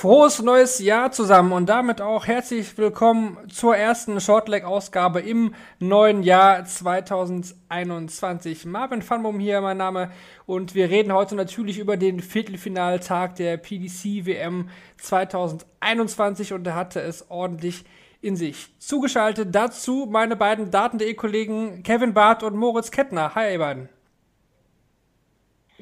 Frohes 0.00 0.40
neues 0.40 0.78
Jahr 0.78 1.12
zusammen 1.12 1.52
und 1.52 1.68
damit 1.68 2.00
auch 2.00 2.26
herzlich 2.26 2.78
willkommen 2.78 3.36
zur 3.50 3.76
ersten 3.76 4.18
Shortleg-Ausgabe 4.18 5.20
im 5.20 5.54
neuen 5.78 6.22
Jahr 6.22 6.64
2021. 6.64 8.64
Marvin 8.64 9.02
Fanbum 9.02 9.38
hier, 9.38 9.60
mein 9.60 9.76
Name, 9.76 10.10
und 10.46 10.74
wir 10.74 10.88
reden 10.88 11.12
heute 11.12 11.34
natürlich 11.34 11.78
über 11.78 11.98
den 11.98 12.20
Viertelfinaltag 12.20 13.34
der 13.34 13.58
PDC 13.58 14.24
WM 14.24 14.70
2021 14.96 16.54
und 16.54 16.64
da 16.64 16.74
hatte 16.74 17.02
es 17.02 17.30
ordentlich 17.30 17.84
in 18.22 18.36
sich. 18.36 18.68
Zugeschaltet 18.78 19.54
dazu 19.54 20.08
meine 20.10 20.34
beiden 20.34 20.70
Daten.de-Kollegen 20.70 21.82
Kevin 21.82 22.14
Barth 22.14 22.42
und 22.42 22.56
Moritz 22.56 22.90
Kettner. 22.90 23.34
Hi, 23.34 23.52
ihr 23.52 23.58
beiden. 23.58 23.90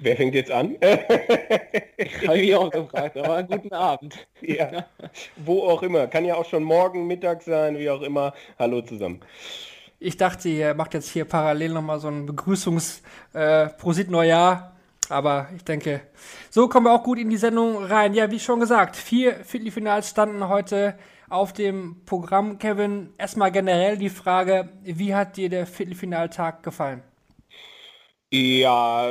Wer 0.00 0.16
fängt 0.16 0.34
jetzt 0.34 0.50
an? 0.50 0.76
Habe 2.26 2.38
ich 2.38 2.54
auch 2.54 2.70
gefragt, 2.70 3.16
aber 3.16 3.34
einen 3.36 3.48
guten 3.48 3.72
Abend. 3.72 4.26
ja, 4.40 4.86
wo 5.36 5.62
auch 5.62 5.82
immer. 5.82 6.06
Kann 6.06 6.24
ja 6.24 6.36
auch 6.36 6.48
schon 6.48 6.62
morgen, 6.62 7.06
Mittag 7.06 7.42
sein, 7.42 7.78
wie 7.78 7.90
auch 7.90 8.02
immer. 8.02 8.32
Hallo 8.58 8.80
zusammen. 8.82 9.20
Ich 9.98 10.16
dachte, 10.16 10.48
ihr 10.48 10.74
macht 10.74 10.94
jetzt 10.94 11.10
hier 11.10 11.24
parallel 11.24 11.72
nochmal 11.72 11.98
so 11.98 12.08
ein 12.08 12.26
Begrüßungs 12.26 13.02
äh, 13.34 13.68
Neujahr. 14.08 14.76
Aber 15.08 15.48
ich 15.56 15.64
denke, 15.64 16.02
so 16.50 16.68
kommen 16.68 16.86
wir 16.86 16.92
auch 16.92 17.02
gut 17.02 17.18
in 17.18 17.30
die 17.30 17.36
Sendung 17.36 17.82
rein. 17.82 18.14
Ja, 18.14 18.30
wie 18.30 18.38
schon 18.38 18.60
gesagt, 18.60 18.94
vier 18.94 19.44
Viertelfinals 19.44 20.10
standen 20.10 20.48
heute 20.48 20.96
auf 21.28 21.52
dem 21.52 22.02
Programm. 22.04 22.58
Kevin, 22.58 23.14
erstmal 23.18 23.50
generell 23.50 23.96
die 23.96 24.10
Frage, 24.10 24.68
wie 24.82 25.14
hat 25.14 25.36
dir 25.36 25.48
der 25.48 25.66
Viertelfinaltag 25.66 26.62
gefallen? 26.62 27.02
Ja, 28.30 29.08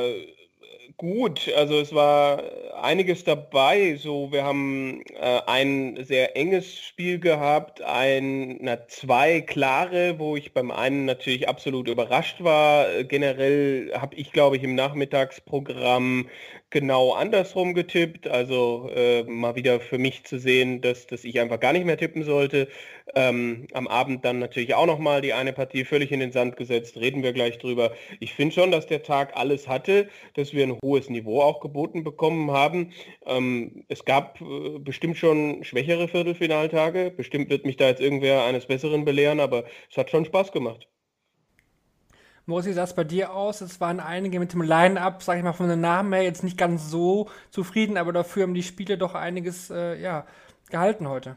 gut. 0.97 1.51
Also 1.55 1.79
es 1.79 1.93
war 1.93 2.43
einiges 2.81 3.23
dabei. 3.23 3.95
So, 3.95 4.31
wir 4.31 4.43
haben 4.43 5.01
äh, 5.15 5.41
ein 5.45 6.03
sehr 6.03 6.35
enges 6.35 6.75
Spiel 6.79 7.19
gehabt, 7.19 7.81
ein, 7.81 8.57
na, 8.61 8.87
zwei 8.87 9.41
klare, 9.41 10.19
wo 10.19 10.35
ich 10.35 10.53
beim 10.53 10.71
einen 10.71 11.05
natürlich 11.05 11.47
absolut 11.47 11.87
überrascht 11.87 12.43
war. 12.43 13.03
Generell 13.03 13.91
habe 13.95 14.15
ich, 14.15 14.31
glaube 14.31 14.57
ich, 14.57 14.63
im 14.63 14.75
Nachmittagsprogramm 14.75 16.27
genau 16.69 17.13
andersrum 17.13 17.73
getippt. 17.73 18.27
Also 18.27 18.89
äh, 18.93 19.23
mal 19.23 19.55
wieder 19.55 19.79
für 19.79 19.97
mich 19.99 20.23
zu 20.25 20.39
sehen, 20.39 20.81
dass, 20.81 21.07
dass 21.07 21.23
ich 21.23 21.39
einfach 21.39 21.59
gar 21.59 21.73
nicht 21.73 21.85
mehr 21.85 21.97
tippen 21.97 22.23
sollte. 22.23 22.67
Ähm, 23.15 23.67
am 23.73 23.87
Abend 23.87 24.25
dann 24.25 24.39
natürlich 24.39 24.75
auch 24.75 24.85
nochmal 24.85 25.21
die 25.21 25.33
eine 25.33 25.53
Partie 25.53 25.85
völlig 25.85 26.11
in 26.11 26.19
den 26.19 26.31
Sand 26.31 26.57
gesetzt. 26.57 26.97
Reden 26.97 27.23
wir 27.23 27.33
gleich 27.33 27.57
drüber. 27.57 27.91
Ich 28.19 28.33
finde 28.33 28.53
schon, 28.53 28.71
dass 28.71 28.87
der 28.87 29.03
Tag 29.03 29.35
alles 29.35 29.67
hatte, 29.67 30.09
dass 30.35 30.53
wir 30.53 30.65
ein 30.65 30.77
hohes 30.83 31.09
Niveau 31.09 31.41
auch 31.41 31.59
geboten 31.59 32.03
bekommen 32.03 32.51
haben. 32.51 32.91
Ähm, 33.25 33.85
es 33.87 34.05
gab 34.05 34.41
äh, 34.41 34.79
bestimmt 34.79 35.17
schon 35.17 35.63
schwächere 35.63 36.07
Viertelfinaltage. 36.07 37.11
Bestimmt 37.15 37.49
wird 37.49 37.65
mich 37.65 37.77
da 37.77 37.87
jetzt 37.87 38.01
irgendwer 38.01 38.43
eines 38.43 38.65
Besseren 38.65 39.05
belehren, 39.05 39.39
aber 39.39 39.63
es 39.89 39.97
hat 39.97 40.09
schon 40.09 40.25
Spaß 40.25 40.51
gemacht. 40.51 40.87
Moritz, 42.45 42.65
wie 42.65 42.73
sah 42.73 42.83
es 42.83 42.95
bei 42.95 43.03
dir 43.03 43.33
aus? 43.33 43.59
Es 43.59 43.81
waren 43.81 43.99
einige 43.99 44.39
mit 44.39 44.53
dem 44.53 44.61
Line-Up, 44.61 45.21
sag 45.21 45.37
ich 45.37 45.43
mal, 45.43 45.51
von 45.51 45.67
den 45.67 45.81
Namen 45.81 46.13
her 46.13 46.23
jetzt 46.23 46.45
nicht 46.45 46.57
ganz 46.57 46.89
so 46.89 47.29
zufrieden, 47.51 47.97
aber 47.97 48.13
dafür 48.13 48.43
haben 48.43 48.53
die 48.53 48.63
Spiele 48.63 48.97
doch 48.97 49.15
einiges 49.15 49.69
äh, 49.69 50.01
ja, 50.01 50.25
gehalten 50.69 51.09
heute. 51.09 51.35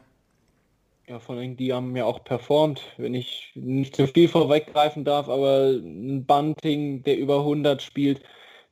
Ja, 1.07 1.19
vor 1.19 1.35
allem 1.35 1.57
die 1.57 1.73
haben 1.73 1.95
ja 1.95 2.05
auch 2.05 2.23
performt, 2.23 2.81
wenn 2.97 3.13
ich 3.13 3.51
nicht 3.55 3.95
zu 3.95 4.07
viel 4.07 4.27
vorweggreifen 4.29 5.03
darf, 5.03 5.27
aber 5.29 5.71
ein 5.71 6.25
Bunting, 6.25 7.03
der 7.03 7.17
über 7.17 7.39
100 7.39 7.81
spielt, 7.81 8.21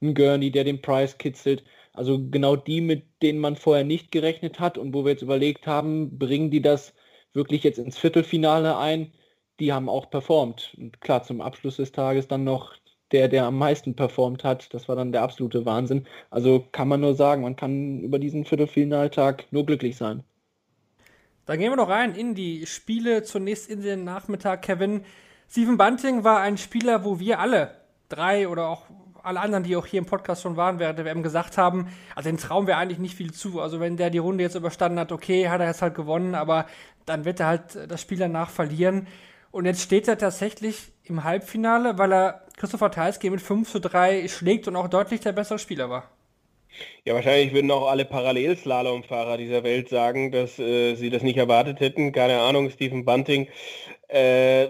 ein 0.01 0.13
Gurney, 0.13 0.51
der 0.51 0.63
den 0.63 0.81
Price 0.81 1.17
kitzelt. 1.17 1.63
Also 1.93 2.19
genau 2.29 2.55
die, 2.55 2.81
mit 2.81 3.05
denen 3.21 3.39
man 3.39 3.55
vorher 3.57 3.83
nicht 3.83 4.11
gerechnet 4.11 4.59
hat 4.59 4.77
und 4.77 4.93
wo 4.93 5.03
wir 5.03 5.11
jetzt 5.11 5.21
überlegt 5.23 5.67
haben, 5.67 6.17
bringen 6.17 6.49
die 6.51 6.61
das 6.61 6.93
wirklich 7.33 7.63
jetzt 7.63 7.79
ins 7.79 7.97
Viertelfinale 7.97 8.77
ein? 8.77 9.11
die 9.59 9.73
haben 9.73 9.89
auch 9.89 10.09
performt. 10.09 10.75
Und 10.77 11.01
klar, 11.01 11.23
zum 11.23 11.41
Abschluss 11.41 11.77
des 11.77 11.91
Tages 11.91 12.27
dann 12.27 12.43
noch 12.43 12.75
der, 13.11 13.27
der 13.27 13.45
am 13.45 13.57
meisten 13.57 13.95
performt 13.95 14.43
hat. 14.43 14.73
Das 14.73 14.87
war 14.87 14.95
dann 14.95 15.11
der 15.11 15.23
absolute 15.23 15.65
Wahnsinn. 15.65 16.07
Also 16.29 16.65
kann 16.71 16.87
man 16.87 17.01
nur 17.01 17.15
sagen, 17.15 17.41
man 17.43 17.55
kann 17.55 17.99
über 18.01 18.19
diesen 18.19 18.45
Viertelfinaltag 18.45 19.47
nur 19.51 19.65
glücklich 19.65 19.97
sein. 19.97 20.23
Dann 21.49 21.57
gehen 21.57 21.71
wir 21.71 21.77
noch 21.77 21.89
rein 21.89 22.13
in 22.13 22.35
die 22.35 22.67
Spiele. 22.67 23.23
Zunächst 23.23 23.71
in 23.71 23.81
den 23.81 24.03
Nachmittag, 24.03 24.61
Kevin. 24.61 25.03
Steven 25.49 25.77
Bunting 25.77 26.23
war 26.23 26.41
ein 26.41 26.59
Spieler, 26.59 27.03
wo 27.03 27.19
wir 27.19 27.39
alle, 27.39 27.73
drei 28.07 28.47
oder 28.47 28.67
auch 28.67 28.85
alle 29.23 29.39
anderen, 29.39 29.63
die 29.63 29.75
auch 29.75 29.87
hier 29.87 29.97
im 29.97 30.05
Podcast 30.05 30.43
schon 30.43 30.57
waren, 30.57 30.77
während 30.77 30.99
der 30.99 31.05
WM 31.05 31.23
gesagt 31.23 31.57
haben, 31.57 31.87
also 32.13 32.29
den 32.29 32.37
trauen 32.37 32.67
wir 32.67 32.77
eigentlich 32.77 32.99
nicht 32.99 33.15
viel 33.15 33.33
zu. 33.33 33.61
Also 33.61 33.79
wenn 33.79 33.97
der 33.97 34.11
die 34.11 34.19
Runde 34.19 34.43
jetzt 34.43 34.53
überstanden 34.53 34.99
hat, 34.99 35.11
okay, 35.11 35.49
hat 35.49 35.59
er 35.59 35.65
jetzt 35.65 35.81
halt 35.81 35.95
gewonnen, 35.95 36.35
aber 36.35 36.67
dann 37.07 37.25
wird 37.25 37.39
er 37.39 37.47
halt 37.47 37.89
das 37.89 37.99
Spiel 37.99 38.19
danach 38.19 38.51
verlieren. 38.51 39.07
Und 39.49 39.65
jetzt 39.65 39.81
steht 39.81 40.07
er 40.07 40.19
tatsächlich 40.19 40.91
im 41.03 41.23
Halbfinale, 41.23 41.97
weil 41.97 42.13
er 42.13 42.43
Christopher 42.57 42.91
Thalski 42.91 43.31
mit 43.31 43.41
5 43.41 43.71
zu 43.71 43.79
3 43.79 44.27
schlägt 44.27 44.67
und 44.67 44.75
auch 44.75 44.87
deutlich 44.87 45.21
der 45.21 45.31
bessere 45.31 45.57
Spieler 45.57 45.89
war. 45.89 46.11
Ja, 47.05 47.13
wahrscheinlich 47.13 47.53
würden 47.53 47.71
auch 47.71 47.87
alle 47.87 48.05
Parallelslalomfahrer 48.05 49.37
dieser 49.37 49.63
Welt 49.63 49.89
sagen, 49.89 50.31
dass 50.31 50.59
äh, 50.59 50.95
sie 50.95 51.09
das 51.09 51.23
nicht 51.23 51.37
erwartet 51.37 51.79
hätten. 51.79 52.11
Keine 52.11 52.39
Ahnung, 52.39 52.69
Stephen 52.69 53.05
Bunting. 53.05 53.47
Äh, 54.07 54.67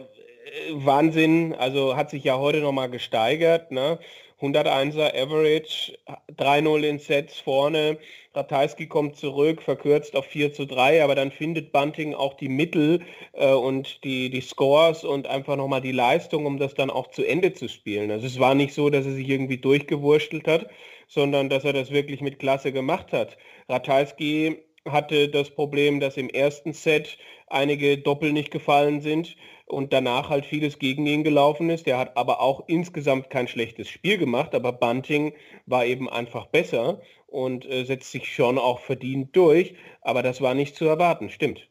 Wahnsinn, 0.72 1.54
also 1.54 1.96
hat 1.96 2.10
sich 2.10 2.24
ja 2.24 2.38
heute 2.38 2.60
nochmal 2.60 2.90
gesteigert. 2.90 3.72
Ne? 3.72 4.00
101er 4.42 5.14
Average, 5.16 5.98
3-0 6.38 6.84
in 6.84 7.00
Sets 7.00 7.40
vorne. 7.40 7.98
Ratajski 8.34 8.88
kommt 8.88 9.18
zurück, 9.18 9.62
verkürzt 9.62 10.16
auf 10.16 10.26
4 10.26 10.54
zu 10.54 10.66
3, 10.66 11.04
aber 11.04 11.16
dann 11.16 11.32
findet 11.32 11.72
Bunting 11.72 12.14
auch 12.14 12.36
die 12.36 12.48
Mittel 12.48 13.02
äh, 13.34 13.52
und 13.52 14.04
die, 14.04 14.30
die 14.30 14.42
Scores 14.42 15.04
und 15.04 15.28
einfach 15.28 15.56
nochmal 15.56 15.82
die 15.82 15.92
Leistung, 15.92 16.46
um 16.46 16.58
das 16.58 16.76
dann 16.76 16.90
auch 16.90 17.08
zu 17.08 17.26
Ende 17.26 17.54
zu 17.54 17.68
spielen. 17.68 18.12
Also 18.12 18.28
es 18.28 18.40
war 18.40 18.56
nicht 18.56 18.74
so, 18.74 18.90
dass 18.90 19.06
er 19.06 19.14
sich 19.14 19.28
irgendwie 19.28 19.58
durchgewurschtelt 19.58 20.48
hat, 20.48 20.70
sondern 21.10 21.50
dass 21.50 21.66
er 21.66 21.74
das 21.74 21.92
wirklich 21.92 22.22
mit 22.22 22.40
Klasse 22.40 22.72
gemacht 22.72 23.12
hat. 23.12 23.38
Ratajski 23.68 24.64
hatte 24.88 25.28
das 25.28 25.50
Problem, 25.50 26.00
dass 26.00 26.16
im 26.16 26.30
ersten 26.30 26.72
Set 26.72 27.18
einige 27.48 27.98
Doppel 27.98 28.32
nicht 28.32 28.52
gefallen 28.52 29.02
sind 29.02 29.36
und 29.66 29.92
danach 29.92 30.30
halt 30.30 30.46
vieles 30.46 30.80
gegen 30.80 31.06
ihn 31.06 31.24
gelaufen 31.24 31.70
ist. 31.70 31.86
Der 31.86 31.98
hat 31.98 32.16
aber 32.16 32.42
auch 32.42 32.64
insgesamt 32.68 33.30
kein 33.30 33.48
schlechtes 33.48 33.90
Spiel 33.90 34.18
gemacht, 34.18 34.56
aber 34.56 34.72
Bunting 34.72 35.34
war 35.66 35.86
eben 35.86 36.10
einfach 36.10 36.46
besser 36.48 37.02
und 37.28 37.66
äh, 37.66 37.84
setzt 37.84 38.12
sich 38.12 38.34
schon 38.34 38.58
auch 38.58 38.80
verdient 38.80 39.36
durch, 39.36 39.76
aber 40.02 40.24
das 40.24 40.42
war 40.42 40.54
nicht 40.54 40.76
zu 40.76 40.86
erwarten, 40.86 41.30
stimmt. 41.30 41.70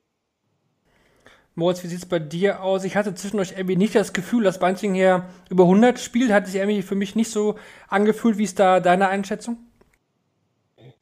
Moritz, 1.58 1.82
wie 1.82 1.88
sieht 1.88 1.98
es 1.98 2.06
bei 2.06 2.20
dir 2.20 2.62
aus? 2.62 2.84
Ich 2.84 2.94
hatte 2.94 3.16
zwischendurch 3.16 3.54
irgendwie 3.56 3.74
nicht 3.74 3.92
das 3.96 4.12
Gefühl, 4.12 4.44
dass 4.44 4.60
Bunting 4.60 4.94
hier 4.94 5.28
über 5.50 5.64
100 5.64 5.98
spielt. 5.98 6.30
Hat 6.30 6.46
sich 6.46 6.54
irgendwie 6.54 6.82
für 6.82 6.94
mich 6.94 7.16
nicht 7.16 7.32
so 7.32 7.56
angefühlt. 7.88 8.38
Wie 8.38 8.44
ist 8.44 8.60
da 8.60 8.78
deine 8.78 9.08
Einschätzung? 9.08 9.58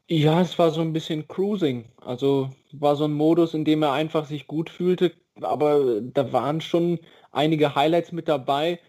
Ja, 0.08 0.40
es 0.40 0.58
war 0.58 0.70
so 0.70 0.80
ein 0.80 0.94
bisschen 0.94 1.28
Cruising. 1.28 1.84
Also 2.00 2.48
war 2.72 2.96
so 2.96 3.04
ein 3.04 3.12
Modus, 3.12 3.52
in 3.52 3.66
dem 3.66 3.82
er 3.82 3.92
einfach 3.92 4.24
sich 4.24 4.46
gut 4.46 4.70
fühlte, 4.70 5.12
aber 5.42 6.00
da 6.00 6.32
waren 6.32 6.62
schon 6.62 7.00
einige 7.32 7.74
Highlights 7.74 8.12
mit 8.12 8.26
dabei. 8.26 8.80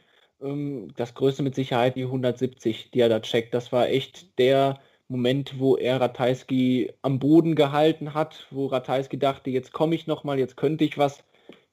Ähm, 0.41 0.93
das 0.95 1.15
größte 1.15 1.43
mit 1.43 1.55
Sicherheit 1.55 1.97
die 1.97 2.03
170, 2.03 2.91
die 2.91 3.01
er 3.01 3.09
da 3.09 3.19
checkt. 3.19 3.53
Das 3.53 3.73
war 3.73 3.89
echt 3.89 4.39
der 4.39 4.79
Moment, 5.09 5.59
wo 5.59 5.75
er 5.75 5.99
Ratajski 5.99 6.93
am 7.01 7.19
Boden 7.19 7.55
gehalten 7.55 8.13
hat, 8.13 8.47
wo 8.51 8.67
Ratajski 8.67 9.19
dachte, 9.19 9.49
jetzt 9.49 9.73
komme 9.73 9.95
ich 9.95 10.07
nochmal, 10.07 10.39
jetzt 10.39 10.55
könnte 10.55 10.85
ich 10.85 10.97
was 10.97 11.25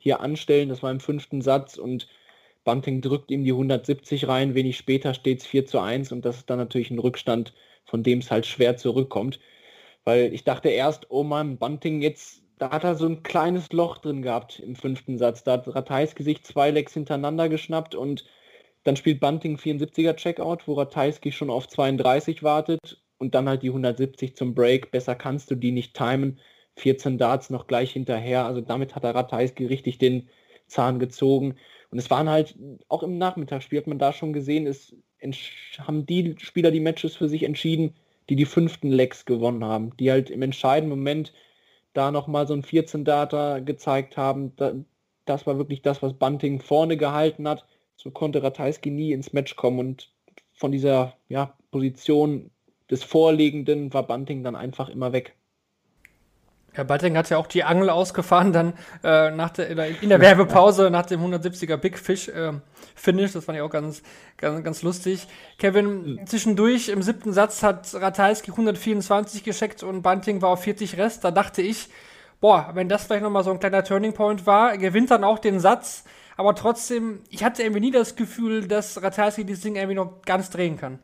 hier 0.05 0.21
anstellen. 0.21 0.69
Das 0.69 0.83
war 0.83 0.93
im 0.93 1.01
fünften 1.01 1.43
Satz 1.43 1.77
und 1.79 2.07
Bunting 2.63 3.01
drückt 3.01 3.31
ihm 3.31 3.45
die 3.45 3.53
170 3.53 4.29
rein. 4.29 4.55
Wenig 4.55 4.77
später 4.77 5.15
steht 5.15 5.41
es 5.41 5.47
4 5.47 5.67
zu 5.67 5.81
1 5.81 6.13
und 6.13 6.25
das 6.25 6.37
ist 6.37 6.51
dann 6.51 6.59
natürlich 6.59 6.91
ein 6.91 6.99
Rückstand, 7.01 7.55
von 7.85 8.03
dem 8.03 8.21
es 8.21 8.31
halt 8.31 8.47
schwer 8.47 8.77
zurückkommt. 8.77 9.41
Weil 10.05 10.33
ich 10.33 10.45
dachte 10.45 10.69
erst, 10.69 11.11
oh 11.11 11.25
Mann, 11.25 11.59
Bunting 11.59 12.03
jetzt 12.03 12.45
da 12.59 12.71
hat 12.71 12.85
er 12.85 12.95
so 12.95 13.07
ein 13.07 13.23
kleines 13.23 13.73
Loch 13.73 13.99
drin 13.99 14.23
gehabt 14.23 14.61
im 14.61 14.77
fünften 14.77 15.19
Satz. 15.19 15.43
Da 15.43 15.55
hat 15.55 15.75
Ratais 15.75 16.15
Gesicht 16.15 16.47
zwei 16.47 16.71
Lecks 16.71 16.95
hintereinander 16.95 17.49
geschnappt 17.49 17.95
und 17.95 18.25
dann 18.85 18.97
spielt 18.97 19.21
Bunting 19.21 19.57
74er 19.57 20.15
Checkout, 20.15 20.69
wo 20.69 20.75
Ratajski 20.75 21.33
schon 21.33 21.51
auf 21.51 21.67
32 21.69 22.43
wartet 22.43 23.03
und 23.19 23.35
dann 23.35 23.49
halt 23.49 23.63
die 23.63 23.71
170 23.71 24.37
zum 24.37 24.55
Break. 24.55 24.91
Besser 24.91 25.15
kannst 25.15 25.51
du 25.51 25.55
die 25.57 25.73
nicht 25.73 25.97
timen. 25.97 26.39
14 26.77 27.19
Darts 27.19 27.51
noch 27.51 27.67
gleich 27.67 27.93
hinterher. 27.93 28.45
Also 28.45 28.61
damit 28.61 28.95
hat 28.95 29.05
er 29.05 29.15
Ratajski 29.15 29.67
richtig 29.67 29.99
den 29.99 30.29
Zahn 30.67 30.99
gezogen. 30.99 31.57
Und 31.91 31.99
es 31.99 32.11
waren 32.11 32.29
halt, 32.29 32.57
auch 32.89 33.03
im 33.03 33.19
Nachmittagsspiel 33.19 33.79
hat 33.79 33.87
man 33.87 33.99
da 33.99 34.13
schon 34.13 34.33
gesehen, 34.33 34.67
es, 34.67 34.95
haben 35.79 36.07
die 36.07 36.35
Spieler 36.39 36.71
die 36.71 36.81
Matches 36.81 37.15
für 37.17 37.29
sich 37.29 37.45
entschieden, 37.45 37.95
die 38.29 38.37
die 38.37 38.47
fünften 38.47 38.91
Legs 38.91 39.25
gewonnen 39.25 39.65
haben, 39.65 39.97
die 39.99 40.11
halt 40.11 40.31
im 40.31 40.43
entscheidenden 40.43 40.99
Moment 40.99 41.33
da 41.93 42.11
nochmal 42.11 42.47
so 42.47 42.55
ein 42.55 42.63
14-Data 42.63 43.61
gezeigt 43.61 44.17
haben. 44.17 44.53
das 45.25 45.47
war 45.47 45.59
wirklich 45.59 45.83
das, 45.83 46.03
was 46.03 46.15
Bunting 46.15 46.61
vorne 46.61 46.97
gehalten 46.97 47.47
hat. 47.49 47.65
So 47.97 48.11
konnte 48.11 48.43
Ratajski 48.43 48.91
nie 48.91 49.13
ins 49.13 49.33
Match 49.33 49.57
kommen 49.57 49.79
und 49.79 50.11
von 50.53 50.73
dieser 50.73 51.17
ja, 51.29 51.57
Position 51.71 52.51
des 52.91 53.03
Vorliegenden 53.03 53.93
war 53.93 54.07
Bunting 54.07 54.43
dann 54.43 54.57
einfach 54.57 54.89
immer 54.89 55.13
weg. 55.13 55.37
Ja, 56.77 56.83
Bunting 56.83 57.17
hat 57.17 57.31
ja 57.31 57.39
auch 57.39 57.47
die 57.47 57.63
Angel 57.63 57.89
ausgefahren, 57.89 58.53
dann 58.53 58.73
äh, 59.05 59.31
nach 59.31 59.51
der, 59.51 59.69
in 60.03 60.09
der 60.09 60.21
Werbepause 60.21 60.91
nach 60.91 61.07
dem 61.07 61.21
170er 61.21 61.77
Big 61.77 61.99
Fish 61.99 62.29
äh, 62.29 62.53
Finish. 62.97 63.33
Das 63.33 63.45
fand 63.45 63.57
ich 63.57 63.63
auch 63.63 63.71
ganz, 63.71 64.03
ganz, 64.37 64.65
ganz 64.65 64.83
lustig. 64.83 65.29
Kevin, 65.59 66.21
zwischendurch 66.27 66.89
im 66.89 67.03
siebten 67.03 67.33
Satz 67.33 67.63
hat 67.63 67.95
Ratajski 67.95 68.51
124 68.51 69.45
gescheckt 69.45 69.85
und 69.85 70.03
Bunting 70.03 70.43
war 70.43 70.51
auf 70.51 70.63
40 70.63 70.99
Rest. 70.99 71.23
Da 71.23 71.31
dachte 71.31 71.63
ich, 71.63 71.89
boah, 72.41 72.71
wenn 72.75 72.89
das 72.89 73.05
vielleicht 73.05 73.23
nochmal 73.23 73.45
so 73.45 73.53
ein 73.53 73.61
kleiner 73.61 73.85
Turning 73.85 74.13
Point 74.13 74.45
war, 74.45 74.77
gewinnt 74.77 75.13
dann 75.13 75.23
auch 75.23 75.39
den 75.39 75.61
Satz. 75.61 76.05
Aber 76.37 76.57
trotzdem, 76.57 77.23
ich 77.31 77.45
hatte 77.45 77.63
irgendwie 77.63 77.81
nie 77.81 77.93
das 77.93 78.17
Gefühl, 78.17 78.67
dass 78.67 79.01
Ratajski 79.01 79.45
dieses 79.45 79.63
Ding 79.63 79.77
irgendwie 79.77 79.95
noch 79.95 80.23
ganz 80.23 80.51
drehen 80.51 80.77
kann. 80.77 80.99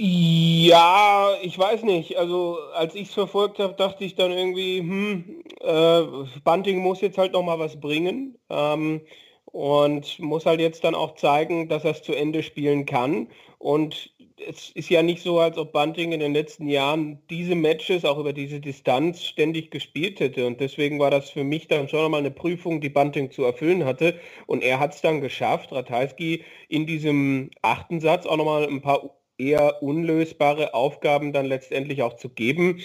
Ja, 0.00 1.34
ich 1.42 1.58
weiß 1.58 1.82
nicht. 1.82 2.18
Also 2.18 2.58
als 2.72 2.94
ich 2.94 3.08
es 3.08 3.14
verfolgt 3.14 3.58
habe, 3.58 3.74
dachte 3.74 4.04
ich 4.04 4.14
dann 4.14 4.30
irgendwie, 4.30 4.78
hm, 4.78 5.42
äh, 5.60 6.02
Bunting 6.44 6.78
muss 6.78 7.00
jetzt 7.00 7.18
halt 7.18 7.32
noch 7.32 7.42
mal 7.42 7.58
was 7.58 7.80
bringen 7.80 8.38
ähm, 8.48 9.00
und 9.46 10.18
muss 10.20 10.46
halt 10.46 10.60
jetzt 10.60 10.84
dann 10.84 10.94
auch 10.94 11.16
zeigen, 11.16 11.68
dass 11.68 11.84
er 11.84 11.90
es 11.92 12.02
zu 12.02 12.14
Ende 12.14 12.44
spielen 12.44 12.86
kann. 12.86 13.26
Und 13.58 14.12
es 14.46 14.70
ist 14.70 14.88
ja 14.88 15.02
nicht 15.02 15.20
so, 15.20 15.40
als 15.40 15.58
ob 15.58 15.72
Bunting 15.72 16.12
in 16.12 16.20
den 16.20 16.32
letzten 16.32 16.68
Jahren 16.68 17.20
diese 17.28 17.56
Matches 17.56 18.04
auch 18.04 18.18
über 18.18 18.32
diese 18.32 18.60
Distanz 18.60 19.24
ständig 19.24 19.72
gespielt 19.72 20.20
hätte. 20.20 20.46
Und 20.46 20.60
deswegen 20.60 21.00
war 21.00 21.10
das 21.10 21.30
für 21.30 21.42
mich 21.42 21.66
dann 21.66 21.88
schon 21.88 22.02
nochmal 22.02 22.20
eine 22.20 22.30
Prüfung, 22.30 22.80
die 22.80 22.88
Bunting 22.88 23.32
zu 23.32 23.42
erfüllen 23.42 23.84
hatte. 23.84 24.14
Und 24.46 24.62
er 24.62 24.78
hat 24.78 24.94
es 24.94 25.00
dann 25.00 25.20
geschafft, 25.20 25.72
Ratajski 25.72 26.44
in 26.68 26.86
diesem 26.86 27.50
achten 27.62 27.98
Satz 28.00 28.26
auch 28.26 28.36
nochmal 28.36 28.64
ein 28.68 28.80
paar 28.80 29.17
eher 29.38 29.82
unlösbare 29.82 30.74
Aufgaben 30.74 31.32
dann 31.32 31.46
letztendlich 31.46 32.02
auch 32.02 32.16
zu 32.16 32.28
geben. 32.28 32.80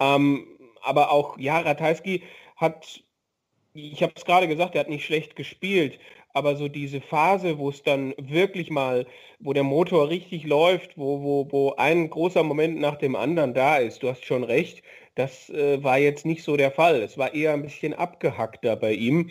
Ähm, 0.00 0.46
aber 0.82 1.10
auch, 1.10 1.38
ja, 1.38 1.58
Ratajski 1.58 2.22
hat, 2.56 3.02
ich 3.74 4.02
habe 4.02 4.12
es 4.16 4.24
gerade 4.24 4.48
gesagt, 4.48 4.74
er 4.74 4.82
hat 4.82 4.88
nicht 4.88 5.04
schlecht 5.04 5.36
gespielt, 5.36 5.98
aber 6.32 6.56
so 6.56 6.68
diese 6.68 7.00
Phase, 7.00 7.58
wo 7.58 7.70
es 7.70 7.82
dann 7.82 8.14
wirklich 8.18 8.70
mal, 8.70 9.06
wo 9.40 9.52
der 9.52 9.64
Motor 9.64 10.10
richtig 10.10 10.44
läuft, 10.44 10.96
wo, 10.98 11.22
wo, 11.22 11.50
wo 11.50 11.74
ein 11.76 12.10
großer 12.10 12.42
Moment 12.42 12.78
nach 12.78 12.96
dem 12.96 13.16
anderen 13.16 13.54
da 13.54 13.78
ist, 13.78 14.02
du 14.02 14.08
hast 14.08 14.24
schon 14.24 14.44
recht, 14.44 14.82
das 15.14 15.48
äh, 15.50 15.82
war 15.82 15.98
jetzt 15.98 16.26
nicht 16.26 16.42
so 16.42 16.56
der 16.56 16.70
Fall. 16.70 17.02
Es 17.02 17.16
war 17.16 17.34
eher 17.34 17.54
ein 17.54 17.62
bisschen 17.62 17.94
abgehackter 17.94 18.76
bei 18.76 18.92
ihm. 18.92 19.30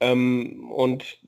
Ähm, 0.00 0.70
und 0.70 1.18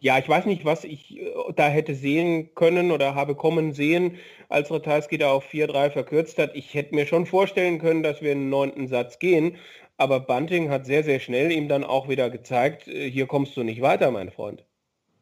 ja, 0.00 0.18
ich 0.18 0.28
weiß 0.28 0.46
nicht, 0.46 0.64
was 0.64 0.84
ich 0.84 1.18
äh, 1.18 1.32
da 1.54 1.68
hätte 1.68 1.94
sehen 1.94 2.54
können 2.54 2.90
oder 2.90 3.14
habe 3.14 3.34
kommen 3.34 3.72
sehen, 3.72 4.16
als 4.48 4.70
Ratajski 4.70 5.18
da 5.18 5.32
auf 5.32 5.48
4-3 5.48 5.90
verkürzt 5.90 6.38
hat. 6.38 6.54
Ich 6.54 6.74
hätte 6.74 6.94
mir 6.94 7.06
schon 7.06 7.26
vorstellen 7.26 7.78
können, 7.78 8.02
dass 8.02 8.22
wir 8.22 8.32
in 8.32 8.40
den 8.40 8.50
neunten 8.50 8.88
Satz 8.88 9.18
gehen, 9.18 9.56
aber 9.96 10.20
Bunting 10.20 10.70
hat 10.70 10.86
sehr, 10.86 11.02
sehr 11.02 11.20
schnell 11.20 11.50
ihm 11.50 11.68
dann 11.68 11.84
auch 11.84 12.08
wieder 12.08 12.30
gezeigt, 12.30 12.88
äh, 12.88 13.10
hier 13.10 13.26
kommst 13.26 13.56
du 13.56 13.62
nicht 13.62 13.80
weiter, 13.80 14.10
mein 14.10 14.30
Freund. 14.30 14.64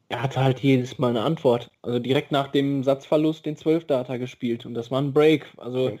Er 0.09 0.21
hatte 0.21 0.41
halt 0.41 0.59
jedes 0.59 0.97
Mal 0.99 1.09
eine 1.09 1.23
Antwort. 1.23 1.69
Also 1.81 1.99
direkt 1.99 2.31
nach 2.31 2.47
dem 2.47 2.83
Satzverlust 2.83 3.45
den 3.45 3.57
12 3.57 3.85
Data 3.85 4.17
gespielt 4.17 4.65
und 4.65 4.73
das 4.73 4.89
war 4.89 5.01
ein 5.01 5.11
Break. 5.11 5.45
Also 5.57 5.87
okay. 5.87 5.99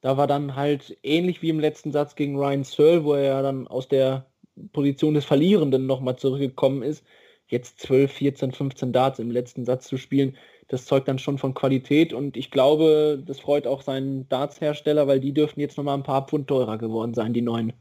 da 0.00 0.16
war 0.16 0.28
dann 0.28 0.54
halt 0.54 0.96
ähnlich 1.02 1.42
wie 1.42 1.48
im 1.48 1.58
letzten 1.58 1.90
Satz 1.90 2.14
gegen 2.14 2.36
Ryan 2.36 2.62
Searle, 2.62 3.04
wo 3.04 3.14
er 3.14 3.24
ja 3.24 3.42
dann 3.42 3.66
aus 3.66 3.88
der 3.88 4.26
Position 4.72 5.14
des 5.14 5.24
Verlierenden 5.24 5.86
nochmal 5.86 6.16
zurückgekommen 6.16 6.82
ist 6.82 7.04
jetzt 7.48 7.80
12, 7.80 8.12
14, 8.12 8.52
15 8.52 8.92
Darts 8.92 9.18
im 9.18 9.30
letzten 9.30 9.64
Satz 9.64 9.88
zu 9.88 9.96
spielen, 9.96 10.36
das 10.68 10.84
zeugt 10.84 11.08
dann 11.08 11.18
schon 11.18 11.38
von 11.38 11.54
Qualität 11.54 12.12
und 12.12 12.36
ich 12.36 12.50
glaube, 12.50 13.22
das 13.26 13.40
freut 13.40 13.66
auch 13.66 13.82
seinen 13.82 14.28
Darts-Hersteller, 14.28 15.06
weil 15.06 15.18
die 15.18 15.32
dürften 15.32 15.60
jetzt 15.60 15.78
nochmal 15.78 15.96
ein 15.96 16.02
paar 16.02 16.26
Pfund 16.26 16.46
teurer 16.46 16.76
geworden 16.76 17.14
sein, 17.14 17.32
die 17.32 17.40
neuen. 17.40 17.72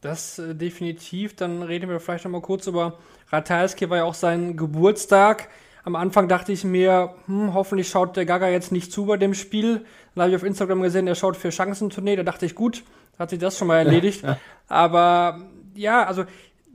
Das 0.00 0.38
äh, 0.38 0.54
definitiv. 0.54 1.36
Dann 1.36 1.62
reden 1.62 1.90
wir 1.90 2.00
vielleicht 2.00 2.24
nochmal 2.24 2.40
kurz 2.40 2.66
über 2.66 2.98
Ratajski, 3.30 3.90
war 3.90 3.98
ja 3.98 4.04
auch 4.04 4.14
sein 4.14 4.56
Geburtstag. 4.56 5.48
Am 5.84 5.94
Anfang 5.94 6.28
dachte 6.28 6.52
ich 6.52 6.64
mir, 6.64 7.14
hm, 7.26 7.54
hoffentlich 7.54 7.88
schaut 7.88 8.16
der 8.16 8.26
Gaga 8.26 8.48
jetzt 8.48 8.72
nicht 8.72 8.92
zu 8.92 9.06
bei 9.06 9.16
dem 9.16 9.34
Spiel. 9.34 9.84
Dann 10.14 10.22
habe 10.22 10.30
ich 10.30 10.36
auf 10.36 10.42
Instagram 10.42 10.82
gesehen, 10.82 11.06
er 11.06 11.14
schaut 11.14 11.36
für 11.36 11.52
Chancentournee. 11.52 12.16
Da 12.16 12.22
dachte 12.22 12.46
ich, 12.46 12.54
gut, 12.54 12.82
hat 13.18 13.30
sich 13.30 13.38
das 13.38 13.58
schon 13.58 13.68
mal 13.68 13.78
erledigt. 13.78 14.24
Aber 14.68 15.42
ja, 15.74 16.04
also 16.04 16.24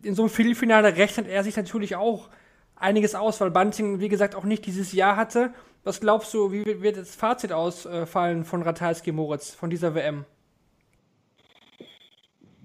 in 0.03 0.15
so 0.15 0.24
einem 0.24 0.30
Viertelfinale 0.30 0.95
rechnet 0.95 1.27
er 1.27 1.44
sich 1.44 1.56
natürlich 1.56 1.95
auch 1.95 2.30
einiges 2.75 3.15
aus, 3.15 3.39
weil 3.42 3.51
Bunting, 3.51 4.00
wie 4.00 4.09
gesagt, 4.09 4.36
auch 4.36 4.44
nicht 4.44 4.65
dieses 4.65 4.94
Jahr 4.94 5.15
hatte. 5.15 5.53
Was 5.83 6.00
glaubst 6.00 6.33
du, 6.33 6.51
wie 6.51 6.81
wird 6.81 6.98
das 6.98 7.15
Fazit 7.15 7.51
ausfallen 7.51 8.44
von 8.44 8.62
Ratajski 8.62 9.12
Moritz, 9.12 9.51
von 9.51 9.69
dieser 9.69 9.95
WM? 9.95 10.25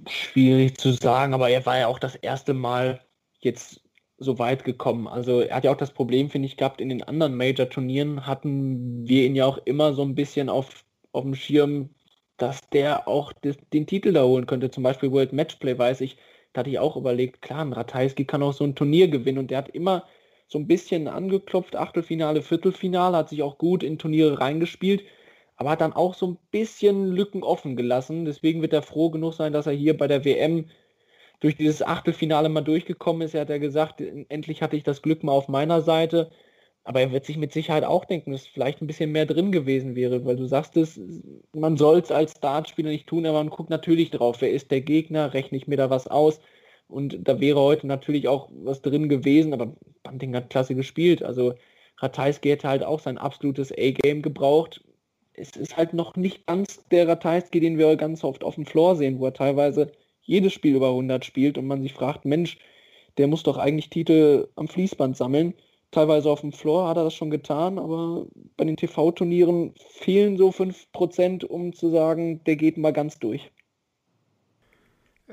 Schwierig 0.06 0.78
zu 0.78 0.92
sagen, 0.92 1.34
aber 1.34 1.48
er 1.50 1.64
war 1.66 1.78
ja 1.78 1.86
auch 1.88 1.98
das 1.98 2.14
erste 2.14 2.54
Mal 2.54 3.00
jetzt 3.40 3.80
so 4.18 4.38
weit 4.38 4.64
gekommen. 4.64 5.08
Also 5.08 5.40
er 5.40 5.56
hat 5.56 5.64
ja 5.64 5.72
auch 5.72 5.76
das 5.76 5.92
Problem, 5.92 6.30
finde 6.30 6.46
ich, 6.46 6.56
gehabt, 6.56 6.80
in 6.80 6.88
den 6.88 7.02
anderen 7.02 7.36
Major-Turnieren 7.36 8.26
hatten 8.26 9.06
wir 9.06 9.24
ihn 9.24 9.36
ja 9.36 9.46
auch 9.46 9.58
immer 9.64 9.92
so 9.92 10.02
ein 10.02 10.14
bisschen 10.14 10.48
auf, 10.48 10.84
auf 11.12 11.24
dem 11.24 11.34
Schirm, 11.34 11.90
dass 12.36 12.60
der 12.70 13.08
auch 13.08 13.32
des, 13.32 13.56
den 13.72 13.86
Titel 13.86 14.12
da 14.12 14.24
holen 14.24 14.46
könnte. 14.46 14.70
Zum 14.70 14.82
Beispiel 14.82 15.10
World 15.10 15.32
Matchplay 15.32 15.76
weiß 15.78 16.00
ich, 16.02 16.16
da 16.56 16.60
hatte 16.60 16.70
ich 16.70 16.78
auch 16.78 16.96
überlegt, 16.96 17.42
klar, 17.42 17.60
ein 17.60 17.72
Ratajski 17.74 18.24
kann 18.24 18.42
auch 18.42 18.54
so 18.54 18.64
ein 18.64 18.74
Turnier 18.74 19.08
gewinnen 19.08 19.38
und 19.38 19.50
der 19.50 19.58
hat 19.58 19.68
immer 19.68 20.04
so 20.48 20.58
ein 20.58 20.66
bisschen 20.66 21.06
angeklopft, 21.08 21.76
Achtelfinale, 21.76 22.40
Viertelfinale, 22.42 23.16
hat 23.16 23.28
sich 23.28 23.42
auch 23.42 23.58
gut 23.58 23.82
in 23.82 23.98
Turniere 23.98 24.40
reingespielt, 24.40 25.04
aber 25.56 25.70
hat 25.70 25.80
dann 25.82 25.92
auch 25.92 26.14
so 26.14 26.28
ein 26.28 26.38
bisschen 26.50 27.12
Lücken 27.12 27.42
offen 27.42 27.76
gelassen. 27.76 28.24
Deswegen 28.24 28.62
wird 28.62 28.72
er 28.72 28.82
froh 28.82 29.10
genug 29.10 29.34
sein, 29.34 29.52
dass 29.52 29.66
er 29.66 29.72
hier 29.74 29.96
bei 29.98 30.06
der 30.06 30.24
WM 30.24 30.66
durch 31.40 31.56
dieses 31.56 31.82
Achtelfinale 31.82 32.48
mal 32.48 32.62
durchgekommen 32.62 33.22
ist. 33.22 33.34
Er 33.34 33.42
hat 33.42 33.50
ja 33.50 33.58
gesagt, 33.58 34.00
endlich 34.00 34.62
hatte 34.62 34.76
ich 34.76 34.82
das 34.82 35.02
Glück 35.02 35.24
mal 35.24 35.32
auf 35.32 35.48
meiner 35.48 35.82
Seite. 35.82 36.30
Aber 36.86 37.00
er 37.00 37.10
wird 37.10 37.24
sich 37.26 37.36
mit 37.36 37.52
Sicherheit 37.52 37.82
auch 37.82 38.04
denken, 38.04 38.30
dass 38.30 38.46
vielleicht 38.46 38.80
ein 38.80 38.86
bisschen 38.86 39.10
mehr 39.10 39.26
drin 39.26 39.50
gewesen 39.50 39.96
wäre, 39.96 40.24
weil 40.24 40.36
du 40.36 40.46
sagst 40.46 40.76
es, 40.76 41.00
man 41.52 41.76
soll 41.76 41.98
es 41.98 42.12
als 42.12 42.36
Startspieler 42.36 42.90
nicht 42.90 43.08
tun, 43.08 43.26
aber 43.26 43.38
man 43.38 43.50
guckt 43.50 43.70
natürlich 43.70 44.12
drauf, 44.12 44.40
wer 44.40 44.52
ist 44.52 44.70
der 44.70 44.82
Gegner, 44.82 45.34
rechne 45.34 45.58
ich 45.58 45.66
mir 45.66 45.76
da 45.76 45.90
was 45.90 46.06
aus. 46.06 46.40
Und 46.86 47.26
da 47.26 47.40
wäre 47.40 47.60
heute 47.60 47.88
natürlich 47.88 48.28
auch 48.28 48.50
was 48.52 48.82
drin 48.82 49.08
gewesen, 49.08 49.52
aber 49.52 49.74
Bunting 50.04 50.36
hat 50.36 50.48
klasse 50.48 50.76
gespielt. 50.76 51.24
Also 51.24 51.54
Ratajski 51.98 52.50
hätte 52.50 52.68
halt 52.68 52.84
auch 52.84 53.00
sein 53.00 53.18
absolutes 53.18 53.72
A-Game 53.72 54.22
gebraucht. 54.22 54.84
Es 55.32 55.56
ist 55.56 55.76
halt 55.76 55.92
noch 55.92 56.14
nicht 56.14 56.46
ganz 56.46 56.86
der 56.92 57.08
Ratajski, 57.08 57.58
den 57.58 57.78
wir 57.78 57.96
ganz 57.96 58.22
oft 58.22 58.44
auf 58.44 58.54
dem 58.54 58.64
Floor 58.64 58.94
sehen, 58.94 59.18
wo 59.18 59.26
er 59.26 59.34
teilweise 59.34 59.90
jedes 60.22 60.52
Spiel 60.52 60.76
über 60.76 60.90
100 60.90 61.24
spielt 61.24 61.58
und 61.58 61.66
man 61.66 61.82
sich 61.82 61.94
fragt, 61.94 62.24
Mensch, 62.24 62.58
der 63.18 63.26
muss 63.26 63.42
doch 63.42 63.58
eigentlich 63.58 63.90
Titel 63.90 64.46
am 64.54 64.68
Fließband 64.68 65.16
sammeln 65.16 65.54
teilweise 65.90 66.30
auf 66.30 66.40
dem 66.40 66.52
Floor 66.52 66.88
hat 66.88 66.96
er 66.96 67.04
das 67.04 67.14
schon 67.14 67.30
getan, 67.30 67.78
aber 67.78 68.26
bei 68.56 68.64
den 68.64 68.76
TV-Turnieren 68.76 69.74
fehlen 69.90 70.36
so 70.36 70.50
5%, 70.50 71.44
um 71.44 71.72
zu 71.72 71.90
sagen, 71.90 72.42
der 72.44 72.56
geht 72.56 72.76
mal 72.76 72.92
ganz 72.92 73.18
durch. 73.18 73.50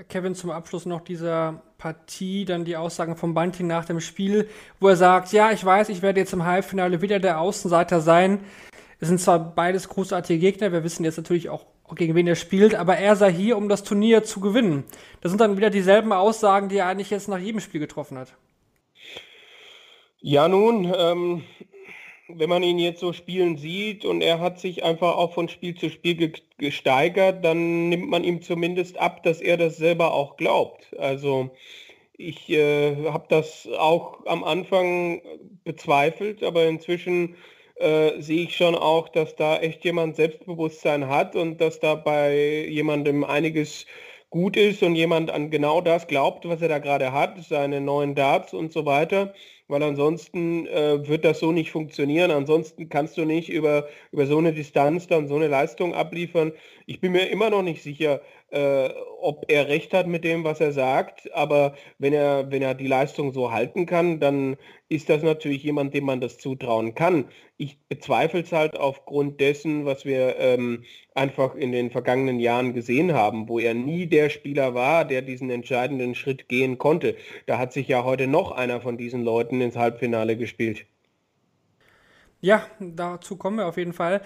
Kevin, 0.08 0.34
zum 0.34 0.50
Abschluss 0.50 0.88
noch 0.88 1.02
dieser 1.02 1.62
Partie, 1.78 2.46
dann 2.46 2.66
die 2.66 2.78
Aussagen 2.78 3.16
von 3.16 3.36
Bunting 3.36 3.68
nach 3.68 3.86
dem 3.86 4.00
Spiel, 4.00 4.50
wo 4.80 4.88
er 4.88 4.96
sagt, 4.96 5.32
ja, 5.34 5.52
ich 5.52 5.64
weiß, 5.64 5.90
ich 5.90 6.02
werde 6.02 6.20
jetzt 6.20 6.34
im 6.34 6.46
Halbfinale 6.46 7.04
wieder 7.04 7.20
der 7.20 7.40
Außenseiter 7.40 8.02
sein. 8.02 8.40
Es 9.00 9.10
sind 9.10 9.20
zwar 9.20 9.38
beides 9.38 9.90
großartige 9.90 10.40
Gegner, 10.40 10.72
wir 10.72 10.84
wissen 10.84 11.04
jetzt 11.04 11.18
natürlich 11.18 11.50
auch, 11.50 11.68
gegen 11.94 12.16
wen 12.16 12.26
er 12.26 12.36
spielt, 12.36 12.74
aber 12.74 12.98
er 12.98 13.16
sei 13.16 13.32
hier, 13.32 13.56
um 13.56 13.70
das 13.70 13.84
Turnier 13.84 14.24
zu 14.24 14.40
gewinnen. 14.40 14.84
Das 15.22 15.32
sind 15.32 15.40
dann 15.40 15.58
wieder 15.58 15.70
dieselben 15.70 16.12
Aussagen, 16.12 16.70
die 16.70 16.78
er 16.78 16.88
eigentlich 16.88 17.12
jetzt 17.12 17.28
nach 17.28 17.38
jedem 17.38 17.60
Spiel 17.60 17.80
getroffen 17.80 18.18
hat. 18.18 18.36
Ja, 20.26 20.48
nun, 20.48 20.90
ähm, 20.98 21.44
wenn 22.30 22.50
man 22.50 22.64
ihn 22.64 22.80
jetzt 22.80 23.02
so 23.02 23.12
spielen 23.12 23.58
sieht 23.58 24.06
und 24.06 24.22
er 24.22 24.40
hat 24.40 24.58
sich 24.60 24.84
einfach 24.84 25.18
auch 25.18 25.34
von 25.34 25.50
Spiel 25.50 25.76
zu 25.76 25.90
Spiel 25.90 26.16
ge 26.16 26.32
gesteigert, 26.58 27.44
dann 27.44 27.90
nimmt 27.90 28.10
man 28.10 28.24
ihm 28.24 28.42
zumindest 28.42 28.98
ab, 28.98 29.24
dass 29.24 29.42
er 29.42 29.58
das 29.58 29.76
selber 29.78 30.14
auch 30.14 30.38
glaubt. 30.38 30.96
Also 30.98 31.52
ich 32.18 32.50
äh, 32.50 32.96
habe 33.08 33.26
das 33.30 33.68
auch 33.78 34.26
am 34.28 34.44
Anfang 34.46 35.22
bezweifelt, 35.66 36.44
aber 36.44 36.68
inzwischen 36.68 37.36
äh, 37.76 38.22
sehe 38.22 38.44
ich 38.44 38.56
schon 38.56 38.76
auch, 38.76 39.10
dass 39.10 39.36
da 39.36 39.60
echt 39.60 39.84
jemand 39.86 40.16
Selbstbewusstsein 40.16 41.10
hat 41.10 41.36
und 41.36 41.60
dass 41.62 41.80
da 41.82 41.96
bei 41.96 42.66
jemandem 42.70 43.24
einiges 43.26 43.86
gut 44.30 44.58
ist 44.58 44.84
und 44.84 44.96
jemand 44.96 45.32
an 45.32 45.52
genau 45.52 45.82
das 45.82 46.08
glaubt, 46.08 46.48
was 46.48 46.62
er 46.62 46.70
da 46.70 46.80
gerade 46.80 47.12
hat, 47.14 47.44
seine 47.44 47.82
neuen 47.82 48.16
Darts 48.16 48.54
und 48.54 48.74
so 48.74 48.86
weiter. 48.86 49.34
Weil 49.68 49.84
ansonsten 49.84 50.68
äh, 50.68 51.08
wird 51.08 51.26
das 51.26 51.40
so 51.40 51.52
nicht 51.52 51.72
funktionieren. 51.72 52.32
Ansonsten 52.32 52.90
kannst 52.90 53.18
du 53.18 53.26
nicht 53.26 53.50
über, 53.50 53.88
über 54.12 54.26
so 54.26 54.38
eine 54.38 54.54
Distanz 54.54 55.08
dann 55.08 55.28
so 55.28 55.36
eine 55.36 55.48
Leistung 55.48 55.94
abliefern. 55.94 56.54
Ich 56.86 57.00
bin 57.02 57.12
mir 57.14 57.30
immer 57.30 57.50
noch 57.50 57.64
nicht 57.64 57.82
sicher, 57.84 58.22
äh, 58.54 58.90
ob 59.20 59.46
er 59.48 59.68
recht 59.68 59.94
hat 59.94 60.06
mit 60.08 60.24
dem, 60.24 60.44
was 60.44 60.60
er 60.60 60.72
sagt. 60.72 61.34
Aber 61.34 61.74
wenn 61.98 62.14
er, 62.14 62.52
wenn 62.52 62.62
er 62.62 62.76
die 62.76 62.88
Leistung 62.88 63.34
so 63.34 63.52
halten 63.52 63.86
kann, 63.86 64.20
dann 64.20 64.58
ist 64.90 65.10
das 65.10 65.24
natürlich 65.24 65.64
jemand, 65.64 65.94
dem 65.94 66.06
man 66.06 66.22
das 66.22 66.38
zutrauen 66.38 66.94
kann. 66.94 67.26
Ich 67.58 67.80
bezweifle 67.88 68.42
es 68.42 68.52
halt 68.52 68.78
aufgrund 68.78 69.42
dessen, 69.42 69.86
was 69.86 70.06
wir 70.06 70.38
ähm, 70.38 70.84
einfach 71.16 71.56
in 71.56 71.72
den 71.72 71.90
vergangenen 71.90 72.40
Jahren 72.40 72.74
gesehen 72.74 73.14
haben, 73.14 73.50
wo 73.50 73.60
er 73.60 73.74
nie 73.74 74.06
der 74.06 74.30
Spieler 74.30 74.76
war, 74.76 75.06
der 75.06 75.24
diesen 75.24 75.50
entscheidenden 75.50 76.14
Schritt 76.14 76.48
gehen 76.48 76.78
konnte. 76.78 77.16
Da 77.48 77.58
hat 77.58 77.74
sich 77.74 77.88
ja 77.88 78.04
heute 78.04 78.28
noch 78.28 78.52
einer 78.52 78.82
von 78.82 78.98
diesen 78.98 79.24
Leuten 79.24 79.62
ins 79.62 79.76
Halbfinale 79.76 80.38
gespielt. 80.38 80.86
Ja, 82.40 82.68
dazu 82.80 83.38
kommen 83.38 83.58
wir 83.58 83.68
auf 83.68 83.78
jeden 83.78 83.94
Fall. 83.94 84.22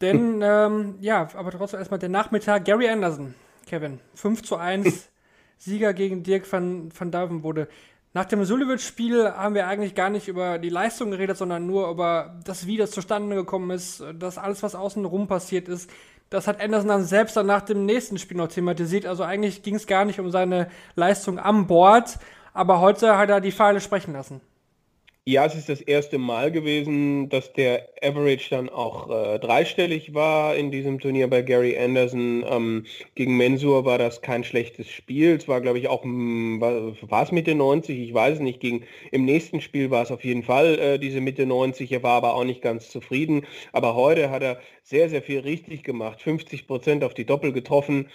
Denn, 0.00 0.40
ähm, 0.44 0.96
ja, 1.00 1.28
aber 1.34 1.50
trotzdem 1.50 1.78
erstmal 1.78 2.00
der 2.00 2.08
Nachmittag. 2.08 2.64
Gary 2.64 2.88
Anderson, 2.88 3.34
Kevin, 3.70 4.00
5 4.14 4.42
zu 4.42 4.56
1, 4.56 5.08
Sieger 5.58 5.94
gegen 5.94 6.24
Dirk 6.24 6.50
van, 6.50 6.90
van 6.92 7.12
Duivenbode. 7.12 7.68
Nach 8.12 8.24
dem 8.24 8.44
Suljovic-Spiel 8.44 9.30
haben 9.30 9.54
wir 9.54 9.68
eigentlich 9.68 9.94
gar 9.94 10.10
nicht 10.10 10.26
über 10.26 10.58
die 10.58 10.70
Leistung 10.70 11.12
geredet, 11.12 11.36
sondern 11.36 11.68
nur 11.68 11.88
über 11.88 12.40
das, 12.42 12.66
wie 12.66 12.76
das 12.76 12.90
zustande 12.90 13.36
gekommen 13.36 13.70
ist, 13.70 14.02
das 14.18 14.38
alles, 14.38 14.64
was 14.64 14.74
außen 14.74 15.04
rum 15.04 15.28
passiert 15.28 15.68
ist. 15.68 15.88
Das 16.30 16.48
hat 16.48 16.60
Anderson 16.60 16.88
dann 16.88 17.04
selbst 17.04 17.36
dann 17.36 17.46
nach 17.46 17.62
dem 17.62 17.86
nächsten 17.86 18.18
Spiel 18.18 18.38
noch 18.38 18.48
thematisiert. 18.48 19.06
Also 19.06 19.22
eigentlich 19.22 19.62
ging 19.62 19.76
es 19.76 19.86
gar 19.86 20.04
nicht 20.04 20.18
um 20.18 20.32
seine 20.32 20.68
Leistung 20.96 21.38
am 21.38 21.68
Board, 21.68 22.18
aber 22.52 22.80
heute 22.80 23.16
hat 23.16 23.30
er 23.30 23.40
die 23.40 23.52
Pfeile 23.52 23.80
sprechen 23.80 24.14
lassen. 24.14 24.40
Ja, 25.26 25.44
es 25.44 25.54
ist 25.54 25.68
das 25.68 25.80
erste 25.82 26.18
Mal 26.18 26.50
gewesen, 26.50 27.28
dass 27.28 27.52
der 27.52 27.88
Average 28.02 28.48
dann 28.50 28.68
auch 28.70 29.10
äh, 29.10 29.38
dreistellig 29.38 30.14
war 30.14 30.56
in 30.56 30.70
diesem 30.70 30.98
Turnier 30.98 31.28
bei 31.28 31.42
Gary 31.42 31.78
Anderson. 31.78 32.44
Ähm, 32.48 32.86
gegen 33.14 33.36
Mensur 33.36 33.84
war 33.84 33.98
das 33.98 34.22
kein 34.22 34.44
schlechtes 34.44 34.88
Spiel. 34.88 35.36
Es 35.36 35.46
war, 35.46 35.60
glaube 35.60 35.78
ich, 35.78 35.88
auch, 35.88 36.02
hm, 36.04 36.60
war, 36.60 37.22
es 37.22 37.32
Mitte 37.32 37.54
90? 37.54 37.98
Ich 37.98 38.14
weiß 38.14 38.36
es 38.36 38.40
nicht. 38.40 38.60
Gegen, 38.60 38.84
Im 39.12 39.24
nächsten 39.26 39.60
Spiel 39.60 39.90
war 39.90 40.02
es 40.02 40.10
auf 40.10 40.24
jeden 40.24 40.42
Fall 40.42 40.78
äh, 40.78 40.98
diese 40.98 41.20
Mitte 41.20 41.44
90. 41.46 41.92
Er 41.92 42.02
war 42.02 42.14
aber 42.14 42.34
auch 42.34 42.44
nicht 42.44 42.62
ganz 42.62 42.88
zufrieden. 42.90 43.46
Aber 43.72 43.94
heute 43.94 44.30
hat 44.30 44.42
er 44.42 44.58
sehr, 44.82 45.10
sehr 45.10 45.22
viel 45.22 45.40
richtig 45.40 45.84
gemacht. 45.84 46.22
50 46.22 46.66
Prozent 46.66 47.04
auf 47.04 47.14
die 47.14 47.26
Doppel 47.26 47.52
getroffen 47.52 48.08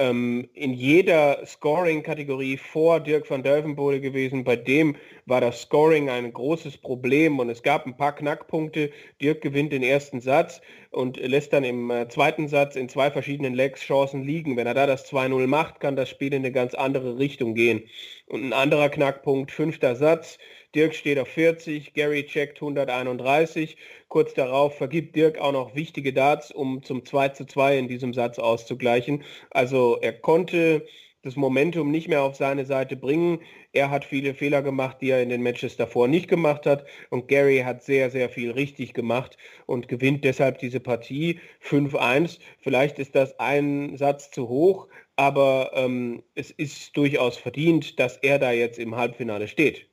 ähm, 0.00 0.48
in 0.54 0.72
jeder 0.72 1.44
Scoring-Kategorie 1.44 2.56
vor 2.56 3.00
Dirk 3.00 3.28
van 3.28 3.42
Duivenbode 3.42 4.00
gewesen. 4.00 4.44
Bei 4.44 4.56
dem 4.56 4.96
war 5.26 5.42
das 5.42 5.62
Scoring 5.62 6.08
ein 6.08 6.32
großes 6.32 6.78
Problem 6.78 7.38
und 7.38 7.50
es 7.50 7.62
gab 7.62 7.86
ein 7.86 7.96
paar 7.96 8.14
Knackpunkte. 8.14 8.90
Dirk 9.20 9.42
gewinnt 9.42 9.72
den 9.72 9.82
ersten 9.82 10.22
Satz 10.22 10.62
und 10.90 11.18
lässt 11.18 11.52
dann 11.52 11.64
im 11.64 11.90
äh, 11.90 12.08
zweiten 12.08 12.48
Satz 12.48 12.76
in 12.76 12.88
zwei 12.88 13.10
verschiedenen 13.10 13.52
Legs 13.52 13.82
Chancen 13.82 14.24
liegen. 14.24 14.56
Wenn 14.56 14.66
er 14.66 14.74
da 14.74 14.86
das 14.86 15.10
2-0 15.12 15.46
macht, 15.46 15.80
kann 15.80 15.96
das 15.96 16.08
Spiel 16.08 16.32
in 16.32 16.42
eine 16.42 16.52
ganz 16.52 16.72
andere 16.74 17.18
Richtung 17.18 17.54
gehen. 17.54 17.82
Und 18.26 18.42
ein 18.42 18.52
anderer 18.54 18.88
Knackpunkt, 18.88 19.50
fünfter 19.50 19.96
Satz. 19.96 20.38
Dirk 20.74 20.94
steht 20.94 21.18
auf 21.18 21.28
40, 21.28 21.94
Gary 21.94 22.24
checkt 22.26 22.58
131. 22.62 23.76
Kurz 24.06 24.34
darauf 24.34 24.76
vergibt 24.76 25.16
Dirk 25.16 25.38
auch 25.38 25.50
noch 25.50 25.74
wichtige 25.74 26.12
Darts, 26.12 26.52
um 26.52 26.82
zum 26.84 27.04
2 27.04 27.30
zu 27.30 27.44
2 27.44 27.78
in 27.78 27.88
diesem 27.88 28.14
Satz 28.14 28.38
auszugleichen. 28.38 29.24
Also 29.50 29.98
er 30.00 30.12
konnte 30.12 30.86
das 31.22 31.36
Momentum 31.36 31.90
nicht 31.90 32.06
mehr 32.08 32.22
auf 32.22 32.36
seine 32.36 32.64
Seite 32.64 32.96
bringen. 32.96 33.40
Er 33.72 33.90
hat 33.90 34.04
viele 34.04 34.32
Fehler 34.32 34.62
gemacht, 34.62 34.98
die 35.00 35.10
er 35.10 35.22
in 35.22 35.28
den 35.28 35.42
Matches 35.42 35.76
davor 35.76 36.06
nicht 36.06 36.28
gemacht 36.28 36.66
hat. 36.66 36.86
Und 37.10 37.26
Gary 37.26 37.58
hat 37.64 37.82
sehr, 37.82 38.10
sehr 38.10 38.28
viel 38.28 38.52
richtig 38.52 38.94
gemacht 38.94 39.36
und 39.66 39.88
gewinnt 39.88 40.24
deshalb 40.24 40.58
diese 40.58 40.78
Partie 40.78 41.40
5-1. 41.62 42.38
Vielleicht 42.60 43.00
ist 43.00 43.16
das 43.16 43.38
ein 43.40 43.96
Satz 43.96 44.30
zu 44.30 44.48
hoch, 44.48 44.86
aber 45.16 45.72
ähm, 45.74 46.22
es 46.36 46.52
ist 46.52 46.96
durchaus 46.96 47.36
verdient, 47.36 47.98
dass 47.98 48.16
er 48.18 48.38
da 48.38 48.52
jetzt 48.52 48.78
im 48.78 48.96
Halbfinale 48.96 49.48
steht. 49.48 49.89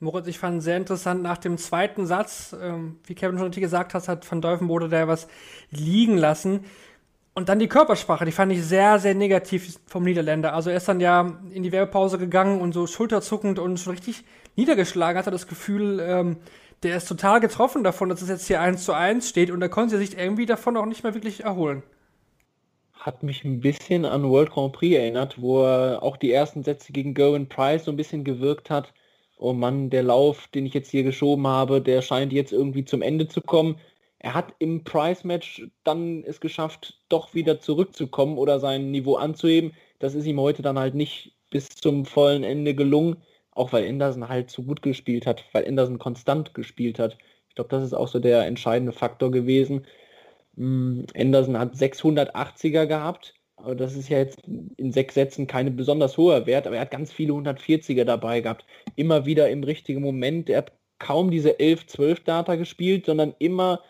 Moritz, 0.00 0.26
ich 0.26 0.38
fand 0.38 0.62
sehr 0.62 0.76
interessant 0.76 1.22
nach 1.22 1.38
dem 1.38 1.56
zweiten 1.56 2.06
Satz, 2.06 2.54
ähm, 2.60 2.98
wie 3.06 3.14
Kevin 3.14 3.38
schon 3.38 3.50
gesagt 3.50 3.94
hat, 3.94 4.08
hat 4.08 4.30
Van 4.30 4.40
Deuvenbode 4.40 4.88
da 4.88 5.08
was 5.08 5.28
liegen 5.70 6.18
lassen. 6.18 6.64
Und 7.34 7.48
dann 7.48 7.58
die 7.58 7.68
Körpersprache, 7.68 8.24
die 8.24 8.32
fand 8.32 8.52
ich 8.52 8.62
sehr, 8.62 9.00
sehr 9.00 9.14
negativ 9.14 9.80
vom 9.86 10.04
Niederländer. 10.04 10.54
Also 10.54 10.70
er 10.70 10.76
ist 10.76 10.88
dann 10.88 11.00
ja 11.00 11.32
in 11.50 11.64
die 11.64 11.72
Werbepause 11.72 12.16
gegangen 12.16 12.60
und 12.60 12.72
so 12.72 12.86
schulterzuckend 12.86 13.58
und 13.58 13.80
schon 13.80 13.94
richtig 13.94 14.24
niedergeschlagen, 14.54 15.18
hatte 15.18 15.32
das 15.32 15.48
Gefühl, 15.48 16.00
ähm, 16.00 16.36
der 16.84 16.96
ist 16.96 17.08
total 17.08 17.40
getroffen 17.40 17.82
davon, 17.82 18.08
dass 18.08 18.22
es 18.22 18.28
jetzt 18.28 18.46
hier 18.46 18.60
1 18.60 18.84
zu 18.84 18.92
1 18.92 19.28
steht 19.28 19.50
und 19.50 19.60
er 19.62 19.68
konnte 19.68 19.98
sich 19.98 20.16
irgendwie 20.16 20.46
davon 20.46 20.76
auch 20.76 20.86
nicht 20.86 21.02
mehr 21.02 21.14
wirklich 21.14 21.42
erholen. 21.42 21.82
Hat 22.92 23.22
mich 23.22 23.44
ein 23.44 23.60
bisschen 23.60 24.04
an 24.04 24.28
World 24.28 24.50
Grand 24.50 24.72
Prix 24.72 24.96
erinnert, 24.96 25.40
wo 25.40 25.64
er 25.64 26.02
auch 26.02 26.16
die 26.16 26.32
ersten 26.32 26.62
Sätze 26.62 26.92
gegen 26.92 27.14
Gowan 27.14 27.48
Price 27.48 27.84
so 27.84 27.90
ein 27.90 27.96
bisschen 27.96 28.22
gewirkt 28.22 28.70
hat 28.70 28.92
oh 29.44 29.52
Mann, 29.52 29.90
der 29.90 30.02
Lauf, 30.02 30.48
den 30.48 30.66
ich 30.66 30.74
jetzt 30.74 30.90
hier 30.90 31.02
geschoben 31.02 31.46
habe, 31.46 31.82
der 31.82 32.02
scheint 32.02 32.32
jetzt 32.32 32.52
irgendwie 32.52 32.84
zum 32.84 33.02
Ende 33.02 33.28
zu 33.28 33.42
kommen. 33.42 33.78
Er 34.18 34.34
hat 34.34 34.54
im 34.58 34.84
Price-Match 34.84 35.68
dann 35.84 36.24
es 36.24 36.40
geschafft, 36.40 36.98
doch 37.10 37.34
wieder 37.34 37.60
zurückzukommen 37.60 38.38
oder 38.38 38.58
sein 38.58 38.90
Niveau 38.90 39.16
anzuheben. 39.16 39.72
Das 39.98 40.14
ist 40.14 40.26
ihm 40.26 40.40
heute 40.40 40.62
dann 40.62 40.78
halt 40.78 40.94
nicht 40.94 41.36
bis 41.50 41.68
zum 41.68 42.06
vollen 42.06 42.42
Ende 42.42 42.74
gelungen, 42.74 43.16
auch 43.52 43.72
weil 43.72 43.86
Anderson 43.86 44.28
halt 44.28 44.50
zu 44.50 44.64
gut 44.64 44.82
gespielt 44.82 45.26
hat, 45.26 45.44
weil 45.52 45.66
Anderson 45.68 45.98
konstant 45.98 46.54
gespielt 46.54 46.98
hat. 46.98 47.18
Ich 47.50 47.54
glaube, 47.54 47.68
das 47.68 47.84
ist 47.84 47.92
auch 47.94 48.08
so 48.08 48.18
der 48.20 48.46
entscheidende 48.46 48.92
Faktor 48.92 49.30
gewesen. 49.30 49.86
Mm, 50.56 51.02
Anderson 51.16 51.58
hat 51.58 51.74
680er 51.74 52.86
gehabt 52.86 53.34
das 53.72 53.94
ist 53.94 54.10
ja 54.10 54.18
jetzt 54.18 54.42
in 54.76 54.92
sechs 54.92 55.14
Sätzen 55.14 55.46
keine 55.46 55.70
besonders 55.70 56.18
hoher 56.18 56.44
Wert, 56.46 56.66
aber 56.66 56.76
er 56.76 56.82
hat 56.82 56.90
ganz 56.90 57.12
viele 57.12 57.32
140er 57.32 58.04
dabei 58.04 58.40
gehabt. 58.40 58.66
Immer 58.96 59.24
wieder 59.24 59.48
im 59.48 59.64
richtigen 59.64 60.02
Moment. 60.02 60.50
Er 60.50 60.58
hat 60.58 60.72
kaum 60.98 61.30
diese 61.30 61.58
11, 61.58 61.86
12 61.86 62.24
Data 62.24 62.56
gespielt, 62.56 63.06
sondern 63.06 63.34
immer 63.38 63.80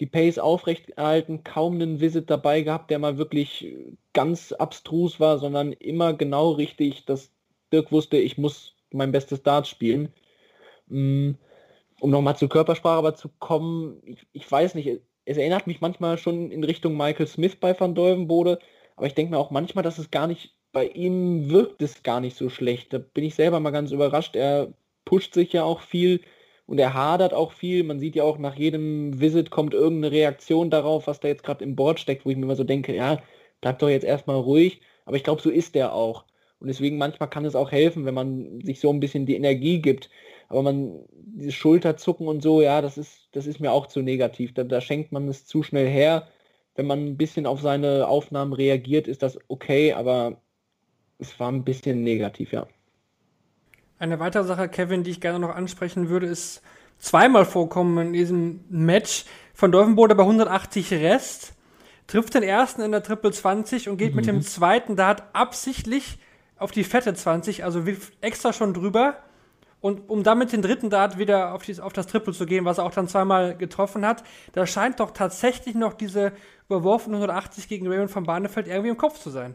die 0.00 0.06
Pace 0.06 0.38
aufrechterhalten, 0.38 1.42
kaum 1.42 1.74
einen 1.74 2.00
Visit 2.00 2.30
dabei 2.30 2.62
gehabt, 2.62 2.90
der 2.90 2.98
mal 2.98 3.18
wirklich 3.18 3.66
ganz 4.12 4.52
abstrus 4.52 5.18
war, 5.18 5.38
sondern 5.38 5.72
immer 5.72 6.14
genau 6.14 6.52
richtig, 6.52 7.04
dass 7.04 7.32
Dirk 7.72 7.90
wusste, 7.90 8.16
ich 8.16 8.38
muss 8.38 8.76
mein 8.92 9.12
bestes 9.12 9.42
Dart 9.42 9.66
spielen. 9.66 10.12
Mm, 10.86 11.32
um 12.00 12.10
nochmal 12.10 12.36
zur 12.36 12.48
Körpersprache 12.48 12.98
aber 12.98 13.14
zu 13.14 13.28
kommen, 13.40 14.00
ich, 14.04 14.26
ich, 14.32 14.50
weiß 14.50 14.74
nicht, 14.74 15.00
es 15.24 15.36
erinnert 15.36 15.66
mich 15.66 15.80
manchmal 15.80 16.16
schon 16.16 16.50
in 16.52 16.64
Richtung 16.64 16.96
Michael 16.96 17.26
Smith 17.26 17.56
bei 17.56 17.78
Van 17.78 17.94
Dolvenbode, 17.94 18.60
aber 18.98 19.06
ich 19.06 19.14
denke 19.14 19.30
mir 19.30 19.38
auch 19.38 19.52
manchmal, 19.52 19.84
dass 19.84 19.98
es 19.98 20.10
gar 20.10 20.26
nicht, 20.26 20.56
bei 20.72 20.88
ihm 20.88 21.50
wirkt 21.50 21.80
es 21.82 22.02
gar 22.02 22.20
nicht 22.20 22.36
so 22.36 22.48
schlecht. 22.50 22.92
Da 22.92 22.98
bin 22.98 23.22
ich 23.24 23.36
selber 23.36 23.60
mal 23.60 23.70
ganz 23.70 23.92
überrascht. 23.92 24.34
Er 24.34 24.74
pusht 25.04 25.34
sich 25.34 25.52
ja 25.52 25.62
auch 25.62 25.82
viel 25.82 26.20
und 26.66 26.80
er 26.80 26.94
hadert 26.94 27.32
auch 27.32 27.52
viel. 27.52 27.84
Man 27.84 28.00
sieht 28.00 28.16
ja 28.16 28.24
auch 28.24 28.38
nach 28.38 28.56
jedem 28.56 29.20
Visit 29.20 29.50
kommt 29.50 29.72
irgendeine 29.72 30.10
Reaktion 30.12 30.68
darauf, 30.68 31.06
was 31.06 31.20
da 31.20 31.28
jetzt 31.28 31.44
gerade 31.44 31.62
im 31.62 31.76
Board 31.76 32.00
steckt, 32.00 32.26
wo 32.26 32.30
ich 32.30 32.36
mir 32.36 32.42
immer 32.42 32.56
so 32.56 32.64
denke, 32.64 32.92
ja, 32.92 33.22
bleib 33.60 33.78
doch 33.78 33.88
jetzt 33.88 34.02
erstmal 34.02 34.36
ruhig. 34.36 34.80
Aber 35.04 35.16
ich 35.16 35.22
glaube, 35.22 35.42
so 35.42 35.48
ist 35.48 35.76
er 35.76 35.92
auch. 35.92 36.24
Und 36.58 36.66
deswegen 36.66 36.98
manchmal 36.98 37.30
kann 37.30 37.44
es 37.44 37.54
auch 37.54 37.70
helfen, 37.70 38.04
wenn 38.04 38.14
man 38.14 38.60
sich 38.62 38.80
so 38.80 38.90
ein 38.90 38.98
bisschen 38.98 39.26
die 39.26 39.36
Energie 39.36 39.80
gibt. 39.80 40.10
Aber 40.48 40.62
man, 40.62 41.04
dieses 41.12 41.54
Schulterzucken 41.54 42.26
und 42.26 42.42
so, 42.42 42.62
ja, 42.62 42.80
das 42.80 42.98
ist, 42.98 43.28
das 43.30 43.46
ist 43.46 43.60
mir 43.60 43.70
auch 43.70 43.86
zu 43.86 44.02
negativ. 44.02 44.54
Da, 44.54 44.64
da 44.64 44.80
schenkt 44.80 45.12
man 45.12 45.28
es 45.28 45.46
zu 45.46 45.62
schnell 45.62 45.86
her 45.86 46.26
wenn 46.78 46.86
man 46.86 47.04
ein 47.04 47.16
bisschen 47.16 47.44
auf 47.44 47.60
seine 47.60 48.06
Aufnahmen 48.06 48.52
reagiert, 48.52 49.08
ist 49.08 49.24
das 49.24 49.36
okay, 49.48 49.94
aber 49.94 50.40
es 51.18 51.38
war 51.40 51.50
ein 51.50 51.64
bisschen 51.64 52.04
negativ, 52.04 52.52
ja. 52.52 52.68
Eine 53.98 54.20
weitere 54.20 54.44
Sache, 54.44 54.68
Kevin, 54.68 55.02
die 55.02 55.10
ich 55.10 55.20
gerne 55.20 55.40
noch 55.40 55.52
ansprechen 55.52 56.08
würde, 56.08 56.26
ist 56.26 56.62
zweimal 57.00 57.44
vorkommen 57.44 57.98
in 58.06 58.12
diesem 58.12 58.60
Match 58.68 59.24
von 59.54 59.72
Dolphenbode 59.72 60.14
bei 60.14 60.22
180 60.22 60.92
Rest, 60.92 61.54
trifft 62.06 62.34
den 62.34 62.44
ersten 62.44 62.82
in 62.82 62.92
der 62.92 63.02
Triple 63.02 63.32
20 63.32 63.88
und 63.88 63.96
geht 63.96 64.10
mhm. 64.10 64.16
mit 64.16 64.26
dem 64.26 64.42
zweiten 64.42 64.94
Dart 64.94 65.24
absichtlich 65.32 66.18
auf 66.58 66.70
die 66.70 66.84
fette 66.84 67.12
20, 67.12 67.64
also 67.64 67.82
extra 68.20 68.52
schon 68.52 68.72
drüber 68.72 69.16
und 69.80 70.08
um 70.10 70.22
damit 70.22 70.52
den 70.52 70.62
dritten 70.62 70.90
Dart 70.90 71.18
wieder 71.18 71.54
auf, 71.54 71.62
die, 71.62 71.80
auf 71.80 71.92
das 71.92 72.06
Triple 72.08 72.32
zu 72.32 72.46
gehen, 72.46 72.64
was 72.64 72.78
er 72.78 72.84
auch 72.84 72.90
dann 72.90 73.08
zweimal 73.08 73.56
getroffen 73.56 74.04
hat, 74.04 74.24
da 74.52 74.66
scheint 74.66 74.98
doch 75.00 75.12
tatsächlich 75.12 75.74
noch 75.74 75.94
diese 75.94 76.32
überworfene 76.68 77.16
180 77.16 77.68
gegen 77.68 77.86
Raymond 77.88 78.10
von 78.10 78.24
Barnefeld 78.24 78.66
irgendwie 78.68 78.90
im 78.90 78.96
Kopf 78.96 79.18
zu 79.18 79.30
sein. 79.30 79.54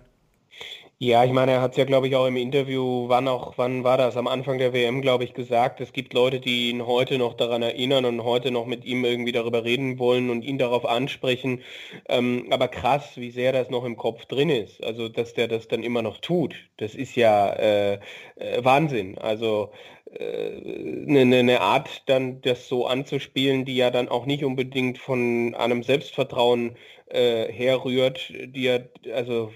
Ja, 1.00 1.26
ich 1.26 1.32
meine, 1.34 1.52
er 1.52 1.62
hat 1.62 1.72
es 1.72 1.78
ja, 1.78 1.84
glaube 1.84 2.08
ich, 2.08 2.16
auch 2.16 2.28
im 2.28 2.38
Interview, 2.38 3.10
wann 3.10 3.28
auch, 3.28 3.58
wann 3.58 3.84
war 3.84 3.98
das? 3.98 4.16
Am 4.16 4.28
Anfang 4.28 4.58
der 4.58 4.72
WM, 4.74 5.02
glaube 5.02 5.26
ich, 5.26 5.34
gesagt, 5.34 5.82
es 5.82 5.92
gibt 5.92 6.14
Leute, 6.14 6.40
die 6.40 6.70
ihn 6.70 6.86
heute 6.86 7.18
noch 7.18 7.34
daran 7.34 7.62
erinnern 7.62 8.06
und 8.06 8.24
heute 8.24 8.52
noch 8.52 8.66
mit 8.66 8.86
ihm 8.86 9.04
irgendwie 9.04 9.34
darüber 9.34 9.66
reden 9.66 10.00
wollen 10.00 10.30
und 10.30 10.44
ihn 10.44 10.58
darauf 10.58 10.86
ansprechen. 10.86 11.62
Ähm, 12.08 12.48
aber 12.52 12.70
krass, 12.70 13.18
wie 13.18 13.32
sehr 13.32 13.52
das 13.52 13.70
noch 13.70 13.84
im 13.84 13.98
Kopf 13.98 14.26
drin 14.28 14.50
ist. 14.50 14.82
Also, 14.84 15.10
dass 15.10 15.34
der 15.34 15.50
das 15.50 15.68
dann 15.68 15.84
immer 15.84 16.02
noch 16.02 16.20
tut. 16.20 16.56
Das 16.78 16.96
ist 16.96 17.16
ja 17.18 17.52
äh, 17.54 17.94
äh, 18.36 18.64
Wahnsinn. 18.64 19.18
Also 19.18 19.72
eine, 20.20 21.36
äh, 21.36 21.40
eine 21.40 21.62
Art, 21.62 22.04
dann 22.08 22.42
das 22.42 22.68
so 22.68 22.86
anzuspielen, 22.86 23.66
die 23.66 23.76
ja 23.76 23.90
dann 23.92 24.10
auch 24.10 24.26
nicht 24.26 24.44
unbedingt 24.44 24.98
von 24.98 25.56
einem 25.56 25.84
Selbstvertrauen 25.84 26.78
äh, 27.14 27.52
herrührt, 27.52 28.30
die 28.30 28.64
ja, 28.64 28.80
also 29.14 29.52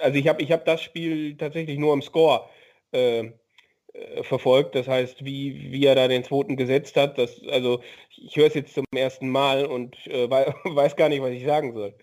also 0.00 0.18
ich 0.18 0.28
habe 0.28 0.42
ich 0.42 0.52
hab 0.52 0.64
das 0.64 0.82
Spiel 0.82 1.36
tatsächlich 1.36 1.78
nur 1.78 1.94
im 1.94 2.02
Score 2.02 2.48
äh, 2.92 3.30
äh, 3.94 4.22
verfolgt. 4.22 4.74
Das 4.74 4.88
heißt, 4.88 5.24
wie, 5.24 5.70
wie 5.70 5.84
er 5.86 5.94
da 5.94 6.08
den 6.08 6.24
zweiten 6.24 6.56
gesetzt 6.56 6.96
hat, 6.96 7.18
das, 7.18 7.40
also 7.50 7.82
ich 8.16 8.36
höre 8.36 8.46
es 8.46 8.54
jetzt 8.54 8.74
zum 8.74 8.84
ersten 8.94 9.28
Mal 9.28 9.66
und 9.66 9.96
äh, 10.06 10.28
weiß 10.30 10.96
gar 10.96 11.08
nicht, 11.08 11.22
was 11.22 11.30
ich 11.32 11.44
sagen 11.44 11.74
soll. 11.74 11.94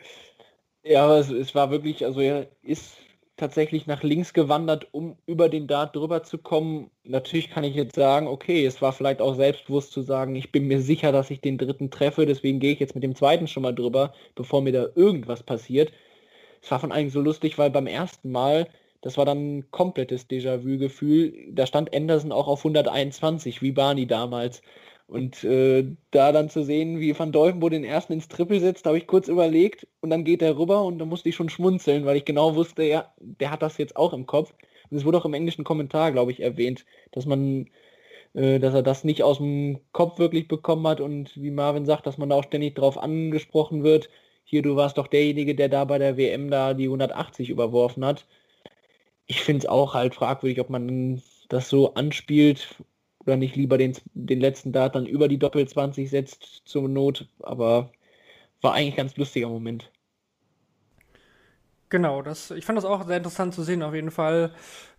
Ja, 0.84 1.06
aber 1.06 1.20
es, 1.20 1.30
es, 1.30 1.56
war 1.56 1.72
wirklich, 1.72 2.06
also 2.06 2.22
er 2.22 2.48
ist 2.62 2.98
tatsächlich 3.40 3.88
nach 3.88 4.04
links 4.04 4.34
gewandert, 4.34 4.88
um 4.92 5.18
über 5.26 5.50
den 5.50 5.68
Dart 5.68 5.96
drüber 5.96 6.24
zu 6.24 6.38
kommen. 6.38 6.92
Natürlich 7.04 7.50
kann 7.50 7.64
ich 7.64 7.76
jetzt 7.76 7.96
sagen, 7.96 8.28
okay, 8.28 8.66
es 8.66 8.82
war 8.82 8.94
vielleicht 8.94 9.22
auch 9.22 9.36
selbstbewusst 9.36 9.92
zu 9.92 10.02
sagen, 10.02 10.36
ich 10.36 10.52
bin 10.52 10.68
mir 10.68 10.82
sicher, 10.82 11.12
dass 11.12 11.32
ich 11.32 11.42
den 11.42 11.58
dritten 11.58 11.90
treffe, 11.90 12.26
deswegen 12.26 12.60
gehe 12.60 12.74
ich 12.74 12.80
jetzt 12.80 12.96
mit 12.96 13.04
dem 13.04 13.16
zweiten 13.16 13.48
schon 13.48 13.64
mal 13.64 13.74
drüber, 13.74 14.14
bevor 14.36 14.62
mir 14.62 14.74
da 14.74 14.88
irgendwas 14.96 15.44
passiert 15.44 15.92
es 16.62 16.72
war 16.72 16.80
von 16.80 16.92
eigentlich 16.92 17.14
so 17.14 17.22
lustig, 17.22 17.58
weil 17.58 17.70
beim 17.70 17.88
ersten 17.88 18.32
Mal, 18.32 18.68
das 19.02 19.18
war 19.18 19.26
dann 19.26 19.60
ein 19.60 19.72
komplettes 19.72 20.30
Déjà-vu-Gefühl, 20.30 21.34
da 21.52 21.66
stand 21.66 21.96
Anderson 21.96 22.32
auch 22.32 22.48
auf 22.48 22.60
121, 22.60 23.62
wie 23.62 23.72
Barney 23.72 24.08
damals. 24.08 24.62
Und 25.10 25.44
äh, 25.44 25.96
da 26.12 26.32
dann 26.32 26.50
zu 26.50 26.64
sehen, 26.64 27.00
wie 27.00 27.18
Van 27.18 27.32
Dolvenbo 27.32 27.70
den 27.70 27.84
ersten 27.84 28.14
ins 28.14 28.28
Triple 28.28 28.60
setzt, 28.60 28.86
habe 28.86 28.98
ich 29.00 29.08
kurz 29.08 29.28
überlegt 29.28 29.88
und 30.02 30.12
dann 30.12 30.24
geht 30.24 30.42
er 30.44 30.58
rüber 30.58 30.84
und 30.84 31.00
da 31.00 31.06
musste 31.06 31.30
ich 31.30 31.36
schon 31.36 31.50
schmunzeln, 31.50 32.06
weil 32.06 32.18
ich 32.18 32.26
genau 32.26 32.56
wusste, 32.56 32.84
ja, 32.84 33.12
der 33.20 33.50
hat 33.52 33.64
das 33.64 33.80
jetzt 33.80 33.96
auch 33.96 34.14
im 34.14 34.28
Kopf. 34.28 34.54
Und 34.92 34.98
es 34.98 35.06
wurde 35.06 35.18
auch 35.18 35.26
im 35.26 35.34
englischen 35.34 35.64
Kommentar, 35.64 36.12
glaube 36.12 36.32
ich, 36.32 36.42
erwähnt, 36.42 36.86
dass 37.12 37.26
man, 37.26 37.70
äh, 38.36 38.60
dass 38.60 38.76
er 38.76 38.84
das 38.84 39.04
nicht 39.04 39.24
aus 39.24 39.38
dem 39.40 39.80
Kopf 39.94 40.20
wirklich 40.20 40.48
bekommen 40.48 40.88
hat 40.88 41.02
und 41.02 41.36
wie 41.36 41.52
Marvin 41.52 41.86
sagt, 41.86 42.06
dass 42.06 42.18
man 42.20 42.30
da 42.30 42.36
auch 42.36 42.44
ständig 42.44 42.76
drauf 42.76 42.98
angesprochen 42.98 43.84
wird 43.84 44.10
hier, 44.50 44.64
du 44.64 44.76
warst 44.76 44.98
doch 44.98 45.08
derjenige, 45.08 45.54
der 45.56 45.70
da 45.70 45.86
bei 45.86 46.00
der 46.00 46.18
WM 46.18 46.50
da 46.50 46.74
die 46.74 46.86
180 46.86 47.50
überworfen 47.50 48.04
hat. 48.04 48.26
Ich 49.28 49.42
finde 49.42 49.60
es 49.60 49.66
auch 49.68 49.94
halt 49.94 50.16
fragwürdig, 50.16 50.60
ob 50.60 50.70
man 50.72 51.22
das 51.50 51.70
so 51.70 51.94
anspielt 51.94 52.76
oder 53.30 53.38
nicht 53.38 53.56
lieber 53.56 53.78
den, 53.78 53.96
den 54.14 54.40
letzten 54.40 54.72
Dart 54.72 54.96
dann 54.96 55.06
über 55.06 55.28
die 55.28 55.38
Doppel 55.38 55.68
20 55.68 56.10
setzt 56.10 56.64
zur 56.66 56.90
Not. 56.90 57.28
Aber 57.40 57.92
war 58.62 58.74
eigentlich 58.74 58.96
ganz 58.96 59.16
lustiger 59.18 59.48
Moment. 59.48 59.92
Genau, 61.90 62.22
das, 62.22 62.52
ich 62.52 62.66
fand 62.66 62.78
das 62.78 62.86
auch 62.86 63.06
sehr 63.08 63.18
interessant 63.18 63.54
zu 63.54 63.64
sehen 63.64 63.82
auf 63.82 63.96
jeden 63.96 64.12
Fall, 64.12 64.54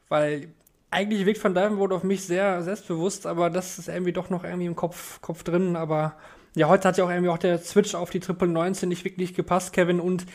weil 0.08 0.48
eigentlich 0.90 1.24
wirkt 1.24 1.42
Van 1.42 1.54
Dijvenbode 1.54 1.94
auf 1.94 2.02
mich 2.02 2.24
sehr 2.24 2.62
selbstbewusst, 2.62 3.26
aber 3.26 3.48
das 3.48 3.78
ist 3.78 3.88
irgendwie 3.88 4.12
doch 4.12 4.28
noch 4.28 4.42
irgendwie 4.42 4.66
im 4.66 4.74
Kopf, 4.74 5.20
Kopf 5.20 5.44
drin, 5.44 5.76
aber 5.76 6.16
ja, 6.56 6.68
heute 6.68 6.88
hat 6.88 6.98
ja 6.98 7.04
auch 7.04 7.10
irgendwie 7.10 7.28
auch 7.30 7.38
der 7.38 7.58
Switch 7.58 7.94
auf 7.94 8.10
die 8.10 8.18
Triple 8.18 8.48
19 8.48 8.88
nicht 8.88 9.04
wirklich 9.04 9.34
gepasst, 9.34 9.72
Kevin. 9.72 10.00
Und 10.00 10.26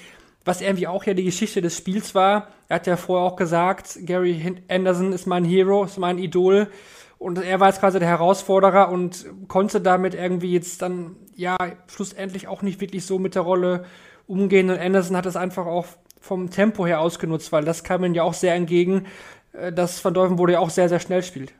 was 0.45 0.61
irgendwie 0.61 0.87
auch 0.87 1.03
ja 1.03 1.13
die 1.13 1.25
Geschichte 1.25 1.61
des 1.61 1.77
Spiels 1.77 2.15
war, 2.15 2.47
er 2.69 2.75
hat 2.75 2.87
ja 2.87 2.95
vorher 2.95 3.25
auch 3.25 3.35
gesagt, 3.35 3.99
Gary 4.05 4.55
Anderson 4.69 5.11
ist 5.11 5.25
mein 5.25 5.43
Hero, 5.43 5.83
ist 5.83 5.97
mein 5.97 6.17
Idol. 6.17 6.69
Und 7.17 7.41
er 7.41 7.60
war 7.60 7.69
jetzt 7.69 7.79
quasi 7.79 8.00
der 8.00 8.07
Herausforderer 8.07 8.89
und 8.89 9.25
konnte 9.48 9.81
damit 9.81 10.13
irgendwie 10.13 10.51
jetzt 10.51 10.81
dann, 10.81 11.15
ja, 11.36 11.57
schlussendlich 11.88 12.48
auch 12.48 12.62
nicht 12.62 12.81
wirklich 12.81 13.05
so 13.05 13.19
mit 13.19 13.36
der 13.36 13.43
Rolle 13.43 13.86
umgehen. 14.27 14.69
Und 14.69 14.79
Anderson 14.79 15.15
hat 15.15 15.25
es 15.25 15.36
einfach 15.36 15.65
auch 15.65 15.86
vom 16.19 16.50
Tempo 16.50 16.86
her 16.86 17.00
ausgenutzt, 17.00 17.51
weil 17.51 17.63
das 17.63 17.84
kam 17.84 18.03
ihm 18.03 18.13
ja 18.13 18.24
auch 18.24 18.34
sehr 18.34 18.55
entgegen, 18.55 19.05
äh, 19.53 19.72
dass 19.72 20.03
Van 20.03 20.13
Dolphin 20.13 20.50
ja 20.50 20.60
auch 20.60 20.69
sehr, 20.69 20.89
sehr 20.89 21.00
schnell 21.00 21.24
spielt. 21.24 21.53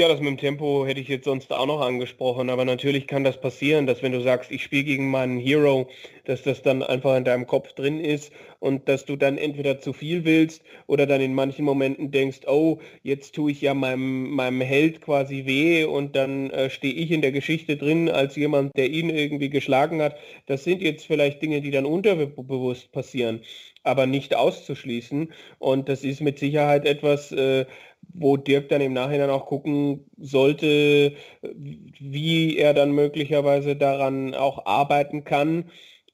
Ja, 0.00 0.08
das 0.08 0.20
mit 0.20 0.28
dem 0.28 0.38
Tempo 0.38 0.86
hätte 0.86 0.98
ich 0.98 1.08
jetzt 1.08 1.26
sonst 1.26 1.52
auch 1.52 1.66
noch 1.66 1.82
angesprochen, 1.82 2.48
aber 2.48 2.64
natürlich 2.64 3.06
kann 3.06 3.22
das 3.22 3.38
passieren, 3.38 3.86
dass 3.86 4.02
wenn 4.02 4.12
du 4.12 4.22
sagst, 4.22 4.50
ich 4.50 4.62
spiele 4.62 4.84
gegen 4.84 5.10
meinen 5.10 5.38
Hero, 5.38 5.90
dass 6.24 6.42
das 6.42 6.62
dann 6.62 6.82
einfach 6.82 7.14
in 7.18 7.24
deinem 7.24 7.46
Kopf 7.46 7.74
drin 7.74 8.00
ist 8.00 8.32
und 8.60 8.88
dass 8.88 9.04
du 9.04 9.16
dann 9.16 9.36
entweder 9.36 9.78
zu 9.78 9.92
viel 9.92 10.24
willst 10.24 10.62
oder 10.86 11.04
dann 11.06 11.20
in 11.20 11.34
manchen 11.34 11.66
Momenten 11.66 12.10
denkst, 12.12 12.46
oh, 12.46 12.78
jetzt 13.02 13.34
tue 13.34 13.50
ich 13.52 13.60
ja 13.60 13.74
meinem, 13.74 14.30
meinem 14.30 14.62
Held 14.62 15.02
quasi 15.02 15.44
weh 15.44 15.84
und 15.84 16.16
dann 16.16 16.48
äh, 16.48 16.70
stehe 16.70 16.94
ich 16.94 17.10
in 17.10 17.20
der 17.20 17.32
Geschichte 17.32 17.76
drin 17.76 18.08
als 18.08 18.36
jemand, 18.36 18.74
der 18.78 18.88
ihn 18.88 19.10
irgendwie 19.10 19.50
geschlagen 19.50 20.00
hat. 20.00 20.16
Das 20.46 20.64
sind 20.64 20.80
jetzt 20.80 21.04
vielleicht 21.04 21.42
Dinge, 21.42 21.60
die 21.60 21.72
dann 21.72 21.84
unterbewusst 21.84 22.90
passieren, 22.92 23.42
aber 23.82 24.06
nicht 24.06 24.34
auszuschließen 24.34 25.32
und 25.58 25.90
das 25.90 26.04
ist 26.04 26.22
mit 26.22 26.38
Sicherheit 26.38 26.86
etwas, 26.86 27.32
äh, 27.32 27.66
wo 28.14 28.36
Dirk 28.36 28.68
dann 28.68 28.80
im 28.80 28.92
Nachhinein 28.92 29.30
auch 29.30 29.46
gucken 29.46 30.06
sollte, 30.18 31.14
wie 31.42 32.56
er 32.56 32.74
dann 32.74 32.92
möglicherweise 32.92 33.76
daran 33.76 34.34
auch 34.34 34.66
arbeiten 34.66 35.24
kann. 35.24 35.70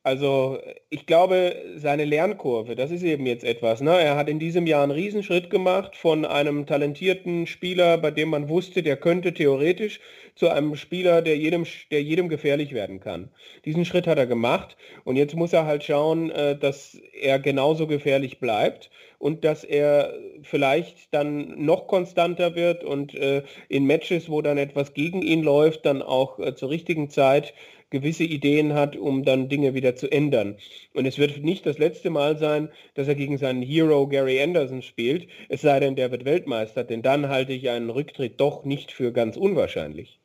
Also 0.07 0.61
ich 0.89 1.05
glaube, 1.07 1.57
seine 1.75 2.05
Lernkurve, 2.05 2.77
das 2.77 2.93
ist 2.93 3.03
eben 3.03 3.27
jetzt 3.27 3.43
etwas. 3.43 3.81
Ne? 3.81 3.91
Er 3.91 4.15
hat 4.15 4.29
in 4.29 4.39
diesem 4.39 4.69
Jahr 4.69 4.85
einen 4.85 4.93
Riesenschritt 4.93 5.51
gemacht 5.51 5.97
von 5.97 6.25
einem 6.25 6.65
talentierten 6.65 7.49
Spieler, 7.49 7.99
bei 7.99 8.13
dem 8.13 8.29
man 8.29 8.49
wusste, 8.49 8.85
der 8.85 8.97
könnte 8.99 9.35
theoretisch, 9.35 9.99
zu 10.37 10.49
einem 10.49 10.77
Spieler, 10.77 11.23
der 11.23 11.37
jedem, 11.37 11.67
der 11.91 12.03
jedem 12.03 12.29
gefährlich 12.29 12.73
werden 12.73 13.01
kann. 13.01 13.31
Diesen 13.65 13.85
Schritt 13.85 14.07
hat 14.07 14.19
er 14.19 14.27
gemacht 14.27 14.77
und 15.03 15.17
jetzt 15.17 15.35
muss 15.35 15.53
er 15.53 15.67
halt 15.67 15.83
schauen, 15.83 16.31
äh, 16.31 16.57
dass 16.57 16.97
er 17.21 17.41
genauso 17.41 17.89
gefährlich 17.89 18.39
bleibt 18.39 18.91
und 19.19 19.45
dass 19.45 19.65
er 19.65 20.15
vielleicht 20.43 21.13
dann 21.13 21.65
noch 21.65 21.87
konstanter 21.87 22.55
wird 22.55 22.85
und 22.85 23.15
äh, 23.15 23.43
in 23.69 23.87
Matches, 23.87 24.29
wo 24.29 24.43
dann 24.43 24.59
etwas 24.59 24.95
gegen 24.95 25.23
ihn 25.23 25.43
läuft, 25.43 25.87
dann 25.87 26.03
auch 26.03 26.39
äh, 26.39 26.55
zur 26.55 26.71
richtigen 26.71 27.09
Zeit 27.09 27.55
gewisse 28.01 28.25
Ideen 28.25 28.75
hat, 28.75 28.97
um 28.97 29.25
dann 29.25 29.49
Dinge 29.49 29.75
wieder 29.75 29.97
zu 29.97 30.11
ändern. 30.11 30.57
Und 30.95 31.07
es 31.07 31.19
wird 31.19 31.43
nicht 31.43 31.67
das 31.67 31.79
letzte 31.79 32.11
Mal 32.11 32.37
sein, 32.37 32.69
dass 32.95 33.09
er 33.09 33.15
gegen 33.15 33.39
seinen 33.39 33.63
Hero 33.63 34.07
Gary 34.07 34.41
Anderson 34.43 34.83
spielt, 34.83 35.29
es 35.49 35.63
sei 35.63 35.81
denn, 35.81 35.97
der 35.97 36.11
wird 36.11 36.25
Weltmeister, 36.25 36.85
denn 36.85 37.03
dann 37.03 37.29
halte 37.29 37.53
ich 37.53 37.69
einen 37.71 37.91
Rücktritt 37.91 38.41
doch 38.41 38.65
nicht 38.65 38.93
für 38.93 39.13
ganz 39.13 39.37
unwahrscheinlich. 39.37 40.21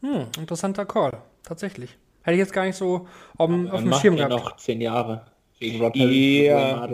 Hm, 0.00 0.26
interessanter 0.38 0.84
Call, 0.84 1.22
tatsächlich. 1.44 1.96
Hätte 2.22 2.34
ich 2.34 2.40
jetzt 2.40 2.52
gar 2.52 2.64
nicht 2.64 2.76
so 2.76 3.06
um, 3.38 3.68
auf 3.70 3.80
dem 3.80 3.92
Schirm 3.94 4.16
gehabt. 4.16 4.32
noch 4.32 4.56
zehn 4.56 4.80
Jahre. 4.80 5.31
Gegen 5.62 5.80
Rod 5.80 5.94
ja, 5.94 6.88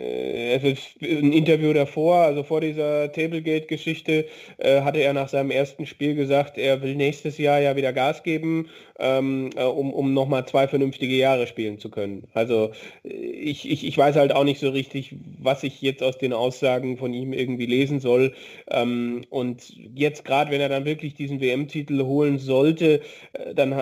äh, 0.00 0.58
ein 1.02 1.32
Interview 1.32 1.72
davor, 1.72 2.16
also 2.16 2.42
vor 2.42 2.60
dieser 2.60 3.12
Tablegate-Geschichte, 3.12 4.26
äh, 4.58 4.80
hatte 4.80 4.98
er 4.98 5.12
nach 5.12 5.28
seinem 5.28 5.52
ersten 5.52 5.86
Spiel 5.86 6.16
gesagt, 6.16 6.58
er 6.58 6.82
will 6.82 6.96
nächstes 6.96 7.38
Jahr 7.38 7.60
ja 7.60 7.76
wieder 7.76 7.92
Gas 7.92 8.24
geben, 8.24 8.68
ähm, 8.98 9.50
äh, 9.56 9.62
um, 9.64 9.92
um 9.92 10.14
nochmal 10.14 10.46
zwei 10.46 10.68
vernünftige 10.68 11.14
Jahre 11.14 11.46
spielen 11.46 11.78
zu 11.78 11.90
können. 11.90 12.28
Also 12.34 12.72
äh, 13.04 13.08
ich, 13.08 13.68
ich, 13.70 13.86
ich 13.86 13.96
weiß 13.98 14.16
halt 14.16 14.32
auch 14.32 14.44
nicht 14.44 14.60
so 14.60 14.70
richtig, 14.70 15.14
was 15.38 15.62
ich 15.62 15.82
jetzt 15.82 16.02
aus 16.02 16.18
den 16.18 16.32
Aussagen 16.32 16.96
von 16.96 17.12
ihm 17.12 17.32
irgendwie 17.32 17.66
lesen 17.66 18.00
soll. 18.00 18.34
Ähm, 18.70 19.24
und 19.30 19.72
jetzt 19.94 20.24
gerade, 20.24 20.50
wenn 20.50 20.60
er 20.60 20.68
dann 20.68 20.84
wirklich 20.84 21.14
diesen 21.14 21.40
WM-Titel 21.40 22.02
holen 22.04 22.38
sollte, 22.38 23.00
äh, 23.32 23.54
dann, 23.54 23.74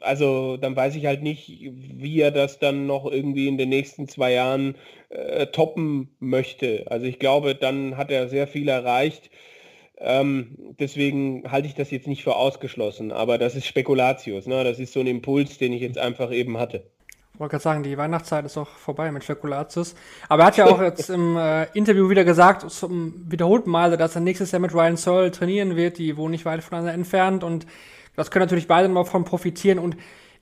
also, 0.00 0.56
dann 0.56 0.76
weiß 0.76 0.96
ich 0.96 1.06
halt 1.06 1.22
nicht, 1.22 1.48
wie 1.48 2.20
er 2.20 2.30
das 2.30 2.58
dann 2.58 2.86
noch 2.86 3.10
irgendwie 3.10 3.48
in 3.48 3.58
den 3.58 3.68
nächsten 3.70 4.08
zwei 4.08 4.32
Jahren 4.32 4.74
äh, 5.10 5.46
toppen 5.46 6.10
möchte. 6.20 6.84
Also 6.90 7.06
ich 7.06 7.18
glaube, 7.18 7.54
dann 7.54 7.96
hat 7.96 8.10
er 8.10 8.28
sehr 8.28 8.46
viel 8.46 8.68
erreicht. 8.68 9.30
Ähm, 10.00 10.74
deswegen 10.78 11.50
halte 11.50 11.66
ich 11.66 11.74
das 11.74 11.90
jetzt 11.90 12.06
nicht 12.06 12.22
für 12.22 12.36
ausgeschlossen, 12.36 13.10
aber 13.10 13.38
das 13.38 13.56
ist 13.56 13.66
Spekulatius. 13.66 14.46
Ne? 14.46 14.62
Das 14.64 14.78
ist 14.78 14.92
so 14.92 15.00
ein 15.00 15.06
Impuls, 15.06 15.58
den 15.58 15.72
ich 15.72 15.82
jetzt 15.82 15.98
einfach 15.98 16.30
eben 16.30 16.58
hatte. 16.58 16.84
Ich 17.34 17.40
wollte 17.40 17.52
gerade 17.52 17.62
sagen, 17.62 17.82
die 17.84 17.96
Weihnachtszeit 17.96 18.44
ist 18.44 18.56
auch 18.58 18.68
vorbei 18.68 19.12
mit 19.12 19.22
Spekulatius. 19.22 19.94
Aber 20.28 20.42
er 20.42 20.46
hat 20.46 20.56
ja 20.56 20.66
auch 20.66 20.82
jetzt 20.82 21.08
im 21.08 21.36
äh, 21.36 21.66
Interview 21.72 22.10
wieder 22.10 22.24
gesagt, 22.24 22.68
zum 22.68 23.30
wiederholten 23.30 23.70
Male, 23.70 23.96
dass 23.96 24.16
er 24.16 24.20
nächstes 24.20 24.50
Jahr 24.50 24.60
mit 24.60 24.74
Ryan 24.74 24.96
Searle 24.96 25.30
trainieren 25.30 25.76
wird. 25.76 25.98
Die 25.98 26.16
wohnen 26.16 26.32
nicht 26.32 26.44
weit 26.44 26.64
voneinander 26.64 26.94
entfernt 26.94 27.44
und 27.44 27.66
das 28.16 28.32
können 28.32 28.44
natürlich 28.44 28.66
beide 28.66 28.88
mal 28.88 29.04
von 29.04 29.24
profitieren. 29.24 29.78
Und 29.78 29.96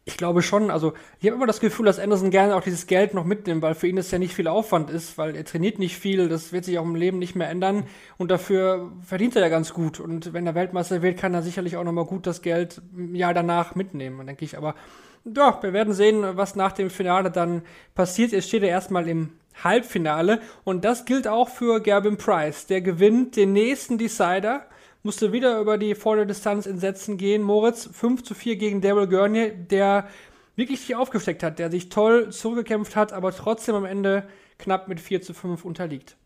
Ich 0.09 0.17
glaube 0.17 0.41
schon, 0.41 0.71
also 0.71 0.93
ich 1.19 1.27
habe 1.27 1.35
immer 1.35 1.49
das 1.49 1.59
Gefühl, 1.59 1.87
dass 1.87 1.99
Anderson 1.99 2.31
gerne 2.31 2.55
auch 2.55 2.63
dieses 2.63 2.87
Geld 2.87 3.13
noch 3.13 3.25
mitnimmt, 3.25 3.61
weil 3.61 3.75
für 3.75 3.89
ihn 3.89 3.97
das 3.97 4.13
ja 4.13 4.21
nicht 4.21 4.37
viel 4.37 4.47
Aufwand 4.47 4.89
ist, 4.89 5.19
weil 5.19 5.35
er 5.35 5.45
trainiert 5.45 5.81
nicht 5.81 5.99
viel, 5.99 6.29
das 6.29 6.53
wird 6.53 6.65
sich 6.65 6.79
auch 6.79 6.85
im 6.85 6.95
Leben 6.95 7.19
nicht 7.19 7.35
mehr 7.35 7.51
ändern 7.51 7.89
und 8.17 8.31
dafür 8.31 8.93
verdient 9.03 9.35
er 9.35 9.43
ja 9.43 9.49
ganz 9.49 9.75
gut. 9.75 9.99
Und 9.99 10.33
wenn 10.33 10.47
er 10.47 10.55
Weltmeister 10.55 11.03
wird, 11.03 11.19
kann 11.19 11.35
er 11.35 11.43
sicherlich 11.43 11.77
auch 11.77 11.83
nochmal 11.83 12.05
gut 12.05 12.29
das 12.29 12.41
Geld 12.41 12.81
im 12.97 13.17
Jahr 13.17 13.35
danach 13.35 13.75
mitnehmen, 13.75 14.25
denke 14.25 14.45
ich. 14.45 14.57
Aber 14.57 14.77
ja, 15.25 15.59
wir 15.61 15.73
werden 15.73 15.93
sehen, 15.93 16.25
was 16.37 16.55
nach 16.55 16.71
dem 16.71 16.89
Finale 16.89 17.33
dann 17.33 17.63
passiert. 17.97 18.33
Es 18.33 18.47
steht 18.47 18.63
er 18.63 18.69
erstmal 18.69 19.09
im 19.09 19.31
Halbfinale 19.65 20.41
und 20.63 20.85
das 20.85 21.05
gilt 21.05 21.27
auch 21.27 21.49
für 21.49 21.81
Gavin 21.81 22.17
Price. 22.17 22.67
Der 22.67 22.81
gewinnt 22.81 23.35
den 23.35 23.53
nächsten 23.53 23.99
Decider 23.99 24.67
musste 25.07 25.33
wieder 25.33 25.61
über 25.61 25.79
die 25.79 25.95
Vorderdistanz 25.95 26.67
in 26.67 26.79
Sätzen 26.79 27.17
gehen. 27.17 27.43
Moritz 27.43 27.89
5 27.91 28.25
zu 28.25 28.35
4 28.35 28.57
gegen 28.57 28.81
Daryl 28.83 29.07
Gurney, 29.07 29.53
der 29.71 30.09
wirklich 30.57 30.81
sich 30.81 30.97
aufgesteckt 30.97 31.43
hat, 31.43 31.59
der 31.59 31.71
sich 31.71 31.89
toll 31.89 32.31
zurückgekämpft 32.31 32.97
hat, 32.97 33.13
aber 33.13 33.33
trotzdem 33.33 33.77
am 33.77 33.85
Ende 33.85 34.25
knapp 34.59 34.89
mit 34.89 35.01
4 35.01 35.23
zu 35.23 35.33
5 35.33 35.65
unterliegt. 35.65 36.17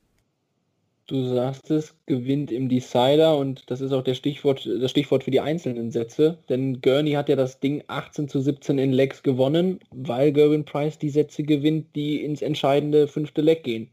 Du 1.09 1.25
sagst 1.35 1.71
es, 1.71 1.95
gewinnt 2.07 2.51
im 2.53 2.69
Decider 2.69 3.37
und 3.37 3.71
das 3.71 3.81
ist 3.81 3.93
auch 3.93 4.05
der 4.05 4.15
Stichwort, 4.15 4.65
das 4.65 4.91
Stichwort 4.93 5.25
für 5.25 5.33
die 5.33 5.41
einzelnen 5.41 5.91
Sätze, 5.91 6.39
denn 6.49 6.81
Gurney 6.81 7.13
hat 7.13 7.29
ja 7.29 7.37
das 7.37 7.61
Ding 7.61 7.83
18 7.89 8.29
zu 8.29 8.41
17 8.41 8.79
in 8.79 8.93
Legs 8.93 9.23
gewonnen, 9.23 9.81
weil 9.91 10.33
Gerwin 10.33 10.65
Price 10.65 10.99
die 10.99 11.11
Sätze 11.11 11.43
gewinnt, 11.43 11.95
die 11.97 12.25
ins 12.25 12.43
entscheidende 12.43 13.09
fünfte 13.09 13.43
Leg 13.43 13.65
gehen. 13.65 13.91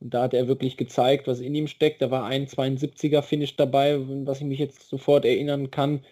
Und 0.00 0.14
da 0.14 0.22
hat 0.22 0.34
er 0.34 0.48
wirklich 0.48 0.76
gezeigt, 0.76 1.26
was 1.26 1.40
in 1.40 1.54
ihm 1.54 1.68
steckt. 1.68 2.02
Da 2.02 2.10
war 2.10 2.24
ein 2.24 2.46
72er 2.46 3.22
Finish 3.22 3.56
dabei, 3.56 3.98
was 4.26 4.40
ich 4.40 4.46
mich 4.46 4.58
jetzt 4.58 4.88
sofort 4.88 5.24
erinnern 5.24 5.70
kann, 5.70 6.04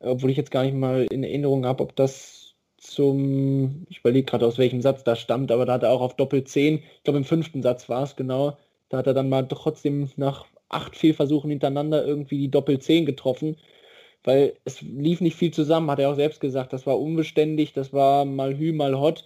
obwohl 0.00 0.30
ich 0.30 0.36
jetzt 0.36 0.50
gar 0.50 0.64
nicht 0.64 0.74
mal 0.74 1.06
in 1.10 1.24
Erinnerung 1.24 1.66
habe, 1.66 1.82
ob 1.82 1.96
das 1.96 2.54
zum, 2.78 3.86
ich 3.88 3.98
überlege 3.98 4.26
gerade 4.26 4.46
aus 4.46 4.58
welchem 4.58 4.80
Satz 4.80 5.04
das 5.04 5.20
stammt, 5.20 5.50
aber 5.50 5.66
da 5.66 5.74
hat 5.74 5.82
er 5.82 5.90
auch 5.92 6.00
auf 6.00 6.14
Doppel 6.16 6.44
10, 6.44 6.78
ich 6.78 7.02
glaube 7.04 7.18
im 7.18 7.24
fünften 7.24 7.62
Satz 7.62 7.88
war 7.88 8.02
es 8.02 8.16
genau, 8.16 8.56
da 8.88 8.98
hat 8.98 9.06
er 9.06 9.14
dann 9.14 9.28
mal 9.28 9.46
trotzdem 9.48 10.10
nach 10.16 10.46
acht 10.68 10.96
Fehlversuchen 10.96 11.50
hintereinander 11.50 12.06
irgendwie 12.06 12.38
die 12.38 12.50
Doppel 12.50 12.78
10 12.78 13.06
getroffen, 13.06 13.56
weil 14.24 14.54
es 14.64 14.82
lief 14.82 15.20
nicht 15.20 15.36
viel 15.36 15.52
zusammen, 15.52 15.90
hat 15.90 15.98
er 15.98 16.10
auch 16.10 16.16
selbst 16.16 16.40
gesagt, 16.40 16.72
das 16.72 16.86
war 16.86 16.98
unbeständig, 17.00 17.72
das 17.72 17.92
war 17.92 18.24
mal 18.24 18.56
Hü, 18.56 18.72
mal 18.72 18.98
Hot 18.98 19.24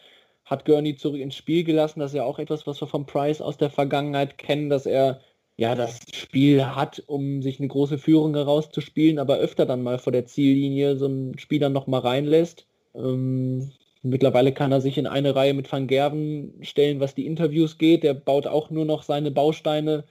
hat 0.51 0.65
Gurney 0.65 0.97
zurück 0.97 1.21
ins 1.21 1.37
Spiel 1.37 1.63
gelassen. 1.63 2.01
Das 2.01 2.11
ist 2.11 2.17
ja 2.17 2.25
auch 2.25 2.41
etwas, 2.41 2.67
was 2.67 2.81
wir 2.83 2.89
von 2.89 3.07
Price 3.07 3.41
aus 3.41 3.57
der 3.57 3.71
Vergangenheit 3.71 4.37
kennen, 4.37 4.69
dass 4.69 4.85
er 4.85 5.21
ja 5.57 5.75
das 5.77 6.01
Spiel 6.13 6.67
hat, 6.67 7.03
um 7.07 7.41
sich 7.43 7.61
eine 7.61 7.69
große 7.69 7.99
Führung 7.99 8.35
herauszuspielen, 8.35 9.19
aber 9.19 9.37
öfter 9.37 9.65
dann 9.65 9.83
mal 9.83 9.99
vor 9.99 10.13
der 10.13 10.27
Ziellinie 10.27 10.97
so 10.97 11.07
einen 11.07 11.39
Spieler 11.39 11.69
noch 11.69 11.87
mal 11.87 12.01
reinlässt. 12.01 12.67
Ähm, 12.95 13.71
mittlerweile 14.03 14.53
kann 14.53 14.73
er 14.73 14.81
sich 14.81 14.99
in 14.99 15.07
eine 15.07 15.37
Reihe 15.37 15.55
mit 15.55 15.71
Van 15.71 15.87
Gerven 15.87 16.55
stellen, 16.63 16.99
was 16.99 17.15
die 17.15 17.27
Interviews 17.27 17.79
geht. 17.79 18.05
Er 18.05 18.15
baut 18.15 18.47
auch 18.47 18.71
nur 18.71 18.85
noch 18.85 19.05
seine 19.05 19.31
Bausteine 19.31 20.05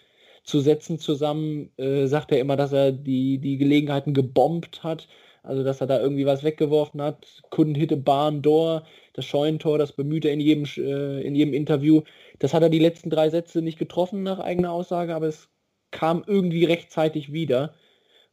zu 0.44 0.62
Sätzen 0.62 1.00
zusammen. 1.00 1.72
Äh, 1.78 2.06
sagt 2.06 2.32
er 2.32 2.40
immer, 2.40 2.56
dass 2.56 2.72
er 2.72 2.94
die, 2.94 3.40
die 3.40 3.58
Gelegenheiten 3.58 4.14
gebombt 4.14 4.84
hat. 4.84 5.08
Also, 5.44 5.64
dass 5.64 5.82
er 5.82 5.88
da 5.88 6.00
irgendwie 6.00 6.26
was 6.26 6.44
weggeworfen 6.44 7.02
hat. 7.02 7.26
Couldn't 7.50 7.78
hit 7.78 8.06
barn 8.06 8.42
door 8.42 8.84
das 9.20 9.26
Scheunentor, 9.26 9.78
das 9.78 9.92
bemüht 9.92 10.26
er 10.26 10.34
in 10.34 10.40
jedem, 10.40 10.66
äh, 10.78 11.22
in 11.22 11.36
jedem 11.36 11.54
Interview. 11.54 12.02
Das 12.40 12.54
hat 12.54 12.64
er 12.64 12.70
die 12.70 12.80
letzten 12.80 13.10
drei 13.10 13.30
Sätze 13.30 13.62
nicht 13.62 13.78
getroffen 13.78 14.24
nach 14.24 14.40
eigener 14.40 14.72
Aussage, 14.72 15.14
aber 15.16 15.28
es 15.28 15.50
kam 15.92 16.24
irgendwie 16.26 16.66
rechtzeitig 16.66 17.34
wieder. 17.34 17.76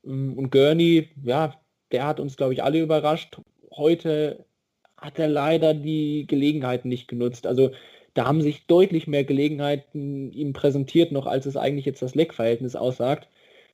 Ähm, 0.04 0.34
und 0.38 0.50
Gurney, 0.50 1.08
ja, 1.22 1.60
der 1.92 2.06
hat 2.06 2.20
uns, 2.20 2.36
glaube 2.36 2.52
ich, 2.54 2.62
alle 2.62 2.80
überrascht. 2.80 3.38
Heute 3.74 4.46
hat 4.96 5.18
er 5.18 5.28
leider 5.28 5.74
die 5.74 6.26
Gelegenheiten 6.26 6.88
nicht 6.88 7.08
genutzt. 7.08 7.46
Also 7.46 7.70
da 8.14 8.26
haben 8.26 8.40
sich 8.42 8.66
deutlich 8.66 9.06
mehr 9.06 9.24
Gelegenheiten 9.24 10.32
ihm 10.32 10.52
präsentiert, 10.52 11.12
noch 11.12 11.26
als 11.26 11.46
es 11.46 11.56
eigentlich 11.56 11.84
jetzt 11.84 12.02
das 12.02 12.14
Leckverhältnis 12.14 12.76
aussagt. 12.76 13.28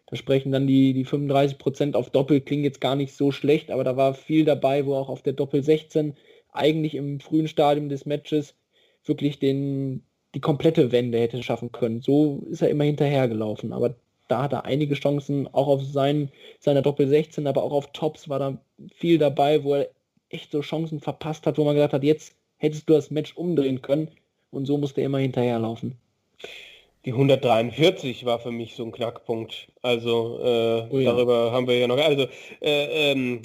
Da 0.07 0.17
sprechen 0.17 0.53
dann 0.53 0.67
die, 0.67 0.93
die 0.95 1.07
35% 1.07 1.95
auf 1.95 2.11
Doppel, 2.11 2.41
klingen 2.41 2.65
jetzt 2.65 2.81
gar 2.81 2.97
nicht 2.97 3.15
so 3.15 3.31
schlecht, 3.33 3.71
aber 3.71 3.85
da 3.85 3.97
war 3.97 4.15
viel 4.15 4.45
dabei, 4.45 4.85
wo 4.85 4.95
auch 4.95 5.09
auf 5.09 5.23
der 5.23 5.33
Doppel 5.33 5.63
16 5.63 6.15
eigentlich 6.53 6.95
im 6.95 7.21
frühen 7.21 7.49
Stadium 7.49 7.89
des 7.89 8.07
Matches 8.07 8.55
wirklich 9.05 9.39
den, 9.39 10.05
die 10.35 10.41
komplette 10.41 10.93
Wende 10.93 11.19
hätte 11.19 11.43
schaffen 11.43 11.73
können. 11.73 12.01
So 12.01 12.45
ist 12.51 12.63
er 12.63 12.71
immer 12.71 12.85
hinterhergelaufen. 12.85 13.73
Aber 13.73 13.95
da 14.29 14.43
hat 14.43 14.53
er 14.53 14.65
einige 14.65 14.95
Chancen, 14.95 15.49
auch 15.53 15.67
auf 15.67 15.83
seinen, 15.83 16.31
seiner 16.59 16.83
Doppel 16.83 17.09
16, 17.09 17.47
aber 17.47 17.63
auch 17.63 17.73
auf 17.73 17.93
Tops 17.93 18.29
war 18.29 18.39
da 18.39 18.59
viel 18.95 19.19
dabei, 19.19 19.65
wo 19.65 19.75
er 19.75 19.91
echt 20.29 20.53
so 20.53 20.61
Chancen 20.61 21.01
verpasst 21.01 21.47
hat, 21.47 21.59
wo 21.59 21.65
man 21.65 21.75
gesagt 21.75 21.93
hat, 21.93 22.05
jetzt 22.05 22.35
hättest 22.57 22.89
du 22.89 22.95
das 22.95 23.11
Match 23.11 23.37
umdrehen 23.37 23.83
können. 23.83 24.11
Und 24.51 24.67
so 24.67 24.79
musste 24.79 25.01
er 25.01 25.07
immer 25.07 25.19
hinterherlaufen. 25.19 25.97
Die 27.05 27.13
143 27.13 28.25
war 28.25 28.39
für 28.39 28.53
mich 28.53 28.77
so 28.77 28.85
ein 28.85 28.93
Knackpunkt. 28.93 29.69
Also 29.83 30.39
äh, 30.41 30.87
oh 30.89 30.99
ja. 30.99 31.13
darüber 31.13 31.51
haben 31.51 31.67
wir 31.67 31.77
ja 31.79 31.89
noch. 31.89 31.99
Also 31.99 32.29
äh, 32.61 33.13
ähm, 33.13 33.43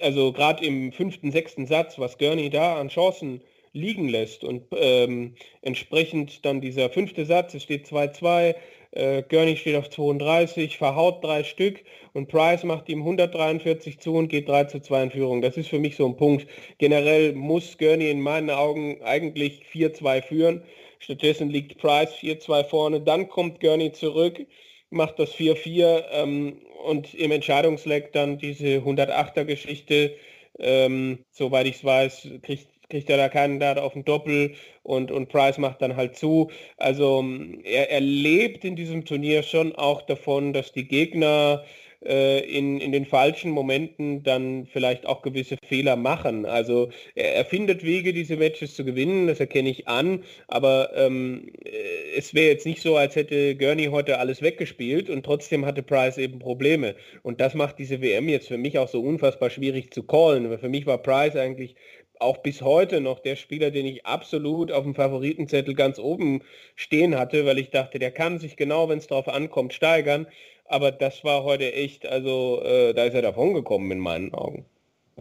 also 0.00 0.32
gerade 0.32 0.64
im 0.64 0.92
fünften, 0.92 1.30
sechsten 1.30 1.66
Satz, 1.66 1.98
was 1.98 2.18
Gurney 2.18 2.50
da 2.50 2.78
an 2.80 2.88
Chancen 2.88 3.42
liegen 3.72 4.08
lässt 4.08 4.42
und 4.42 4.64
ähm, 4.72 5.34
entsprechend 5.62 6.44
dann 6.44 6.60
dieser 6.60 6.88
fünfte 6.90 7.26
Satz, 7.26 7.54
es 7.54 7.62
steht 7.62 7.86
2-2, 7.86 8.54
äh, 8.92 9.22
Gurney 9.28 9.56
steht 9.56 9.76
auf 9.76 9.90
32, 9.90 10.78
verhaut 10.78 11.22
drei 11.22 11.44
Stück 11.44 11.84
und 12.14 12.28
Price 12.28 12.64
macht 12.64 12.88
ihm 12.88 13.00
143 13.00 14.00
zu 14.00 14.14
und 14.14 14.28
geht 14.28 14.48
3 14.48 14.64
zu 14.64 14.80
2 14.80 15.02
in 15.02 15.10
Führung. 15.10 15.42
Das 15.42 15.58
ist 15.58 15.68
für 15.68 15.78
mich 15.78 15.96
so 15.96 16.06
ein 16.06 16.16
Punkt. 16.16 16.46
Generell 16.78 17.34
muss 17.34 17.76
Gurney 17.76 18.10
in 18.10 18.22
meinen 18.22 18.48
Augen 18.48 19.02
eigentlich 19.02 19.62
4-2 19.72 20.22
führen. 20.22 20.62
Stattdessen 20.98 21.50
liegt 21.50 21.76
Price 21.76 22.14
4-2 22.14 22.64
vorne, 22.64 23.00
dann 23.02 23.28
kommt 23.28 23.60
Gurney 23.60 23.92
zurück, 23.92 24.46
macht 24.90 25.18
das 25.18 25.34
4-4 25.34 26.04
ähm, 26.12 26.60
und 26.84 27.14
im 27.14 27.32
Entscheidungsleck 27.32 28.12
dann 28.12 28.38
diese 28.38 28.78
108er 28.78 29.44
Geschichte, 29.44 30.14
ähm, 30.58 31.24
soweit 31.30 31.66
ich 31.66 31.76
es 31.76 31.84
weiß, 31.84 32.28
kriegt, 32.42 32.68
kriegt 32.88 33.10
er 33.10 33.16
da 33.16 33.28
keinen 33.28 33.60
Dart 33.60 33.78
auf 33.78 33.94
den 33.94 34.04
Doppel 34.04 34.54
und, 34.82 35.10
und 35.10 35.28
Price 35.28 35.58
macht 35.58 35.82
dann 35.82 35.96
halt 35.96 36.16
zu. 36.16 36.50
Also 36.76 37.24
er, 37.64 37.90
er 37.90 38.00
lebt 38.00 38.64
in 38.64 38.76
diesem 38.76 39.04
Turnier 39.04 39.42
schon 39.42 39.74
auch 39.74 40.02
davon, 40.02 40.52
dass 40.52 40.72
die 40.72 40.86
Gegner 40.86 41.64
in, 42.00 42.80
in 42.80 42.92
den 42.92 43.06
falschen 43.06 43.50
Momenten 43.50 44.22
dann 44.22 44.66
vielleicht 44.66 45.06
auch 45.06 45.22
gewisse 45.22 45.56
Fehler 45.66 45.96
machen. 45.96 46.46
Also 46.46 46.90
er, 47.14 47.34
er 47.34 47.44
findet 47.44 47.84
Wege, 47.84 48.12
diese 48.12 48.36
Matches 48.36 48.74
zu 48.74 48.84
gewinnen, 48.84 49.26
das 49.26 49.40
erkenne 49.40 49.70
ich 49.70 49.88
an, 49.88 50.24
aber 50.48 50.90
ähm, 50.94 51.50
äh, 51.64 51.70
es 52.16 52.34
wäre 52.34 52.48
jetzt 52.48 52.66
nicht 52.66 52.82
so, 52.82 52.96
als 52.96 53.16
hätte 53.16 53.56
Gurney 53.56 53.86
heute 53.86 54.18
alles 54.18 54.42
weggespielt 54.42 55.10
und 55.10 55.24
trotzdem 55.24 55.64
hatte 55.66 55.82
Price 55.82 56.18
eben 56.18 56.38
Probleme. 56.38 56.94
Und 57.22 57.40
das 57.40 57.54
macht 57.54 57.78
diese 57.78 58.00
WM 58.00 58.28
jetzt 58.28 58.48
für 58.48 58.58
mich 58.58 58.78
auch 58.78 58.88
so 58.88 59.00
unfassbar 59.00 59.50
schwierig 59.50 59.92
zu 59.92 60.02
callen. 60.02 60.50
Weil 60.50 60.58
für 60.58 60.68
mich 60.68 60.86
war 60.86 60.98
Price 60.98 61.36
eigentlich 61.36 61.74
auch 62.18 62.38
bis 62.38 62.62
heute 62.62 63.00
noch 63.00 63.18
der 63.18 63.36
Spieler, 63.36 63.70
den 63.70 63.86
ich 63.86 64.06
absolut 64.06 64.72
auf 64.72 64.84
dem 64.84 64.94
Favoritenzettel 64.94 65.74
ganz 65.74 65.98
oben 65.98 66.42
stehen 66.74 67.18
hatte, 67.18 67.44
weil 67.46 67.58
ich 67.58 67.70
dachte, 67.70 67.98
der 67.98 68.10
kann 68.10 68.38
sich 68.38 68.56
genau, 68.56 68.88
wenn 68.88 68.98
es 68.98 69.06
darauf 69.06 69.28
ankommt, 69.28 69.74
steigern 69.74 70.26
aber 70.68 70.92
das 70.92 71.24
war 71.24 71.44
heute 71.44 71.72
echt, 71.72 72.06
also 72.06 72.62
äh, 72.62 72.94
da 72.94 73.04
ist 73.04 73.14
er 73.14 73.22
davon 73.22 73.54
gekommen 73.54 73.90
in 73.90 73.98
meinen 73.98 74.34
Augen. 74.34 74.66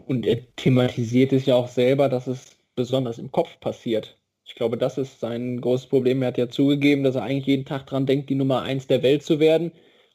Und 0.08 0.26
er 0.26 0.40
thematisiert 0.56 1.34
es 1.34 1.46
ja 1.46 1.56
auch 1.56 1.68
selber, 1.68 2.10
dass 2.10 2.28
es 2.28 2.58
besonders 2.76 3.18
im 3.18 3.32
Kopf 3.32 3.60
passiert. 3.60 4.18
Ich 4.46 4.56
glaube, 4.56 4.78
das 4.78 4.98
ist 4.98 5.20
sein 5.20 5.60
großes 5.62 5.88
Problem. 5.88 6.22
Er 6.22 6.30
hat 6.30 6.38
ja 6.38 6.50
zugegeben, 6.50 7.04
dass 7.04 7.16
er 7.16 7.24
eigentlich 7.24 7.48
jeden 7.48 7.66
Tag 7.66 7.88
dran 7.88 8.06
denkt, 8.06 8.30
die 8.30 8.36
Nummer 8.36 8.62
1 8.62 8.88
der 8.88 9.02
Welt 9.02 9.24
zu 9.24 9.40
werden. 9.40 9.72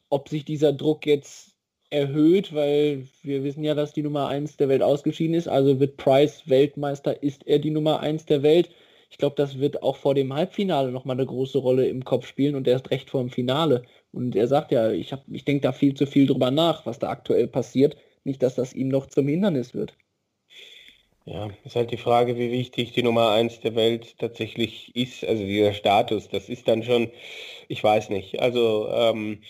Ob 0.09 0.29
sich 0.29 0.45
dieser 0.45 0.73
Druck 0.73 1.07
jetzt 1.07 1.57
erhöht, 1.91 2.55
weil 2.55 3.09
wir 3.23 3.43
wissen 3.43 3.65
ja, 3.65 3.75
dass 3.75 3.93
die 3.93 4.03
Nummer 4.03 4.29
1 4.29 4.57
der 4.57 4.69
Welt 4.69 4.83
ausgeschieden 4.83 5.35
ist. 5.35 5.49
Also 5.49 5.81
wird 5.81 5.97
Price 5.97 6.49
Weltmeister, 6.49 7.23
ist 7.23 7.47
er 7.47 7.59
die 7.59 7.71
Nummer 7.71 8.01
1 8.01 8.27
der 8.27 8.43
Welt. 8.43 8.71
Ich 9.11 9.19
glaube, 9.19 9.35
das 9.37 9.59
wird 9.59 9.83
auch 9.83 9.97
vor 9.97 10.15
dem 10.15 10.33
Halbfinale 10.33 10.93
nochmal 10.93 11.17
eine 11.17 11.27
große 11.27 11.59
Rolle 11.59 11.89
im 11.89 12.05
Kopf 12.05 12.27
spielen 12.27 12.55
und 12.55 12.69
erst 12.69 12.91
recht 12.93 13.11
vor 13.11 13.21
dem 13.21 13.31
Finale. 13.31 13.83
Und 14.13 14.35
er 14.35 14.49
sagt 14.49 14.73
ja, 14.73 14.91
ich, 14.91 15.15
ich 15.31 15.45
denke 15.45 15.63
da 15.63 15.73
viel 15.73 15.95
zu 15.95 16.07
viel 16.07 16.27
drüber 16.27 16.51
nach, 16.51 16.87
was 16.87 16.99
da 16.99 17.09
aktuell 17.11 17.47
passiert. 17.47 17.97
Nicht, 18.25 18.43
dass 18.43 18.55
das 18.55 18.75
ihm 18.75 18.89
noch 18.89 19.07
zum 19.07 19.29
Hindernis 19.29 19.75
wird. 19.75 19.95
Ja, 21.27 21.49
ist 21.65 21.77
halt 21.77 21.93
die 21.93 21.97
Frage, 21.97 22.37
wie 22.39 22.51
wichtig 22.51 22.93
die 22.93 23.03
Nummer 23.03 23.31
1 23.31 23.61
der 23.61 23.75
Welt 23.77 24.19
tatsächlich 24.19 24.95
ist. 24.97 25.25
Also 25.25 25.45
dieser 25.45 25.75
Status, 25.75 26.29
das 26.29 26.49
ist 26.49 26.67
dann 26.67 26.83
schon, 26.83 27.11
ich 27.69 27.85
weiß 27.85 28.11
nicht. 28.11 28.41
Also 28.41 28.89
ähm, 28.91 29.41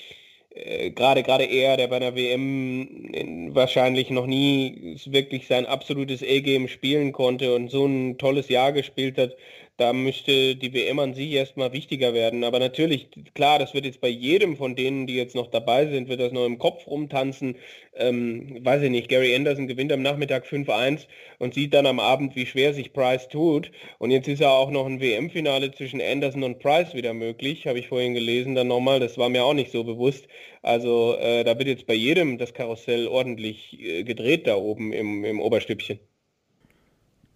äh, 0.50 0.90
gerade 0.90 1.22
gerade 1.22 1.44
er, 1.44 1.76
der 1.76 1.88
bei 1.88 1.96
einer 1.96 2.16
WM 2.16 3.54
wahrscheinlich 3.54 4.10
noch 4.10 4.26
nie 4.26 4.96
wirklich 5.06 5.46
sein 5.46 5.66
absolutes 5.66 6.22
A-Game 6.22 6.68
spielen 6.68 7.12
konnte 7.12 7.54
und 7.54 7.70
so 7.70 7.86
ein 7.86 8.18
tolles 8.18 8.48
Jahr 8.48 8.72
gespielt 8.72 9.16
hat, 9.16 9.36
da 9.80 9.94
müsste 9.94 10.56
die 10.56 10.74
WM 10.74 10.98
an 10.98 11.14
sich 11.14 11.32
erstmal 11.32 11.72
wichtiger 11.72 12.12
werden. 12.12 12.44
Aber 12.44 12.58
natürlich, 12.58 13.08
klar, 13.32 13.58
das 13.58 13.72
wird 13.72 13.86
jetzt 13.86 14.02
bei 14.02 14.08
jedem 14.08 14.58
von 14.58 14.76
denen, 14.76 15.06
die 15.06 15.14
jetzt 15.14 15.34
noch 15.34 15.46
dabei 15.46 15.86
sind, 15.86 16.08
wird 16.08 16.20
das 16.20 16.32
noch 16.32 16.44
im 16.44 16.58
Kopf 16.58 16.86
rumtanzen. 16.86 17.56
Ähm, 17.94 18.58
weiß 18.62 18.82
ich 18.82 18.90
nicht, 18.90 19.08
Gary 19.08 19.34
Anderson 19.34 19.68
gewinnt 19.68 19.90
am 19.90 20.02
Nachmittag 20.02 20.44
5-1 20.44 21.06
und 21.38 21.54
sieht 21.54 21.72
dann 21.72 21.86
am 21.86 21.98
Abend, 21.98 22.36
wie 22.36 22.44
schwer 22.44 22.74
sich 22.74 22.92
Price 22.92 23.28
tut. 23.28 23.72
Und 23.98 24.10
jetzt 24.10 24.28
ist 24.28 24.40
ja 24.40 24.50
auch 24.50 24.70
noch 24.70 24.84
ein 24.84 25.00
WM-Finale 25.00 25.72
zwischen 25.72 26.02
Anderson 26.02 26.42
und 26.42 26.58
Price 26.58 26.92
wieder 26.92 27.14
möglich, 27.14 27.66
habe 27.66 27.78
ich 27.78 27.88
vorhin 27.88 28.12
gelesen 28.12 28.54
dann 28.54 28.68
nochmal. 28.68 29.00
Das 29.00 29.16
war 29.16 29.30
mir 29.30 29.44
auch 29.44 29.54
nicht 29.54 29.72
so 29.72 29.82
bewusst. 29.82 30.28
Also 30.60 31.16
äh, 31.16 31.42
da 31.42 31.58
wird 31.58 31.68
jetzt 31.68 31.86
bei 31.86 31.94
jedem 31.94 32.36
das 32.36 32.52
Karussell 32.52 33.06
ordentlich 33.06 33.80
äh, 33.80 34.04
gedreht 34.04 34.46
da 34.46 34.56
oben 34.56 34.92
im, 34.92 35.24
im 35.24 35.40
Oberstübchen. 35.40 36.00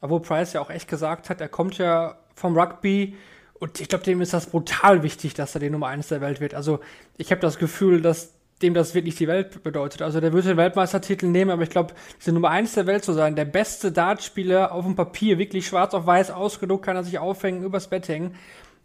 Obwohl 0.02 0.20
Price 0.20 0.52
ja 0.52 0.60
auch 0.60 0.68
echt 0.68 0.88
gesagt 0.88 1.30
hat, 1.30 1.40
er 1.40 1.48
kommt 1.48 1.78
ja 1.78 2.18
vom 2.34 2.56
Rugby. 2.56 3.16
Und 3.54 3.80
ich 3.80 3.88
glaube, 3.88 4.04
dem 4.04 4.20
ist 4.20 4.34
das 4.34 4.46
brutal 4.46 5.02
wichtig, 5.02 5.34
dass 5.34 5.54
er 5.54 5.60
die 5.60 5.70
Nummer 5.70 5.88
1 5.88 6.08
der 6.08 6.20
Welt 6.20 6.40
wird. 6.40 6.54
Also 6.54 6.80
ich 7.16 7.30
habe 7.30 7.40
das 7.40 7.58
Gefühl, 7.58 8.02
dass 8.02 8.34
dem 8.62 8.74
das 8.74 8.94
wirklich 8.94 9.16
die 9.16 9.28
Welt 9.28 9.62
bedeutet. 9.62 10.02
Also 10.02 10.20
der 10.20 10.32
würde 10.32 10.48
den 10.48 10.56
Weltmeistertitel 10.56 11.26
nehmen, 11.26 11.50
aber 11.50 11.62
ich 11.62 11.70
glaube, 11.70 11.94
diese 12.20 12.32
Nummer 12.32 12.50
1 12.50 12.74
der 12.74 12.86
Welt 12.86 13.04
zu 13.04 13.12
sein, 13.12 13.36
der 13.36 13.44
beste 13.44 13.92
Dartspieler 13.92 14.72
auf 14.72 14.84
dem 14.84 14.96
Papier, 14.96 15.38
wirklich 15.38 15.66
schwarz 15.66 15.92
auf 15.92 16.06
weiß 16.06 16.30
ausgedruckt, 16.30 16.84
kann 16.84 16.96
er 16.96 17.04
sich 17.04 17.18
aufhängen, 17.18 17.64
übers 17.64 17.88
Bett 17.88 18.08
hängen. 18.08 18.36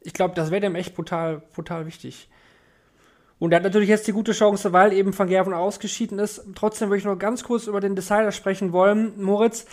Ich 0.01 0.13
glaube, 0.13 0.33
das 0.35 0.51
wäre 0.51 0.61
dem 0.61 0.75
echt 0.75 0.95
brutal, 0.95 1.41
brutal 1.53 1.85
wichtig. 1.85 2.29
Und 3.37 3.53
er 3.53 3.57
hat 3.57 3.63
natürlich 3.63 3.89
jetzt 3.89 4.07
die 4.07 4.11
gute 4.11 4.33
Chance, 4.33 4.73
weil 4.73 4.91
eben 4.91 5.17
Van 5.17 5.29
Gerven 5.29 5.53
ausgeschieden 5.53 6.19
ist. 6.19 6.43
Trotzdem 6.55 6.89
würde 6.89 6.99
ich 6.99 7.05
noch 7.05 7.17
ganz 7.17 7.43
kurz 7.43 7.67
über 7.67 7.79
den 7.79 7.95
Decider 7.95 8.31
sprechen 8.31 8.73
wollen. 8.73 9.21
Moritz, 9.21 9.65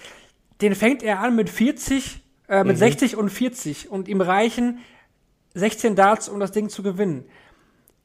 den 0.61 0.75
fängt 0.75 1.03
er 1.03 1.21
an 1.21 1.35
mit 1.35 1.51
40 1.51 2.23
äh, 2.49 2.65
mit 2.65 2.77
mhm. 2.77 2.81
60 2.81 3.17
und 3.17 3.31
40 3.31 3.91
und 3.91 4.09
ihm 4.09 4.21
reichen 4.21 4.79
16 5.55 5.97
Darts, 5.97 6.29
um 6.29 6.39
das 6.39 6.53
Ding 6.53 6.69
zu 6.69 6.83
gewinnen. 6.83 7.25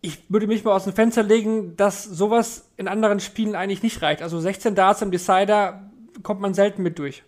Ich 0.02 0.18
würde 0.30 0.48
mich 0.48 0.64
mal 0.64 0.76
aus 0.76 0.86
dem 0.86 0.94
Fenster 0.94 1.22
legen, 1.22 1.76
dass 1.78 2.04
sowas 2.04 2.72
in 2.78 2.88
anderen 2.88 3.20
Spielen 3.20 3.56
eigentlich 3.56 3.84
nicht 3.84 4.02
reicht. 4.02 4.22
Also 4.22 4.40
16 4.40 4.74
Darts 4.74 5.02
im 5.02 5.12
Decider 5.12 5.92
kommt 6.24 6.42
man 6.42 6.54
selten 6.54 6.82
mit 6.82 6.98
durch. 6.98 7.24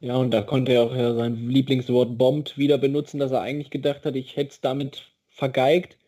Ja, 0.00 0.16
und 0.16 0.30
da 0.30 0.42
konnte 0.42 0.72
er 0.72 0.84
auch 0.84 0.94
ja 0.94 1.14
sein 1.14 1.48
Lieblingswort 1.48 2.16
bombt 2.16 2.56
wieder 2.56 2.78
benutzen, 2.78 3.18
dass 3.18 3.32
er 3.32 3.40
eigentlich 3.40 3.70
gedacht 3.70 4.04
hat, 4.04 4.14
ich 4.14 4.36
hätte 4.36 4.50
es 4.50 4.60
damit 4.60 5.10
vergeigt. 5.28 5.98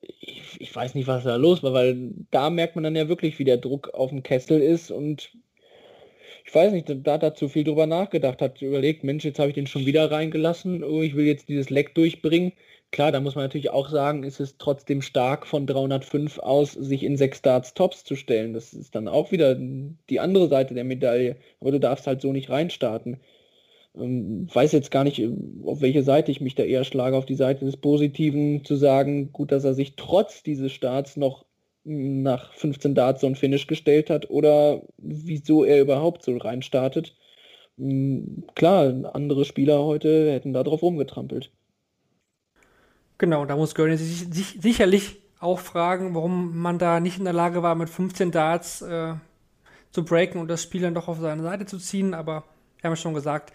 Ich, 0.00 0.60
ich, 0.60 0.74
weiß 0.74 0.94
nicht, 0.94 1.06
was 1.06 1.24
da 1.24 1.36
los 1.36 1.62
war, 1.62 1.72
weil 1.72 2.10
da 2.30 2.50
merkt 2.50 2.74
man 2.74 2.84
dann 2.84 2.96
ja 2.96 3.08
wirklich, 3.08 3.38
wie 3.38 3.44
der 3.44 3.56
Druck 3.58 3.94
auf 3.94 4.10
dem 4.10 4.22
Kessel 4.22 4.60
ist 4.60 4.90
und 4.90 5.30
weiß 6.56 6.72
nicht, 6.72 6.92
da 7.04 7.12
hat 7.12 7.22
er 7.22 7.34
zu 7.34 7.48
viel 7.48 7.64
drüber 7.64 7.86
nachgedacht, 7.86 8.42
hat 8.42 8.60
überlegt, 8.62 9.04
Mensch, 9.04 9.24
jetzt 9.24 9.38
habe 9.38 9.50
ich 9.50 9.54
den 9.54 9.68
schon 9.68 9.86
wieder 9.86 10.10
reingelassen, 10.10 10.82
oh, 10.82 11.02
ich 11.02 11.14
will 11.14 11.26
jetzt 11.26 11.48
dieses 11.48 11.70
Leck 11.70 11.94
durchbringen. 11.94 12.52
Klar, 12.92 13.12
da 13.12 13.20
muss 13.20 13.34
man 13.34 13.44
natürlich 13.44 13.70
auch 13.70 13.88
sagen, 13.90 14.22
ist 14.24 14.40
es 14.40 14.58
trotzdem 14.58 15.02
stark 15.02 15.46
von 15.46 15.66
305 15.66 16.38
aus, 16.38 16.72
sich 16.72 17.02
in 17.04 17.16
sechs 17.16 17.38
Starts 17.38 17.74
Tops 17.74 18.04
zu 18.04 18.16
stellen. 18.16 18.54
Das 18.54 18.72
ist 18.74 18.94
dann 18.94 19.08
auch 19.08 19.32
wieder 19.32 19.54
die 19.54 20.20
andere 20.20 20.48
Seite 20.48 20.74
der 20.74 20.84
Medaille. 20.84 21.36
Aber 21.60 21.72
du 21.72 21.80
darfst 21.80 22.06
halt 22.06 22.20
so 22.22 22.32
nicht 22.32 22.50
reinstarten. 22.50 23.20
Ähm, 23.96 24.48
weiß 24.52 24.72
jetzt 24.72 24.90
gar 24.90 25.04
nicht, 25.04 25.22
auf 25.64 25.80
welche 25.80 26.02
Seite 26.02 26.30
ich 26.30 26.40
mich 26.40 26.54
da 26.54 26.62
eher 26.64 26.84
schlage, 26.84 27.16
auf 27.16 27.26
die 27.26 27.34
Seite 27.34 27.64
des 27.64 27.76
Positiven 27.78 28.64
zu 28.64 28.76
sagen, 28.76 29.32
gut, 29.32 29.52
dass 29.52 29.64
er 29.64 29.74
sich 29.74 29.96
trotz 29.96 30.42
dieses 30.42 30.72
Starts 30.72 31.16
noch 31.16 31.45
nach 31.86 32.52
15 32.54 32.94
Darts 32.94 33.20
so 33.20 33.28
ein 33.28 33.36
Finish 33.36 33.68
gestellt 33.68 34.10
hat 34.10 34.28
oder 34.28 34.82
wieso 34.98 35.64
er 35.64 35.80
überhaupt 35.80 36.24
so 36.24 36.36
reinstartet. 36.36 37.14
Hm, 37.78 38.44
klar, 38.54 39.14
andere 39.14 39.44
Spieler 39.44 39.84
heute 39.84 40.32
hätten 40.32 40.52
da 40.52 40.64
drauf 40.64 40.82
rumgetrampelt. 40.82 41.52
Genau, 43.18 43.44
da 43.46 43.56
muss 43.56 43.74
Gurney 43.74 43.96
sich, 43.96 44.26
sich, 44.34 44.58
sicherlich 44.60 45.16
auch 45.38 45.60
fragen, 45.60 46.14
warum 46.14 46.58
man 46.58 46.78
da 46.78 46.98
nicht 46.98 47.18
in 47.18 47.24
der 47.24 47.32
Lage 47.32 47.62
war, 47.62 47.74
mit 47.76 47.88
15 47.88 48.32
Darts 48.32 48.82
äh, 48.82 49.14
zu 49.92 50.04
breaken 50.04 50.40
und 50.40 50.48
das 50.48 50.62
Spiel 50.62 50.82
dann 50.82 50.94
doch 50.94 51.08
auf 51.08 51.20
seine 51.20 51.42
Seite 51.42 51.66
zu 51.66 51.78
ziehen. 51.78 52.14
Aber 52.14 52.44
wir 52.80 52.88
haben 52.88 52.92
ja 52.92 52.96
schon 52.96 53.14
gesagt, 53.14 53.52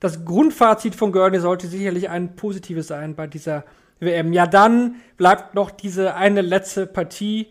das 0.00 0.24
Grundfazit 0.24 0.94
von 0.94 1.12
Gurney 1.12 1.40
sollte 1.40 1.66
sicherlich 1.66 2.08
ein 2.08 2.36
positives 2.36 2.86
sein 2.86 3.14
bei 3.14 3.26
dieser 3.26 3.64
WM. 4.00 4.32
Ja, 4.32 4.46
dann 4.46 4.96
bleibt 5.16 5.54
noch 5.54 5.70
diese 5.70 6.14
eine 6.14 6.40
letzte 6.40 6.86
Partie 6.86 7.48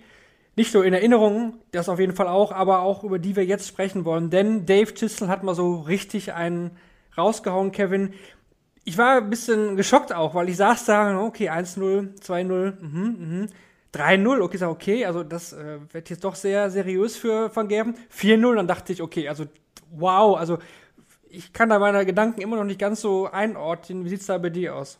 nicht 0.56 0.74
nur 0.74 0.86
in 0.86 0.94
Erinnerung, 0.94 1.56
das 1.72 1.90
auf 1.90 2.00
jeden 2.00 2.16
Fall 2.16 2.28
auch, 2.28 2.52
aber 2.52 2.80
auch 2.82 3.04
über 3.04 3.20
die 3.20 3.36
wir 3.36 3.46
jetzt 3.46 3.68
sprechen 3.68 4.06
wollen. 4.06 4.30
Denn 4.30 4.66
Dave 4.66 4.94
Chisel 4.94 5.28
hat 5.28 5.44
mal 5.44 5.56
so 5.56 5.82
richtig 5.82 6.34
einen 6.34 6.72
rausgehauen, 7.18 7.72
Kevin. 7.72 8.14
Ich 8.86 8.98
war 8.98 9.18
ein 9.18 9.30
bisschen 9.30 9.76
geschockt 9.76 10.14
auch, 10.14 10.36
weil 10.36 10.50
ich 10.50 10.58
saß 10.58 10.86
da, 10.86 11.20
okay, 11.20 11.50
1-0, 11.50 12.22
2-0, 12.22 12.82
mhm, 12.82 13.16
mhm. 13.20 13.48
3-0, 13.94 14.42
okay, 14.42 14.58
sag 14.58 14.70
okay, 14.70 15.06
also 15.06 15.24
das 15.24 15.54
äh, 15.54 15.80
wird 15.92 16.10
jetzt 16.10 16.24
doch 16.24 16.36
sehr 16.36 16.70
seriös 16.70 17.16
für 17.18 17.54
Van 17.56 17.68
Gerven. 17.68 17.96
4-0, 18.16 18.56
dann 18.56 18.68
dachte 18.68 18.94
ich, 18.94 19.02
okay, 19.02 19.28
also 19.28 19.46
wow, 19.92 20.38
also 20.38 20.58
ich 21.30 21.54
kann 21.54 21.70
da 21.70 21.80
meine 21.80 22.06
Gedanken 22.06 22.42
immer 22.42 22.58
noch 22.58 22.64
nicht 22.64 22.80
ganz 22.80 23.02
so 23.02 23.26
einordnen. 23.26 24.06
Wie 24.06 24.10
sieht 24.10 24.22
es 24.22 24.28
da 24.28 24.38
bei 24.38 24.50
dir 24.50 24.76
aus? 24.76 25.00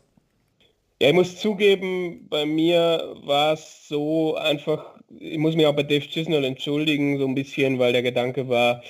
Ja, 1.02 1.10
ich 1.10 1.14
muss 1.14 1.40
zugeben, 1.40 2.28
bei 2.30 2.46
mir 2.46 3.16
war 3.26 3.54
es 3.54 3.88
so 3.88 4.36
einfach 4.36 4.95
ich 5.10 5.38
muss 5.38 5.56
mich 5.56 5.66
auch 5.66 5.76
bei 5.76 5.84
Dave 5.84 6.08
Chisnell 6.08 6.44
entschuldigen, 6.46 7.20
so 7.20 7.26
ein 7.26 7.36
bisschen, 7.36 7.80
weil 7.80 7.94
der 7.94 8.04
Gedanke 8.04 8.48
war, 8.50 8.84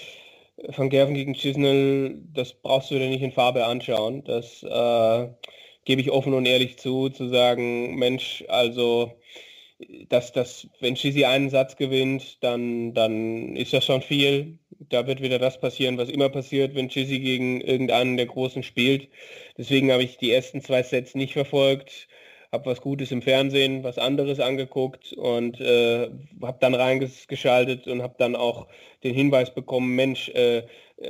Van 0.58 0.89
Gerven 0.89 1.15
gegen 1.15 1.34
Chisnell, 1.34 2.17
das 2.34 2.54
brauchst 2.54 2.91
du 2.91 2.95
dir 2.99 3.10
nicht 3.10 3.21
in 3.21 3.32
Farbe 3.32 3.65
anschauen. 3.65 4.23
Das 4.23 4.63
äh, 4.63 5.28
gebe 5.86 6.01
ich 6.01 6.12
offen 6.12 6.34
und 6.34 6.45
ehrlich 6.45 6.78
zu, 6.78 7.10
zu 7.10 7.28
sagen, 7.30 7.95
Mensch, 7.95 8.43
also 8.47 9.12
dass 10.08 10.32
das, 10.32 10.67
wenn 10.80 10.95
Chizzy 10.95 11.25
einen 11.25 11.49
Satz 11.49 11.75
gewinnt, 11.75 12.41
dann, 12.41 12.93
dann 12.93 13.56
ist 13.58 13.73
das 13.73 13.86
schon 13.86 14.01
viel. 14.01 14.58
Da 14.80 15.06
wird 15.08 15.21
wieder 15.21 15.39
das 15.39 15.60
passieren, 15.60 15.97
was 15.97 16.10
immer 16.10 16.30
passiert, 16.30 16.75
wenn 16.75 16.88
Chizzy 16.89 17.19
gegen 17.19 17.60
irgendeinen 17.60 18.15
der 18.15 18.25
Großen 18.28 18.63
spielt. 18.63 19.10
Deswegen 19.58 19.91
habe 19.91 20.04
ich 20.04 20.17
die 20.17 20.32
ersten 20.32 20.62
zwei 20.62 20.82
Sets 20.84 21.15
nicht 21.15 21.34
verfolgt 21.34 22.08
habe 22.51 22.65
was 22.67 22.81
Gutes 22.81 23.12
im 23.12 23.21
Fernsehen, 23.21 23.84
was 23.84 23.97
anderes 23.97 24.39
angeguckt 24.39 25.13
und 25.13 25.60
äh, 25.60 26.10
habe 26.41 26.58
dann 26.60 26.73
reingeschaltet 26.73 27.88
und 27.88 28.01
habe 28.01 28.15
dann 28.17 28.36
auch 28.36 28.67
den 29.03 29.13
Hinweis 29.13 29.53
bekommen, 29.53 29.95
Mensch, 29.95 30.29
äh, 30.29 30.63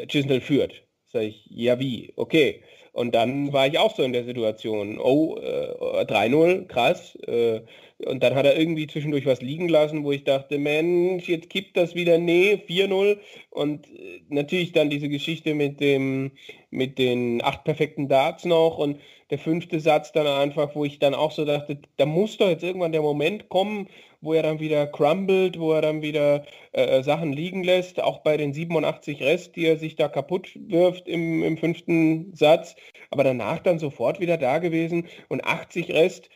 Chisnell 0.07 0.41
führt. 0.41 0.83
Sag 1.11 1.23
ich, 1.23 1.45
ja 1.49 1.79
wie, 1.79 2.13
okay. 2.15 2.63
Und 2.91 3.13
dann 3.13 3.51
war 3.51 3.67
ich 3.67 3.77
auch 3.77 3.93
so 3.93 4.03
in 4.03 4.13
der 4.13 4.23
Situation, 4.23 4.99
oh, 4.99 5.37
äh, 5.37 6.05
3-0, 6.05 6.67
krass. 6.67 7.15
Äh, 7.27 7.61
und 8.05 8.21
dann 8.23 8.35
hat 8.35 8.45
er 8.45 8.57
irgendwie 8.57 8.87
zwischendurch 8.87 9.25
was 9.25 9.41
liegen 9.41 9.67
lassen, 9.67 10.03
wo 10.03 10.11
ich 10.11 10.23
dachte, 10.23 10.57
Mensch, 10.57 11.27
jetzt 11.27 11.49
kippt 11.49 11.75
das 11.75 11.95
wieder, 11.95 12.17
nee, 12.17 12.61
4-0. 12.67 13.17
Und 13.49 13.87
äh, 13.87 14.21
natürlich 14.29 14.71
dann 14.71 14.89
diese 14.89 15.09
Geschichte 15.09 15.53
mit 15.55 15.79
dem, 15.79 16.31
mit 16.69 16.99
den 16.99 17.43
acht 17.43 17.63
perfekten 17.63 18.07
Darts 18.07 18.45
noch 18.45 18.77
und 18.77 18.99
der 19.31 19.39
fünfte 19.39 19.79
Satz 19.79 20.11
dann 20.11 20.27
einfach, 20.27 20.75
wo 20.75 20.85
ich 20.85 20.99
dann 20.99 21.15
auch 21.15 21.31
so 21.31 21.45
dachte, 21.45 21.79
da 21.97 22.05
muss 22.05 22.37
doch 22.37 22.47
jetzt 22.47 22.63
irgendwann 22.63 22.91
der 22.91 23.01
Moment 23.01 23.49
kommen, 23.49 23.87
wo 24.21 24.33
er 24.33 24.43
dann 24.43 24.59
wieder 24.59 24.85
crumbled, 24.87 25.59
wo 25.59 25.73
er 25.73 25.81
dann 25.81 26.01
wieder 26.01 26.45
äh, 26.73 27.01
Sachen 27.01 27.33
liegen 27.33 27.63
lässt, 27.63 28.01
auch 28.01 28.19
bei 28.19 28.37
den 28.37 28.53
87 28.53 29.21
Rest, 29.21 29.55
die 29.55 29.65
er 29.65 29.77
sich 29.77 29.95
da 29.95 30.07
kaputt 30.09 30.51
wirft 30.67 31.07
im, 31.07 31.43
im 31.43 31.57
fünften 31.57 32.35
Satz, 32.35 32.75
aber 33.09 33.23
danach 33.23 33.59
dann 33.59 33.79
sofort 33.79 34.19
wieder 34.19 34.37
da 34.37 34.59
gewesen. 34.59 35.07
Und 35.27 35.43
80 35.45 35.91
Rest, 35.91 36.29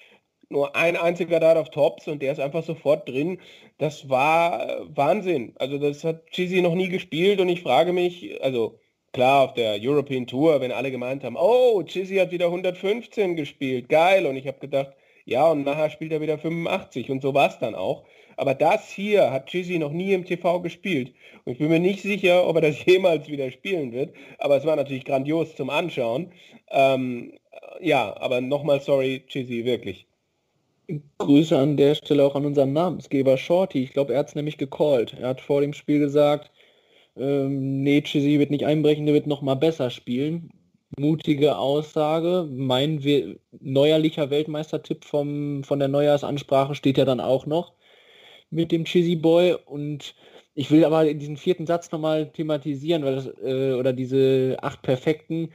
nur 0.50 0.76
ein 0.76 0.98
einziger 0.98 1.40
Dart 1.40 1.58
auf 1.58 1.70
Tops 1.70 2.08
und 2.08 2.22
der 2.22 2.32
ist 2.32 2.40
einfach 2.40 2.64
sofort 2.64 3.08
drin. 3.08 3.40
Das 3.78 4.10
war 4.10 4.68
äh, 4.68 4.82
Wahnsinn. 4.96 5.54
Also 5.60 5.78
das 5.78 6.04
hat 6.04 6.28
Chizzy 6.32 6.62
noch 6.62 6.76
nie 6.76 6.90
gespielt 6.90 7.40
und 7.40 7.50
ich 7.50 7.62
frage 7.62 7.94
mich, 7.94 8.42
also 8.44 8.80
klar, 9.14 9.44
auf 9.46 9.54
der 9.54 9.78
European 9.80 10.28
Tour, 10.28 10.60
wenn 10.62 10.72
alle 10.72 10.92
gemeint 10.92 11.24
haben, 11.24 11.38
oh, 11.38 11.84
Chizzy 11.84 12.16
hat 12.16 12.32
wieder 12.32 12.48
115 12.48 13.36
gespielt, 13.36 13.90
geil. 13.90 14.26
Und 14.26 14.36
ich 14.38 14.48
habe 14.48 14.60
gedacht, 14.60 14.94
ja, 15.26 15.48
und 15.52 15.64
nachher 15.64 15.90
spielt 15.92 16.12
er 16.12 16.22
wieder 16.22 16.40
85 16.40 17.12
und 17.12 17.22
so 17.22 17.34
war 17.34 17.50
es 17.50 17.60
dann 17.60 17.76
auch. 17.76 18.06
Aber 18.38 18.56
das 18.56 18.90
hier 18.90 19.32
hat 19.32 19.48
Chizzy 19.48 19.78
noch 19.80 19.92
nie 19.92 20.14
im 20.14 20.26
TV 20.26 20.62
gespielt. 20.62 21.14
Und 21.46 21.54
ich 21.54 21.60
bin 21.60 21.70
mir 21.70 21.80
nicht 21.80 22.02
sicher, 22.02 22.48
ob 22.48 22.56
er 22.56 22.62
das 22.64 22.84
jemals 22.86 23.28
wieder 23.28 23.52
spielen 23.52 23.92
wird. 23.92 24.16
Aber 24.40 24.58
es 24.58 24.66
war 24.66 24.76
natürlich 24.76 25.06
grandios 25.06 25.56
zum 25.56 25.70
Anschauen. 25.70 26.32
Ähm, 26.72 27.34
ja, 27.82 28.16
aber 28.20 28.42
nochmal 28.42 28.82
sorry, 28.82 29.24
Chizzy, 29.28 29.66
wirklich. 29.66 30.09
Grüße 31.20 31.58
an 31.58 31.78
der 31.78 31.96
Stelle 31.96 32.24
auch 32.26 32.36
an 32.36 32.46
unseren 32.46 32.74
Namensgeber 32.74 33.38
Shorty. 33.38 33.84
Ich 33.84 33.94
glaube, 33.94 34.14
er 34.14 34.20
hat 34.20 34.30
es 34.30 34.36
nämlich 34.36 34.58
gecallt. 34.58 35.14
Er 35.20 35.30
hat 35.30 35.42
vor 35.42 35.62
dem 35.62 35.74
Spiel 35.74 36.00
gesagt, 36.00 36.52
ähm, 37.18 37.84
nee, 37.84 38.02
Chizzy 38.02 38.40
wird 38.40 38.52
nicht 38.52 38.66
einbrechen, 38.66 39.06
der 39.06 39.16
wird 39.16 39.28
noch 39.28 39.42
mal 39.42 39.56
besser 39.56 39.90
spielen. 39.92 40.50
Mutige 40.98 41.58
Aussage. 41.58 42.48
Mein 42.52 43.04
we 43.04 43.40
neuerlicher 43.60 44.30
Weltmeistertipp 44.32 45.06
vom, 45.06 45.64
von 45.64 45.80
der 45.80 45.88
Neujahrsansprache 45.88 46.76
steht 46.76 46.98
ja 46.98 47.06
dann 47.06 47.20
auch 47.20 47.46
noch 47.46 47.74
mit 48.50 48.72
dem 48.72 48.86
Chizzy 48.86 49.16
Boy 49.16 49.56
und 49.66 50.16
Ich 50.56 50.72
will 50.72 50.84
aber 50.84 51.14
diesen 51.14 51.38
vierten 51.38 51.66
Satz 51.68 51.92
nochmal 51.92 52.32
thematisieren, 52.32 53.04
weil 53.06 53.16
das, 53.16 53.28
äh, 53.44 53.74
oder 53.74 53.94
diese 53.94 54.58
acht 54.62 54.82
Perfekten, 54.82 55.52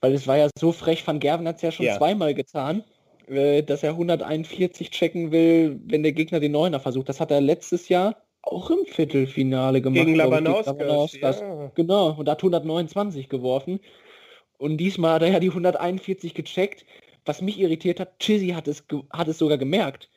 weil 0.00 0.12
es 0.14 0.26
war 0.26 0.36
ja 0.36 0.48
so 0.58 0.72
frech, 0.72 1.06
Van 1.06 1.20
Gerven 1.20 1.48
hat 1.48 1.56
es 1.56 1.62
ja 1.62 1.72
schon 1.72 1.86
Ja. 1.86 1.96
zweimal 1.96 2.34
getan, 2.34 2.84
dass 3.28 3.82
er 3.82 3.90
141 3.90 4.90
checken 4.90 5.32
will, 5.32 5.80
wenn 5.84 6.02
der 6.02 6.12
Gegner 6.12 6.40
den 6.40 6.52
Neuner 6.52 6.80
versucht. 6.80 7.08
Das 7.08 7.20
hat 7.20 7.30
er 7.30 7.40
letztes 7.40 7.88
Jahr 7.88 8.16
auch 8.42 8.70
im 8.70 8.84
Viertelfinale 8.86 9.80
gemacht. 9.80 10.04
Gegen 10.04 10.16
Labanauskas, 10.16 11.40
ja. 11.40 11.70
Genau, 11.74 12.10
und 12.18 12.28
hat 12.28 12.40
129 12.40 13.28
geworfen. 13.28 13.80
Und 14.58 14.76
diesmal 14.76 15.14
hat 15.14 15.22
er 15.22 15.32
ja 15.32 15.40
die 15.40 15.48
141 15.48 16.34
gecheckt. 16.34 16.84
Was 17.24 17.40
mich 17.40 17.58
irritiert 17.58 18.00
hat, 18.00 18.18
Chizzy 18.18 18.48
hat 18.48 18.66
es, 18.66 18.84
hat 19.12 19.28
es 19.28 19.38
sogar 19.38 19.58
gemerkt. 19.58 20.10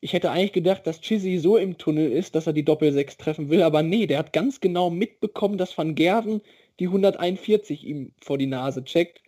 Ich 0.00 0.12
hätte 0.12 0.30
eigentlich 0.30 0.52
gedacht, 0.52 0.86
dass 0.86 1.00
Chizzy 1.00 1.38
so 1.38 1.56
im 1.56 1.78
Tunnel 1.78 2.10
ist, 2.12 2.34
dass 2.34 2.46
er 2.46 2.52
die 2.52 2.64
Doppel-6 2.64 3.18
treffen 3.18 3.50
will, 3.50 3.62
aber 3.62 3.82
nee, 3.82 4.06
der 4.06 4.18
hat 4.18 4.32
ganz 4.32 4.60
genau 4.60 4.90
mitbekommen, 4.90 5.56
dass 5.56 5.76
Van 5.78 5.94
Gerven 5.94 6.42
die 6.80 6.86
141 6.86 7.84
ihm 7.86 8.12
vor 8.20 8.36
die 8.36 8.46
Nase 8.46 8.84
checkt. 8.84 9.22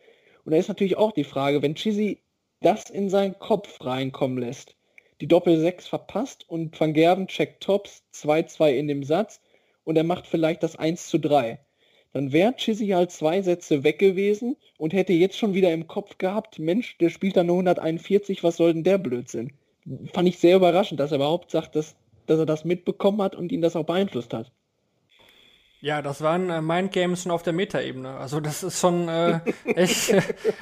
Und 0.44 0.52
da 0.52 0.58
ist 0.58 0.68
natürlich 0.68 0.96
auch 0.96 1.12
die 1.12 1.24
Frage, 1.24 1.62
wenn 1.62 1.76
Chizzy 1.76 2.23
das 2.64 2.90
in 2.90 3.10
seinen 3.10 3.38
Kopf 3.38 3.84
reinkommen 3.84 4.38
lässt, 4.38 4.76
die 5.20 5.28
Doppel-6 5.28 5.88
verpasst 5.88 6.48
und 6.48 6.78
Van 6.78 6.92
Gerven 6.92 7.28
checkt 7.28 7.62
Tops 7.62 8.02
2-2 8.14 8.72
in 8.74 8.88
dem 8.88 9.04
Satz 9.04 9.40
und 9.84 9.96
er 9.96 10.04
macht 10.04 10.26
vielleicht 10.26 10.62
das 10.62 10.76
1 10.76 11.08
zu 11.08 11.18
3 11.18 11.58
dann 12.14 12.32
wäre 12.32 12.54
Chizzy 12.54 12.86
halt 12.86 13.10
zwei 13.10 13.42
Sätze 13.42 13.82
weg 13.82 13.98
gewesen 13.98 14.56
und 14.78 14.92
hätte 14.92 15.12
jetzt 15.12 15.36
schon 15.36 15.52
wieder 15.52 15.72
im 15.72 15.88
Kopf 15.88 16.16
gehabt, 16.16 16.60
Mensch, 16.60 16.96
der 16.98 17.10
spielt 17.10 17.36
da 17.36 17.42
nur 17.42 17.56
141, 17.56 18.44
was 18.44 18.56
soll 18.56 18.72
denn 18.72 18.84
der 18.84 18.98
Blödsinn? 18.98 19.52
Fand 20.12 20.28
ich 20.28 20.38
sehr 20.38 20.56
überraschend, 20.56 21.00
dass 21.00 21.10
er 21.10 21.16
überhaupt 21.16 21.50
sagt, 21.50 21.74
dass, 21.74 21.96
dass 22.26 22.38
er 22.38 22.46
das 22.46 22.64
mitbekommen 22.64 23.20
hat 23.20 23.34
und 23.34 23.50
ihn 23.50 23.62
das 23.62 23.74
auch 23.74 23.84
beeinflusst 23.84 24.32
hat. 24.32 24.52
Ja, 25.84 26.00
das 26.00 26.22
waren 26.22 26.48
äh, 26.48 26.62
Mindgames 26.62 27.22
schon 27.22 27.30
auf 27.30 27.42
der 27.42 27.52
Meta-Ebene. 27.52 28.16
Also 28.16 28.40
das 28.40 28.62
ist 28.62 28.80
schon 28.80 29.06
äh, 29.06 29.40
echt, 29.66 30.14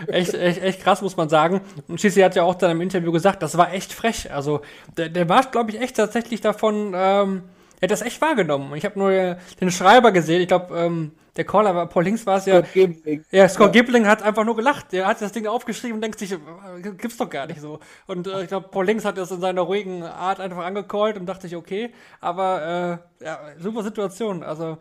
echt, 0.09 0.35
echt, 0.35 0.61
echt 0.61 0.83
krass, 0.83 1.01
muss 1.01 1.17
man 1.17 1.29
sagen. 1.29 1.61
Und 1.87 2.01
Schisi 2.01 2.23
hat 2.23 2.35
ja 2.35 2.43
auch 2.43 2.57
dann 2.57 2.73
im 2.73 2.81
Interview 2.81 3.13
gesagt, 3.13 3.41
das 3.41 3.57
war 3.57 3.73
echt 3.73 3.93
frech. 3.93 4.33
Also 4.33 4.63
der, 4.97 5.11
der 5.11 5.29
war, 5.29 5.45
glaube 5.45 5.71
ich, 5.71 5.81
echt 5.81 5.95
tatsächlich 5.95 6.41
davon, 6.41 6.93
ähm, 6.97 7.43
er 7.79 7.83
hat 7.83 7.93
das 7.93 8.03
echt 8.03 8.21
wahrgenommen. 8.21 8.75
Ich 8.75 8.85
habe 8.85 8.99
nur 8.99 9.13
äh, 9.13 9.37
den 9.61 9.71
Schreiber 9.71 10.11
gesehen. 10.11 10.41
Ich 10.41 10.49
glaube, 10.49 10.77
ähm, 10.77 11.13
der 11.37 11.45
Caller 11.45 11.73
war, 11.73 11.87
Paul 11.87 12.03
Links 12.03 12.27
war 12.27 12.39
es 12.39 12.47
ja. 12.47 12.57
Scott 12.57 12.73
Gimling. 12.73 13.25
Ja, 13.31 13.49
Scott 13.49 13.73
Gibling 13.73 14.09
hat 14.09 14.25
einfach 14.25 14.45
nur 14.45 14.57
gelacht. 14.57 14.91
Der 14.91 15.07
hat 15.07 15.23
das 15.23 15.31
Ding 15.31 15.47
aufgeschrieben 15.47 15.95
und 15.95 16.01
denkt 16.01 16.19
sich, 16.19 16.33
äh, 16.33 16.37
gibt's 16.83 17.17
doch 17.17 17.31
gar 17.31 17.47
nicht 17.47 17.61
so. 17.61 17.79
Und 18.09 18.27
äh, 18.27 18.43
ich 18.43 18.49
glaube, 18.49 18.71
Paul 18.73 18.87
Links 18.87 19.05
hat 19.05 19.19
das 19.19 19.31
in 19.31 19.41
seiner 19.41 19.61
ruhigen 19.61 20.03
Art 20.03 20.41
einfach 20.41 20.65
angecallt 20.65 21.17
und 21.17 21.27
dachte 21.27 21.47
ich, 21.47 21.55
okay. 21.55 21.93
Aber 22.21 23.01
äh, 23.21 23.25
ja, 23.25 23.39
super 23.61 23.85
Situation. 23.85 24.43
Also 24.43 24.79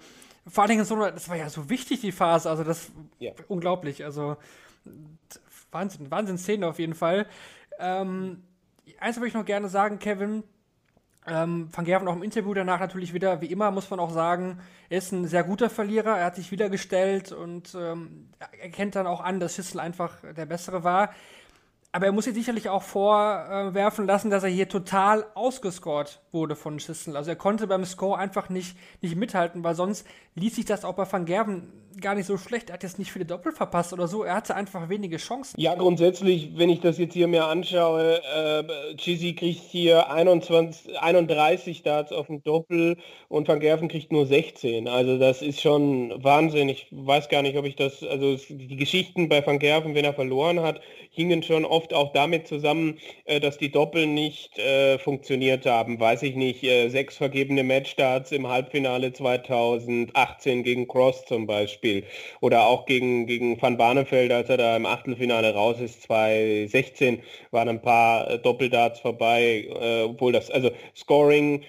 vor 0.47 0.63
allen 0.63 0.71
Dingen 0.71 0.85
so, 0.85 0.95
das 0.95 1.29
war 1.29 1.35
ja 1.35 1.49
so 1.49 1.69
wichtig, 1.69 2.01
die 2.01 2.11
Phase. 2.11 2.49
Also 2.49 2.63
das 2.63 2.91
Ja. 3.19 3.31
unglaublich. 3.47 4.03
Also 4.03 4.37
Wahnsinn, 5.71 6.11
Wahnsinn 6.11 6.37
Szene 6.37 6.67
auf 6.67 6.79
jeden 6.79 6.95
Fall. 6.95 7.27
Ähm, 7.79 8.43
eins 8.99 9.17
würde 9.17 9.27
ich 9.27 9.33
noch 9.33 9.45
gerne 9.45 9.69
sagen, 9.69 9.99
Kevin. 9.99 10.43
Ähm, 11.27 11.69
Van 11.71 11.85
Gerven 11.85 12.07
auch 12.07 12.15
im 12.15 12.23
Interview 12.23 12.51
danach 12.53 12.79
natürlich 12.79 13.13
wieder, 13.13 13.41
wie 13.41 13.51
immer 13.51 13.69
muss 13.69 13.91
man 13.91 13.99
auch 13.99 14.09
sagen, 14.09 14.59
er 14.89 14.97
ist 14.97 15.11
ein 15.11 15.27
sehr 15.27 15.43
guter 15.43 15.69
Verlierer, 15.69 16.17
er 16.17 16.25
hat 16.25 16.35
sich 16.35 16.51
wieder 16.51 16.67
gestellt 16.67 17.31
und 17.31 17.75
ähm, 17.75 18.29
er 18.39 18.63
erkennt 18.63 18.95
dann 18.95 19.05
auch 19.05 19.21
an, 19.21 19.39
dass 19.39 19.53
Schüssel 19.53 19.79
einfach 19.79 20.15
der 20.35 20.47
Bessere 20.47 20.83
war. 20.83 21.11
Aber 21.91 22.07
er 22.07 22.11
muss 22.11 22.25
sich 22.25 22.33
sicherlich 22.33 22.69
auch 22.69 22.81
vorwerfen 22.81 24.07
lassen, 24.07 24.31
dass 24.31 24.43
er 24.43 24.49
hier 24.49 24.67
total 24.67 25.25
ausgescored 25.35 26.20
wurde 26.31 26.55
von 26.55 26.79
Schüssel. 26.79 27.15
Also 27.15 27.29
er 27.31 27.35
konnte 27.35 27.67
beim 27.67 27.85
Score 27.85 28.17
einfach 28.17 28.49
nicht, 28.49 28.75
nicht 29.01 29.15
mithalten, 29.15 29.63
weil 29.63 29.75
sonst 29.75 30.05
ließ 30.35 30.55
sich 30.55 30.65
das 30.65 30.85
auch 30.85 30.93
bei 30.93 31.11
Van 31.11 31.25
Gerven 31.25 31.71
gar 31.99 32.15
nicht 32.15 32.25
so 32.25 32.37
schlecht. 32.37 32.69
Er 32.69 32.73
hat 32.73 32.83
jetzt 32.83 32.99
nicht 32.99 33.11
viele 33.11 33.25
Doppel 33.25 33.51
verpasst 33.51 33.91
oder 33.91 34.07
so, 34.07 34.23
er 34.23 34.35
hatte 34.35 34.55
einfach 34.55 34.89
wenige 34.89 35.17
Chancen. 35.17 35.59
Ja, 35.59 35.75
grundsätzlich, 35.75 36.51
wenn 36.55 36.69
ich 36.69 36.79
das 36.79 36.97
jetzt 36.97 37.13
hier 37.13 37.27
mir 37.27 37.45
anschaue, 37.45 38.21
äh, 38.23 38.95
Chizzy 38.95 39.33
kriegt 39.33 39.61
hier 39.61 40.09
21, 40.09 40.99
31 40.99 41.83
Darts 41.83 42.11
auf 42.11 42.27
dem 42.27 42.43
Doppel 42.43 42.97
und 43.27 43.47
Van 43.47 43.59
Gerven 43.59 43.87
kriegt 43.87 44.11
nur 44.11 44.25
16. 44.25 44.87
Also 44.87 45.17
das 45.17 45.41
ist 45.41 45.61
schon 45.61 46.23
Wahnsinn. 46.23 46.69
Ich 46.69 46.87
weiß 46.91 47.29
gar 47.29 47.41
nicht, 47.41 47.57
ob 47.57 47.65
ich 47.65 47.75
das, 47.75 48.03
also 48.03 48.37
die 48.49 48.77
Geschichten 48.77 49.29
bei 49.29 49.45
Van 49.45 49.59
Gerven, 49.59 49.95
wenn 49.95 50.05
er 50.05 50.13
verloren 50.13 50.61
hat, 50.61 50.81
hingen 51.09 51.43
schon 51.43 51.65
oft 51.65 51.93
auch 51.93 52.13
damit 52.13 52.47
zusammen, 52.47 52.99
äh, 53.25 53.39
dass 53.39 53.57
die 53.57 53.71
Doppel 53.71 54.07
nicht 54.07 54.57
äh, 54.57 54.97
funktioniert 54.97 55.65
haben. 55.65 55.99
Weiß 56.21 56.29
ich 56.29 56.35
nicht, 56.35 56.63
äh, 56.63 56.87
sechs 56.89 57.17
vergebene 57.17 57.63
Matchstarts 57.63 58.31
im 58.31 58.47
Halbfinale 58.47 59.11
2018 59.11 60.61
gegen 60.61 60.87
Cross 60.87 61.25
zum 61.25 61.47
Beispiel 61.47 62.03
oder 62.41 62.67
auch 62.67 62.85
gegen, 62.85 63.25
gegen 63.25 63.59
Van 63.59 63.75
Barneveld, 63.75 64.31
als 64.31 64.47
er 64.47 64.57
da 64.57 64.77
im 64.77 64.85
Achtelfinale 64.85 65.51
raus 65.55 65.79
ist, 65.79 66.03
2016, 66.03 67.23
waren 67.49 67.69
ein 67.69 67.81
paar 67.81 68.29
äh, 68.29 68.37
Doppeldarts 68.37 68.99
vorbei, 68.99 69.67
äh, 69.81 70.03
obwohl 70.03 70.31
das, 70.31 70.51
also 70.51 70.69
Scoring 70.95 71.63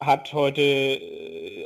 hat 0.00 0.32
heute 0.32 1.00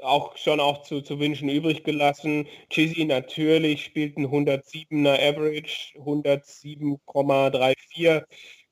auch 0.03 0.37
schon 0.37 0.61
auch 0.61 0.83
zu, 0.83 1.01
zu 1.01 1.19
wünschen 1.19 1.49
übrig 1.49 1.85
gelassen. 1.85 2.47
Chizzy 2.69 3.07
natürlich 3.07 3.83
spielt 3.83 4.19
ein 4.19 4.27
107er 4.27 5.15
Average, 5.15 5.99
107,34. 5.99 8.25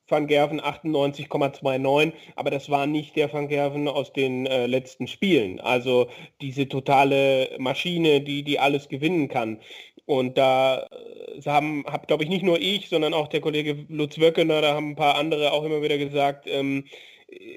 Van 0.07 0.27
Gerven 0.27 0.61
98,29, 0.61 2.13
aber 2.35 2.51
das 2.51 2.69
war 2.69 2.85
nicht 2.85 3.15
der 3.15 3.31
Van 3.33 3.47
Gerven 3.47 3.87
aus 3.87 4.13
den 4.13 4.45
äh, 4.45 4.67
letzten 4.67 5.07
Spielen. 5.07 5.59
Also 5.59 6.07
diese 6.41 6.67
totale 6.67 7.49
Maschine, 7.57 8.21
die, 8.21 8.43
die 8.43 8.59
alles 8.59 8.87
gewinnen 8.89 9.27
kann. 9.27 9.59
Und 10.05 10.37
da 10.37 10.87
äh, 10.91 11.41
haben, 11.45 11.83
hab 11.87 12.07
glaube 12.07 12.23
ich 12.23 12.29
nicht 12.29 12.43
nur 12.43 12.59
ich, 12.59 12.89
sondern 12.89 13.13
auch 13.13 13.27
der 13.27 13.41
Kollege 13.41 13.85
Lutz 13.89 14.19
Wöckener, 14.19 14.61
da 14.61 14.75
haben 14.75 14.91
ein 14.91 14.95
paar 14.95 15.15
andere 15.15 15.51
auch 15.51 15.63
immer 15.63 15.81
wieder 15.81 15.97
gesagt, 15.97 16.45
ähm, 16.47 16.85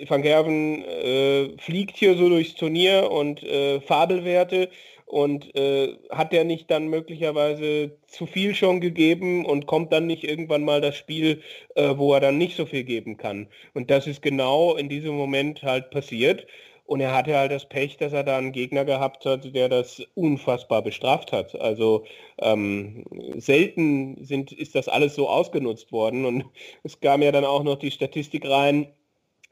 Van 0.09 0.23
Gerven 0.23 0.83
äh, 0.85 1.59
fliegt 1.59 1.97
hier 1.97 2.17
so 2.17 2.29
durchs 2.29 2.55
Turnier 2.55 3.11
und 3.11 3.43
äh, 3.43 3.81
Fabelwerte 3.81 4.71
und 5.09 5.55
äh, 5.57 5.97
hat 6.11 6.33
der 6.33 6.45
nicht 6.45 6.71
dann 6.71 6.89
möglicherweise 6.89 7.97
zu 8.07 8.27
viel 8.27 8.55
schon 8.55 8.81
gegeben 8.81 9.47
und 9.47 9.67
kommt 9.67 9.93
dann 9.93 10.07
nicht 10.07 10.25
irgendwann 10.25 10.65
mal 10.65 10.81
das 10.81 10.97
Spiel, 10.97 11.43
äh, 11.77 11.95
wo 11.97 12.13
er 12.15 12.21
dann 12.21 12.39
nicht 12.39 12.57
so 12.57 12.67
viel 12.67 12.85
geben 12.85 13.17
kann. 13.17 13.49
Und 13.75 13.91
das 13.91 14.07
ist 14.07 14.23
genau 14.23 14.77
in 14.77 14.89
diesem 14.89 15.15
Moment 15.15 15.63
halt 15.63 15.91
passiert. 15.91 16.47
Und 16.85 17.01
er 17.01 17.15
hatte 17.15 17.37
halt 17.37 17.53
das 17.53 17.69
Pech, 17.69 17.99
dass 17.99 18.15
er 18.15 18.25
da 18.25 18.39
einen 18.39 18.53
Gegner 18.53 18.87
gehabt 18.87 19.27
hat, 19.27 19.55
der 19.55 19.69
das 19.69 20.03
unfassbar 20.15 20.83
bestraft 20.83 21.33
hat. 21.33 21.55
Also 21.61 22.05
ähm, 22.39 23.05
selten 23.37 24.25
sind, 24.25 24.53
ist 24.53 24.75
das 24.75 24.89
alles 24.89 25.15
so 25.15 25.29
ausgenutzt 25.29 25.93
worden. 25.93 26.25
Und 26.25 26.45
es 26.85 27.01
kam 27.01 27.23
ja 27.23 27.33
dann 27.33 27.45
auch 27.45 27.63
noch 27.63 27.77
die 27.77 27.91
Statistik 27.91 28.49
rein, 28.49 28.89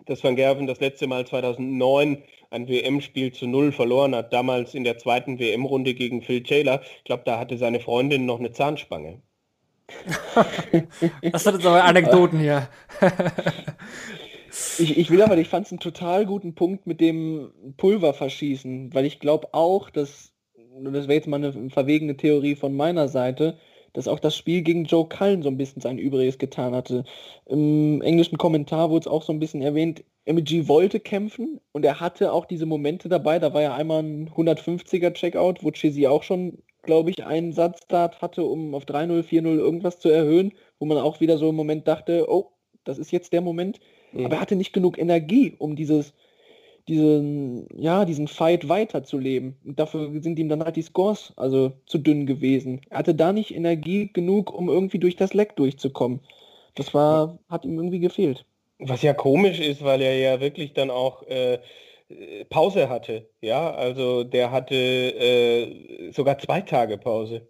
dass 0.05 0.23
Van 0.23 0.37
Gerven 0.37 0.67
das 0.67 0.81
letzte 0.81 1.07
Mal 1.07 1.27
2009 1.27 2.23
ein 2.51 2.69
WM-Spiel 2.69 3.33
zu 3.33 3.47
Null 3.47 3.73
verloren 3.73 4.15
hat, 4.15 4.33
damals 4.33 4.75
in 4.75 4.85
der 4.85 4.99
zweiten 4.99 5.39
WM-Runde 5.39 5.95
gegen 5.95 6.23
Phil 6.23 6.43
Taylor. 6.43 6.81
Ich 6.99 7.05
glaube, 7.05 7.23
da 7.25 7.39
hatte 7.39 7.59
seine 7.59 7.81
Freundin 7.81 8.27
noch 8.27 8.39
eine 8.39 8.53
Zahnspange. 8.53 9.21
Das 11.23 11.45
sind 11.45 11.55
jetzt 11.55 11.67
aber 11.67 11.85
Anekdoten 11.85 12.39
hier. 12.39 12.69
Ich, 14.79 14.97
ich 14.97 15.11
will 15.11 15.23
aber, 15.23 15.37
ich 15.37 15.49
fand 15.49 15.67
es 15.67 15.73
einen 15.73 15.81
total 15.81 16.25
guten 16.25 16.55
Punkt 16.55 16.87
mit 16.87 17.01
dem 17.01 17.53
Pulver 17.77 18.15
verschießen, 18.15 18.95
weil 18.95 19.05
ich 19.05 19.21
glaube 19.21 19.49
auch, 19.53 19.91
dass, 19.91 20.33
das 20.83 21.09
wäre 21.09 21.15
jetzt 21.15 21.29
mal 21.29 21.37
eine 21.37 21.71
verwegene 21.71 22.17
Theorie 22.17 22.57
von 22.57 22.75
meiner 22.75 23.09
Seite, 23.09 23.59
dass 23.97 24.09
auch 24.09 24.21
das 24.21 24.37
Spiel 24.37 24.61
gegen 24.61 24.85
Joe 24.85 25.09
Cullen 25.09 25.43
so 25.43 25.49
ein 25.49 25.57
bisschen 25.57 25.81
sein 25.81 25.97
Übriges 25.97 26.37
getan 26.37 26.75
hatte. 26.75 27.05
Im 27.47 28.03
englischen 28.03 28.37
Kommentar 28.37 28.91
wurde 28.91 29.05
es 29.05 29.07
auch 29.07 29.23
so 29.23 29.33
ein 29.33 29.41
bisschen 29.41 29.63
erwähnt, 29.63 30.05
MG 30.27 30.69
wollte 30.69 31.01
kämpfen 31.01 31.61
und 31.73 31.83
er 31.83 31.99
hatte 31.99 32.33
auch 32.33 32.45
diese 32.45 32.67
Momente 32.67 33.09
dabei, 33.09 33.39
da 33.39 33.55
war 33.55 33.63
ja 33.63 33.75
einmal 33.75 34.03
ein 34.03 34.29
150er 34.29 35.15
Checkout, 35.15 35.63
wo 35.65 35.71
Chizzy 35.71 36.07
auch 36.07 36.23
schon, 36.23 36.59
glaube 36.83 37.11
ich, 37.11 37.25
einen 37.25 37.53
Satzstart 37.53 38.21
hatte, 38.21 38.45
um 38.45 38.75
auf 38.75 38.85
3-0, 38.85 39.23
4-0 39.23 39.57
irgendwas 39.57 39.99
zu 39.99 40.11
erhöhen, 40.11 40.53
wo 40.79 40.85
man 40.85 40.99
auch 40.99 41.21
wieder 41.21 41.39
so 41.39 41.49
im 41.49 41.57
Moment 41.57 41.89
dachte, 41.89 42.27
oh, 42.29 42.51
das 42.85 42.99
ist 42.99 43.13
jetzt 43.13 43.33
der 43.33 43.41
Moment. 43.41 43.81
Mhm. 44.13 44.27
Aber 44.27 44.35
er 44.37 44.41
hatte 44.43 44.57
nicht 44.57 44.75
genug 44.75 44.99
Energie, 44.99 45.55
um 45.59 45.75
dieses, 45.75 46.13
diesen, 46.89 47.67
ja, 47.77 48.05
diesen 48.05 48.29
Fight 48.29 48.69
weiterzuleben. 48.69 49.57
Und 49.65 49.79
dafür 49.79 50.11
sind 50.23 50.39
ihm 50.39 50.49
dann 50.49 50.65
halt 50.65 50.77
die 50.77 50.83
Scores 50.83 51.33
also 51.37 51.73
zu 51.87 51.99
dünn 51.99 52.27
gewesen. 52.27 52.81
Er 52.91 52.99
hatte 52.99 53.15
da 53.15 53.33
nicht 53.33 53.55
Energie 53.55 54.11
genug, 54.13 54.53
um 54.53 54.69
irgendwie 54.69 54.99
durch 54.99 55.17
das 55.17 55.35
Leck 55.35 55.57
durchzukommen. 55.57 56.21
Das 56.75 56.95
war, 56.95 57.39
hat 57.49 57.65
ihm 57.65 57.77
irgendwie 57.77 58.01
gefehlt. 58.01 58.45
Was 58.79 59.03
ja 59.03 59.15
komisch 59.15 59.59
ist, 59.61 59.83
weil 59.83 60.03
er 60.03 60.19
ja 60.19 60.41
wirklich 60.41 60.75
dann 60.75 60.91
auch 60.91 61.23
äh, 61.25 61.59
Pause 62.51 62.89
hatte. 62.89 63.27
Ja, 63.41 63.75
also 63.75 64.23
der 64.23 64.51
hatte 64.51 64.75
äh, 64.75 66.13
sogar 66.13 66.39
zwei 66.39 66.61
Tage 66.61 66.99
Pause. 66.99 67.49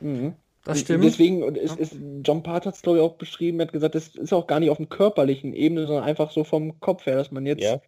Mhm. 0.00 0.34
Das 0.64 0.78
Und 0.78 0.84
stimmt. 0.84 1.04
Deswegen, 1.04 1.42
und 1.44 1.56
es 1.56 1.76
ist, 1.76 1.96
John 2.24 2.42
Part 2.42 2.66
hat 2.66 2.74
es 2.74 2.82
glaube 2.82 2.98
ich 2.98 3.04
auch 3.04 3.14
beschrieben, 3.14 3.60
er 3.60 3.66
hat 3.66 3.72
gesagt, 3.72 3.94
das 3.94 4.08
ist 4.08 4.34
auch 4.34 4.46
gar 4.46 4.60
nicht 4.60 4.70
auf 4.70 4.76
dem 4.76 4.88
körperlichen 4.88 5.54
Ebene, 5.54 5.86
sondern 5.86 6.04
einfach 6.04 6.30
so 6.30 6.44
vom 6.44 6.78
Kopf 6.80 7.06
her, 7.06 7.16
dass 7.16 7.30
man 7.30 7.46
jetzt 7.46 7.62
Ja. 7.62 7.80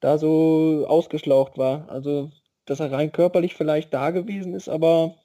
Da 0.00 0.18
so 0.18 0.84
ausgeschlaucht 0.88 1.58
war. 1.58 1.88
Also 1.90 2.30
dass 2.70 2.80
er 2.80 2.92
rein 2.92 3.12
körperlich 3.12 3.54
vielleicht 3.54 3.92
da 3.92 4.10
gewesen 4.10 4.54
ist, 4.54 4.68
aber 4.68 5.16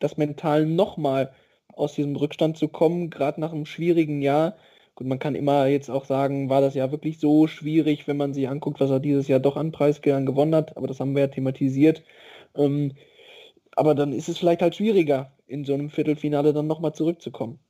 das 0.00 0.16
mental 0.16 0.66
nochmal 0.66 1.32
aus 1.68 1.94
diesem 1.94 2.16
Rückstand 2.16 2.56
zu 2.56 2.68
kommen, 2.68 3.10
gerade 3.10 3.40
nach 3.40 3.52
einem 3.52 3.66
schwierigen 3.66 4.22
Jahr. 4.22 4.56
Gut, 4.96 5.06
man 5.06 5.18
kann 5.18 5.34
immer 5.34 5.66
jetzt 5.66 5.90
auch 5.90 6.04
sagen, 6.06 6.48
war 6.50 6.60
das 6.60 6.74
ja 6.74 6.90
wirklich 6.90 7.20
so 7.20 7.46
schwierig, 7.46 8.08
wenn 8.08 8.16
man 8.16 8.34
sich 8.34 8.48
anguckt, 8.48 8.80
was 8.80 8.90
er 8.90 9.00
dieses 9.00 9.28
Jahr 9.28 9.40
doch 9.40 9.56
an 9.56 9.72
Preisgeldern 9.72 10.26
gewonnen 10.26 10.54
hat, 10.54 10.76
aber 10.76 10.86
das 10.88 11.00
haben 11.00 11.14
wir 11.14 11.22
ja 11.22 11.28
thematisiert. 11.28 12.02
Ähm, 12.56 12.92
aber 13.76 13.94
dann 13.94 14.12
ist 14.12 14.28
es 14.28 14.38
vielleicht 14.38 14.62
halt 14.62 14.74
schwieriger, 14.74 15.32
in 15.46 15.64
so 15.64 15.74
einem 15.74 15.90
Viertelfinale 15.90 16.52
dann 16.52 16.66
nochmal 16.66 16.94
zurückzukommen. 16.94 17.60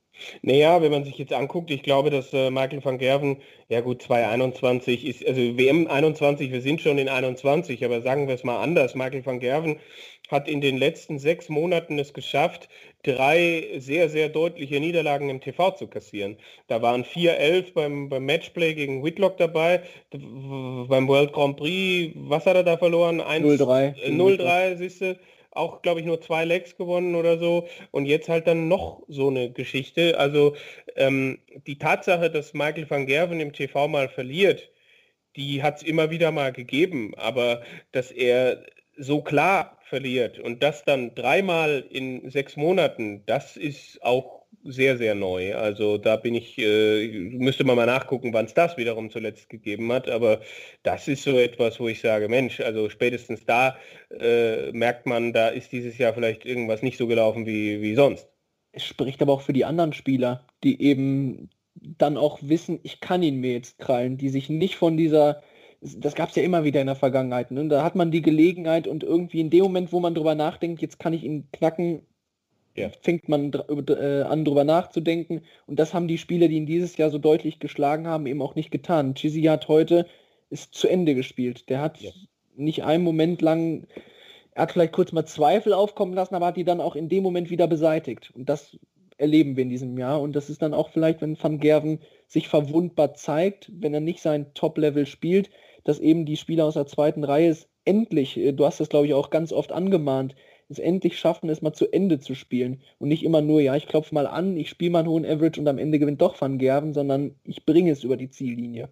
Naja, 0.41 0.81
wenn 0.81 0.91
man 0.91 1.03
sich 1.03 1.17
jetzt 1.17 1.33
anguckt, 1.33 1.71
ich 1.71 1.83
glaube, 1.83 2.09
dass 2.09 2.33
äh, 2.33 2.49
Michael 2.49 2.83
van 2.83 2.97
Gerven, 2.97 3.37
ja 3.69 3.81
gut, 3.81 4.01
2021 4.01 5.05
ist, 5.05 5.27
also 5.27 5.41
WM 5.57 5.87
21, 5.87 6.51
wir 6.51 6.61
sind 6.61 6.81
schon 6.81 6.97
in 6.97 7.09
21, 7.09 7.83
aber 7.83 8.01
sagen 8.01 8.27
wir 8.27 8.35
es 8.35 8.43
mal 8.43 8.61
anders. 8.61 8.95
Michael 8.95 9.25
van 9.25 9.39
Gerven 9.39 9.77
hat 10.29 10.47
in 10.47 10.61
den 10.61 10.77
letzten 10.77 11.19
sechs 11.19 11.49
Monaten 11.49 11.99
es 11.99 12.13
geschafft, 12.13 12.67
drei 13.03 13.65
sehr, 13.77 14.09
sehr 14.09 14.29
deutliche 14.29 14.79
Niederlagen 14.79 15.29
im 15.29 15.41
TV 15.41 15.71
zu 15.71 15.87
kassieren. 15.87 16.37
Da 16.67 16.81
waren 16.81 17.03
4-11 17.03 17.73
beim, 17.73 18.09
beim 18.09 18.25
Matchplay 18.25 18.73
gegen 18.73 19.03
Whitlock 19.03 19.37
dabei, 19.37 19.81
beim 20.11 21.07
World 21.07 21.33
Grand 21.33 21.57
Prix, 21.57 22.13
was 22.15 22.45
hat 22.45 22.55
er 22.55 22.63
da 22.63 22.77
verloren? 22.77 23.21
0-3. 23.21 23.95
0-3, 24.09 24.75
siehst 24.75 25.01
du 25.01 25.17
auch, 25.51 25.81
glaube 25.81 25.99
ich, 25.99 26.05
nur 26.05 26.21
zwei 26.21 26.45
Legs 26.45 26.75
gewonnen 26.77 27.15
oder 27.15 27.37
so. 27.37 27.67
Und 27.91 28.05
jetzt 28.05 28.29
halt 28.29 28.47
dann 28.47 28.67
noch 28.67 29.03
so 29.07 29.29
eine 29.29 29.51
Geschichte. 29.51 30.19
Also 30.19 30.55
ähm, 30.95 31.39
die 31.65 31.77
Tatsache, 31.77 32.29
dass 32.29 32.53
Michael 32.53 32.89
van 32.89 33.05
Gerven 33.05 33.39
im 33.39 33.53
TV 33.53 33.87
mal 33.87 34.09
verliert, 34.09 34.71
die 35.35 35.63
hat 35.63 35.77
es 35.77 35.83
immer 35.83 36.09
wieder 36.09 36.31
mal 36.31 36.51
gegeben. 36.53 37.13
Aber 37.15 37.63
dass 37.91 38.11
er 38.11 38.65
so 38.97 39.21
klar 39.21 39.77
verliert 39.83 40.39
und 40.39 40.63
das 40.63 40.83
dann 40.83 41.15
dreimal 41.15 41.85
in 41.89 42.29
sechs 42.29 42.57
Monaten, 42.57 43.23
das 43.25 43.55
ist 43.55 44.03
auch 44.03 44.46
sehr, 44.67 44.97
sehr 44.97 45.15
neu. 45.15 45.55
Also 45.55 45.97
da 45.97 46.15
bin 46.15 46.35
ich, 46.35 46.57
äh, 46.57 47.07
müsste 47.31 47.63
man 47.63 47.75
mal 47.75 47.85
nachgucken, 47.85 48.33
wann 48.33 48.45
es 48.45 48.53
das 48.53 48.77
wiederum 48.77 49.09
zuletzt 49.09 49.49
gegeben 49.49 49.91
hat. 49.91 50.09
Aber 50.09 50.41
das 50.83 51.07
ist 51.07 51.23
so 51.23 51.37
etwas, 51.37 51.79
wo 51.79 51.87
ich 51.87 52.01
sage, 52.01 52.29
Mensch, 52.29 52.59
also 52.59 52.89
spätestens 52.89 53.45
da 53.45 53.77
äh, 54.09 54.71
merkt 54.71 55.05
man, 55.05 55.33
da 55.33 55.49
ist 55.49 55.71
dieses 55.71 55.97
Jahr 55.97 56.13
vielleicht 56.13 56.45
irgendwas 56.45 56.81
nicht 56.81 56.97
so 56.97 57.07
gelaufen 57.07 57.45
wie, 57.45 57.81
wie 57.81 57.95
sonst. 57.95 58.27
Es 58.71 58.85
spricht 58.85 59.21
aber 59.21 59.33
auch 59.33 59.41
für 59.41 59.53
die 59.53 59.65
anderen 59.65 59.93
Spieler, 59.93 60.45
die 60.63 60.81
eben 60.81 61.49
dann 61.75 62.17
auch 62.17 62.39
wissen, 62.41 62.79
ich 62.83 62.99
kann 62.99 63.23
ihn 63.23 63.39
mir 63.39 63.53
jetzt 63.53 63.79
krallen, 63.79 64.17
die 64.17 64.29
sich 64.29 64.49
nicht 64.49 64.75
von 64.75 64.97
dieser 64.97 65.41
das 65.81 66.15
gab 66.15 66.29
es 66.29 66.35
ja 66.35 66.43
immer 66.43 66.63
wieder 66.63 66.81
in 66.81 66.87
der 66.87 66.95
Vergangenheit. 66.95 67.51
Ne? 67.51 67.67
Da 67.67 67.83
hat 67.83 67.95
man 67.95 68.11
die 68.11 68.21
Gelegenheit 68.21 68.87
und 68.87 69.03
irgendwie 69.03 69.41
in 69.41 69.49
dem 69.49 69.63
Moment, 69.63 69.91
wo 69.91 69.99
man 69.99 70.15
drüber 70.15 70.35
nachdenkt, 70.35 70.81
jetzt 70.81 70.99
kann 70.99 71.13
ich 71.13 71.23
ihn 71.23 71.49
knacken, 71.51 72.01
ja. 72.77 72.91
fängt 73.01 73.27
man 73.27 73.51
äh, 73.53 74.21
an 74.21 74.45
drüber 74.45 74.63
nachzudenken. 74.63 75.41
Und 75.65 75.79
das 75.79 75.93
haben 75.93 76.07
die 76.07 76.17
Spieler, 76.17 76.47
die 76.47 76.57
ihn 76.57 76.65
dieses 76.65 76.97
Jahr 76.97 77.09
so 77.09 77.17
deutlich 77.17 77.59
geschlagen 77.59 78.07
haben, 78.07 78.27
eben 78.27 78.41
auch 78.41 78.55
nicht 78.55 78.71
getan. 78.71 79.15
Chizzy 79.15 79.43
hat 79.43 79.67
heute 79.67 80.05
ist 80.49 80.73
zu 80.73 80.87
Ende 80.87 81.15
gespielt. 81.15 81.69
Der 81.69 81.81
hat 81.81 81.99
ja. 81.99 82.11
nicht 82.55 82.83
einen 82.83 83.03
Moment 83.03 83.41
lang, 83.41 83.87
er 84.51 84.63
hat 84.63 84.71
vielleicht 84.71 84.93
kurz 84.93 85.11
mal 85.11 85.25
Zweifel 85.25 85.73
aufkommen 85.73 86.13
lassen, 86.13 86.35
aber 86.35 86.47
hat 86.47 86.57
die 86.57 86.63
dann 86.63 86.81
auch 86.81 86.95
in 86.95 87.09
dem 87.09 87.23
Moment 87.23 87.49
wieder 87.49 87.67
beseitigt. 87.67 88.31
Und 88.33 88.47
das 88.47 88.77
erleben 89.17 89.55
wir 89.55 89.63
in 89.63 89.69
diesem 89.69 89.97
Jahr. 89.97 90.21
Und 90.21 90.35
das 90.35 90.49
ist 90.49 90.61
dann 90.61 90.73
auch 90.73 90.89
vielleicht, 90.89 91.21
wenn 91.21 91.41
Van 91.41 91.59
Gerven 91.59 91.99
sich 92.27 92.47
verwundbar 92.47 93.13
zeigt, 93.15 93.71
wenn 93.73 93.93
er 93.93 93.99
nicht 93.99 94.21
sein 94.21 94.53
Top-Level 94.53 95.05
spielt, 95.05 95.49
dass 95.83 95.99
eben 95.99 96.25
die 96.25 96.37
Spieler 96.37 96.65
aus 96.65 96.75
der 96.75 96.85
zweiten 96.85 97.23
Reihe 97.23 97.49
es 97.49 97.67
endlich, 97.85 98.37
äh, 98.37 98.51
du 98.51 98.65
hast 98.65 98.79
das 98.79 98.89
glaube 98.89 99.07
ich 99.07 99.13
auch 99.13 99.29
ganz 99.29 99.51
oft 99.51 99.71
angemahnt, 99.71 100.35
es 100.69 100.79
endlich 100.79 101.17
schaffen, 101.17 101.49
es 101.49 101.61
mal 101.61 101.73
zu 101.73 101.91
Ende 101.91 102.19
zu 102.19 102.35
spielen. 102.35 102.81
Und 102.99 103.09
nicht 103.09 103.23
immer 103.23 103.41
nur, 103.41 103.61
ja, 103.61 103.75
ich 103.75 103.87
klopfe 103.87 104.13
mal 104.13 104.27
an, 104.27 104.57
ich 104.57 104.69
spiele 104.69 104.91
mal 104.91 104.99
einen 104.99 105.09
hohen 105.09 105.25
Average 105.25 105.59
und 105.59 105.67
am 105.67 105.77
Ende 105.77 105.99
gewinnt 105.99 106.21
doch 106.21 106.39
Van 106.39 106.57
Gerven, 106.57 106.93
sondern 106.93 107.35
ich 107.43 107.65
bringe 107.65 107.91
es 107.91 108.03
über 108.03 108.17
die 108.17 108.29
Ziellinie. 108.29 108.89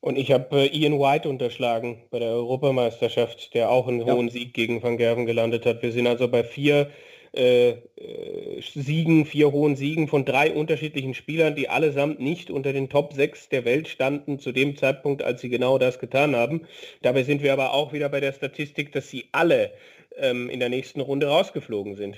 Und 0.00 0.18
ich 0.18 0.30
habe 0.30 0.62
äh, 0.62 0.76
Ian 0.76 0.98
White 0.98 1.28
unterschlagen 1.28 2.02
bei 2.10 2.18
der 2.18 2.30
Europameisterschaft, 2.30 3.54
der 3.54 3.70
auch 3.70 3.88
einen 3.88 4.06
ja. 4.06 4.14
hohen 4.14 4.28
Sieg 4.28 4.54
gegen 4.54 4.82
Van 4.82 4.98
Gerven 4.98 5.26
gelandet 5.26 5.66
hat. 5.66 5.82
Wir 5.82 5.92
sind 5.92 6.06
also 6.06 6.28
bei 6.28 6.44
vier 6.44 6.90
Siegen, 7.36 9.26
vier 9.26 9.52
hohen 9.52 9.76
Siegen 9.76 10.08
von 10.08 10.24
drei 10.24 10.52
unterschiedlichen 10.52 11.14
Spielern, 11.14 11.54
die 11.54 11.68
allesamt 11.68 12.18
nicht 12.18 12.50
unter 12.50 12.72
den 12.72 12.88
Top 12.88 13.12
6 13.12 13.50
der 13.50 13.64
Welt 13.64 13.88
standen 13.88 14.38
zu 14.38 14.52
dem 14.52 14.76
Zeitpunkt, 14.76 15.22
als 15.22 15.42
sie 15.42 15.48
genau 15.48 15.78
das 15.78 15.98
getan 15.98 16.34
haben. 16.34 16.62
Dabei 17.02 17.24
sind 17.24 17.42
wir 17.42 17.52
aber 17.52 17.72
auch 17.72 17.92
wieder 17.92 18.08
bei 18.08 18.20
der 18.20 18.32
Statistik, 18.32 18.92
dass 18.92 19.10
sie 19.10 19.28
alle 19.32 19.72
ähm, 20.16 20.48
in 20.48 20.60
der 20.60 20.70
nächsten 20.70 21.00
Runde 21.00 21.26
rausgeflogen 21.28 21.94
sind. 21.96 22.16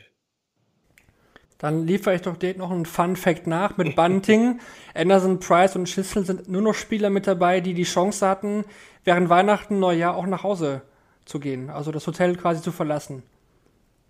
Dann 1.58 1.88
liefere 1.88 2.14
ich 2.14 2.22
doch 2.22 2.36
direkt 2.36 2.60
noch 2.60 2.70
einen 2.70 2.86
Fun 2.86 3.16
Fact 3.16 3.48
nach 3.48 3.76
mit 3.76 3.96
Bunting. 3.96 4.60
Anderson, 4.94 5.40
Price 5.40 5.74
und 5.74 5.88
Schissel 5.88 6.24
sind 6.24 6.48
nur 6.48 6.62
noch 6.62 6.74
Spieler 6.74 7.10
mit 7.10 7.26
dabei, 7.26 7.60
die 7.60 7.74
die 7.74 7.82
Chance 7.82 8.28
hatten, 8.28 8.64
während 9.02 9.28
Weihnachten, 9.28 9.80
Neujahr 9.80 10.16
auch 10.16 10.26
nach 10.26 10.44
Hause 10.44 10.82
zu 11.24 11.40
gehen, 11.40 11.70
also 11.70 11.90
das 11.90 12.06
Hotel 12.06 12.36
quasi 12.36 12.62
zu 12.62 12.70
verlassen 12.70 13.24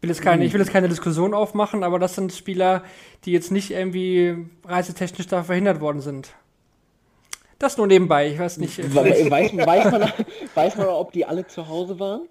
will 0.03 0.11
jetzt 0.11 0.23
keine, 0.23 0.45
ich 0.45 0.53
will 0.53 0.61
jetzt 0.61 0.73
keine 0.73 0.89
Diskussion 0.89 1.35
aufmachen, 1.35 1.83
aber 1.83 1.99
das 1.99 2.15
sind 2.15 2.33
Spieler, 2.33 2.85
die 3.25 3.33
jetzt 3.33 3.51
nicht 3.51 3.71
irgendwie 3.71 4.47
reisetechnisch 4.65 5.27
da 5.27 5.43
verhindert 5.43 5.81
worden 5.81 6.01
sind. 6.01 6.35
Das 7.59 7.77
nur 7.77 7.89
nebenbei, 7.89 8.29
ich 8.29 8.39
weiß 8.39 8.59
nicht. 8.59 8.79
Weiß, 8.95 9.31
weiß, 9.31 9.91
man, 9.91 10.13
weiß 10.55 10.77
man, 10.77 10.87
ob 10.87 11.13
die 11.13 11.25
alle 11.25 11.47
zu 11.47 11.67
Hause 11.67 11.99
waren? 11.99 12.29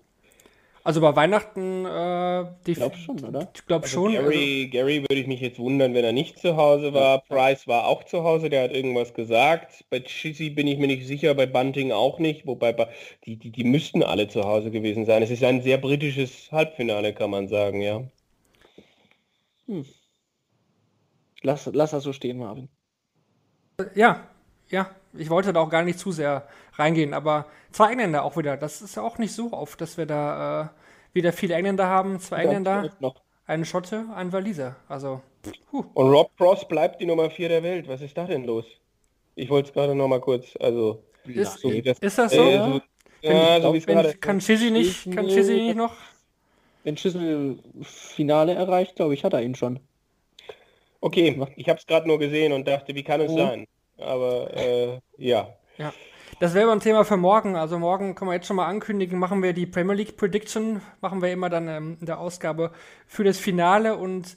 Also 0.88 1.02
bei 1.02 1.14
Weihnachten, 1.18 1.84
äh, 1.84 2.46
die 2.66 2.72
ich 2.72 2.78
glaube 2.78 2.96
schon, 2.96 3.22
oder? 3.22 3.52
Ich 3.54 3.66
glaube 3.66 3.84
also 3.84 3.94
schon. 3.94 4.14
Gary, 4.14 4.62
also, 4.62 4.72
Gary 4.72 5.02
würde 5.02 5.16
ich 5.16 5.28
mich 5.28 5.42
jetzt 5.42 5.60
wundern, 5.60 5.94
wenn 5.94 6.06
er 6.06 6.14
nicht 6.14 6.40
zu 6.40 6.56
Hause 6.56 6.94
war. 6.94 7.20
Price 7.28 7.68
war 7.68 7.88
auch 7.88 8.06
zu 8.06 8.24
Hause, 8.24 8.50
der 8.50 8.64
hat 8.64 8.72
irgendwas 8.72 9.14
gesagt. 9.14 9.84
Bei 9.90 10.00
Chizzy 10.00 10.50
bin 10.50 10.66
ich 10.66 10.80
mir 10.80 10.88
nicht 10.88 11.06
sicher, 11.06 11.36
bei 11.36 11.46
Bunting 11.46 11.92
auch 11.92 12.20
nicht, 12.20 12.48
wobei 12.48 12.72
die, 13.26 13.36
die, 13.36 13.52
die 13.52 13.66
müssten 13.66 14.02
alle 14.02 14.30
zu 14.30 14.46
Hause 14.46 14.72
gewesen 14.72 15.06
sein. 15.06 15.22
Es 15.22 15.30
ist 15.30 15.44
ein 15.44 15.62
sehr 15.62 15.78
britisches 15.78 16.50
Halbfinale, 16.54 17.14
kann 17.14 17.32
man 17.32 17.50
sagen, 17.50 17.82
ja. 17.82 18.04
Hm. 19.66 19.86
Lass, 21.42 21.66
lass 21.66 21.92
das 21.92 22.04
so 22.04 22.14
stehen, 22.14 22.38
Marvin. 22.38 22.70
Ja, 23.94 24.30
ja, 24.70 24.90
ich 25.14 25.30
wollte 25.30 25.54
da 25.54 25.62
auch 25.62 25.70
gar 25.70 25.84
nicht 25.84 26.00
zu 26.00 26.12
sehr 26.12 26.48
reingehen, 26.74 27.14
aber 27.14 27.46
zwei 27.72 27.92
Engländer 27.92 28.24
auch 28.24 28.38
wieder. 28.38 28.58
Das 28.58 28.82
ist 28.82 28.96
ja 28.96 29.04
auch 29.04 29.18
nicht 29.18 29.34
so 29.34 29.54
oft, 29.54 29.80
dass 29.82 29.98
wir 29.98 30.06
da 30.06 30.62
äh, 30.62 31.16
wieder 31.16 31.34
viele 31.34 31.56
Engländer 31.56 31.88
haben. 31.88 32.20
Zwei 32.20 32.44
Engländer, 32.44 32.90
einen 33.46 33.66
Schotte, 33.66 34.06
einen 34.16 34.32
Waliser. 34.34 34.76
Also, 34.88 35.22
huh. 35.72 35.86
Und 35.94 36.10
Rob 36.10 36.32
Cross 36.38 36.68
bleibt 36.68 37.02
die 37.02 37.06
Nummer 37.06 37.30
4 37.30 37.50
der 37.50 37.64
Welt. 37.64 37.88
Was 37.88 38.02
ist 38.02 38.18
da 38.18 38.26
denn 38.26 38.46
los? 38.46 38.66
Ich 39.36 39.50
wollte 39.50 39.70
es 39.70 39.74
gerade 39.74 39.96
noch 39.96 40.08
mal 40.08 40.20
kurz, 40.22 40.56
also... 40.60 41.04
Ist, 41.26 41.60
so 41.60 41.70
das, 41.82 42.00
ist 42.00 42.18
das 42.18 42.32
so? 42.32 42.42
Äh, 42.42 42.58
so 42.58 42.82
ja, 43.22 43.62
so 43.62 43.74
wie 43.74 43.78
es 43.78 43.86
gerade... 43.86 44.14
Kann 44.16 44.40
Chizzy 44.40 44.72
nicht, 44.72 45.12
kann 45.12 45.28
Chizzy 45.28 45.54
nicht 45.54 45.76
noch? 45.76 45.94
Wenn 46.84 46.96
Schüssel 46.96 47.60
Finale 47.82 48.54
erreicht, 48.54 48.96
glaube 48.96 49.14
ich, 49.14 49.24
hat 49.26 49.34
er 49.34 49.42
ihn 49.42 49.56
schon. 49.56 49.82
Okay, 51.02 51.38
ich 51.58 51.68
habe 51.70 51.80
es 51.80 51.86
gerade 51.86 52.08
nur 52.08 52.18
gesehen 52.18 52.54
und 52.54 52.68
dachte, 52.68 52.96
wie 52.96 53.04
kann 53.04 53.22
es 53.22 53.32
oh. 53.32 53.38
sein? 53.38 53.68
Aber 53.98 54.56
äh, 54.56 55.00
ja. 55.18 55.48
Ja. 55.78 55.94
Das 56.40 56.54
wäre 56.54 56.72
ein 56.72 56.80
Thema 56.80 57.04
für 57.04 57.18
morgen. 57.18 57.56
Also 57.56 57.80
morgen 57.80 58.14
können 58.14 58.30
wir 58.30 58.36
jetzt 58.36 58.48
schon 58.48 58.58
mal 58.58 58.68
ankündigen, 58.68 59.18
machen 59.18 59.42
wir 59.42 59.54
die 59.54 59.66
Premier 59.66 59.96
League 59.96 60.18
Prediction, 60.18 60.82
machen 61.02 61.22
wir 61.22 61.32
immer 61.32 61.50
dann 61.50 61.68
ähm, 61.68 61.98
in 62.00 62.06
der 62.06 62.20
Ausgabe 62.20 62.72
für 63.08 63.24
das 63.24 63.40
Finale 63.40 63.96
und 63.96 64.36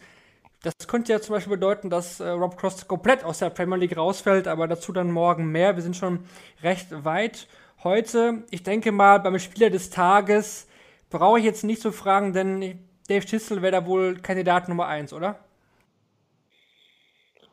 das 0.62 0.74
könnte 0.86 1.12
ja 1.12 1.20
zum 1.20 1.34
Beispiel 1.34 1.56
bedeuten, 1.56 1.88
dass 1.88 2.20
äh, 2.20 2.28
Rob 2.28 2.56
Cross 2.56 2.86
komplett 2.86 3.24
aus 3.24 3.38
der 3.38 3.50
Premier 3.50 3.76
League 3.76 3.96
rausfällt, 3.96 4.46
aber 4.46 4.68
dazu 4.68 4.92
dann 4.92 5.10
morgen 5.10 5.46
mehr. 5.50 5.76
Wir 5.76 5.82
sind 5.82 5.96
schon 5.96 6.20
recht 6.62 6.88
weit 7.04 7.48
heute. 7.82 8.44
Ich 8.50 8.62
denke 8.62 8.92
mal, 8.92 9.20
beim 9.20 9.38
Spieler 9.38 9.70
des 9.70 9.90
Tages 9.90 10.68
brauche 11.08 11.38
ich 11.38 11.44
jetzt 11.44 11.64
nicht 11.64 11.80
zu 11.80 11.92
fragen, 11.92 12.32
denn 12.32 12.78
Dave 13.08 13.24
Chisel 13.24 13.62
wäre 13.62 13.72
da 13.72 13.86
wohl 13.86 14.16
Kandidat 14.18 14.68
Nummer 14.68 14.86
1, 14.86 15.12
oder? 15.12 15.38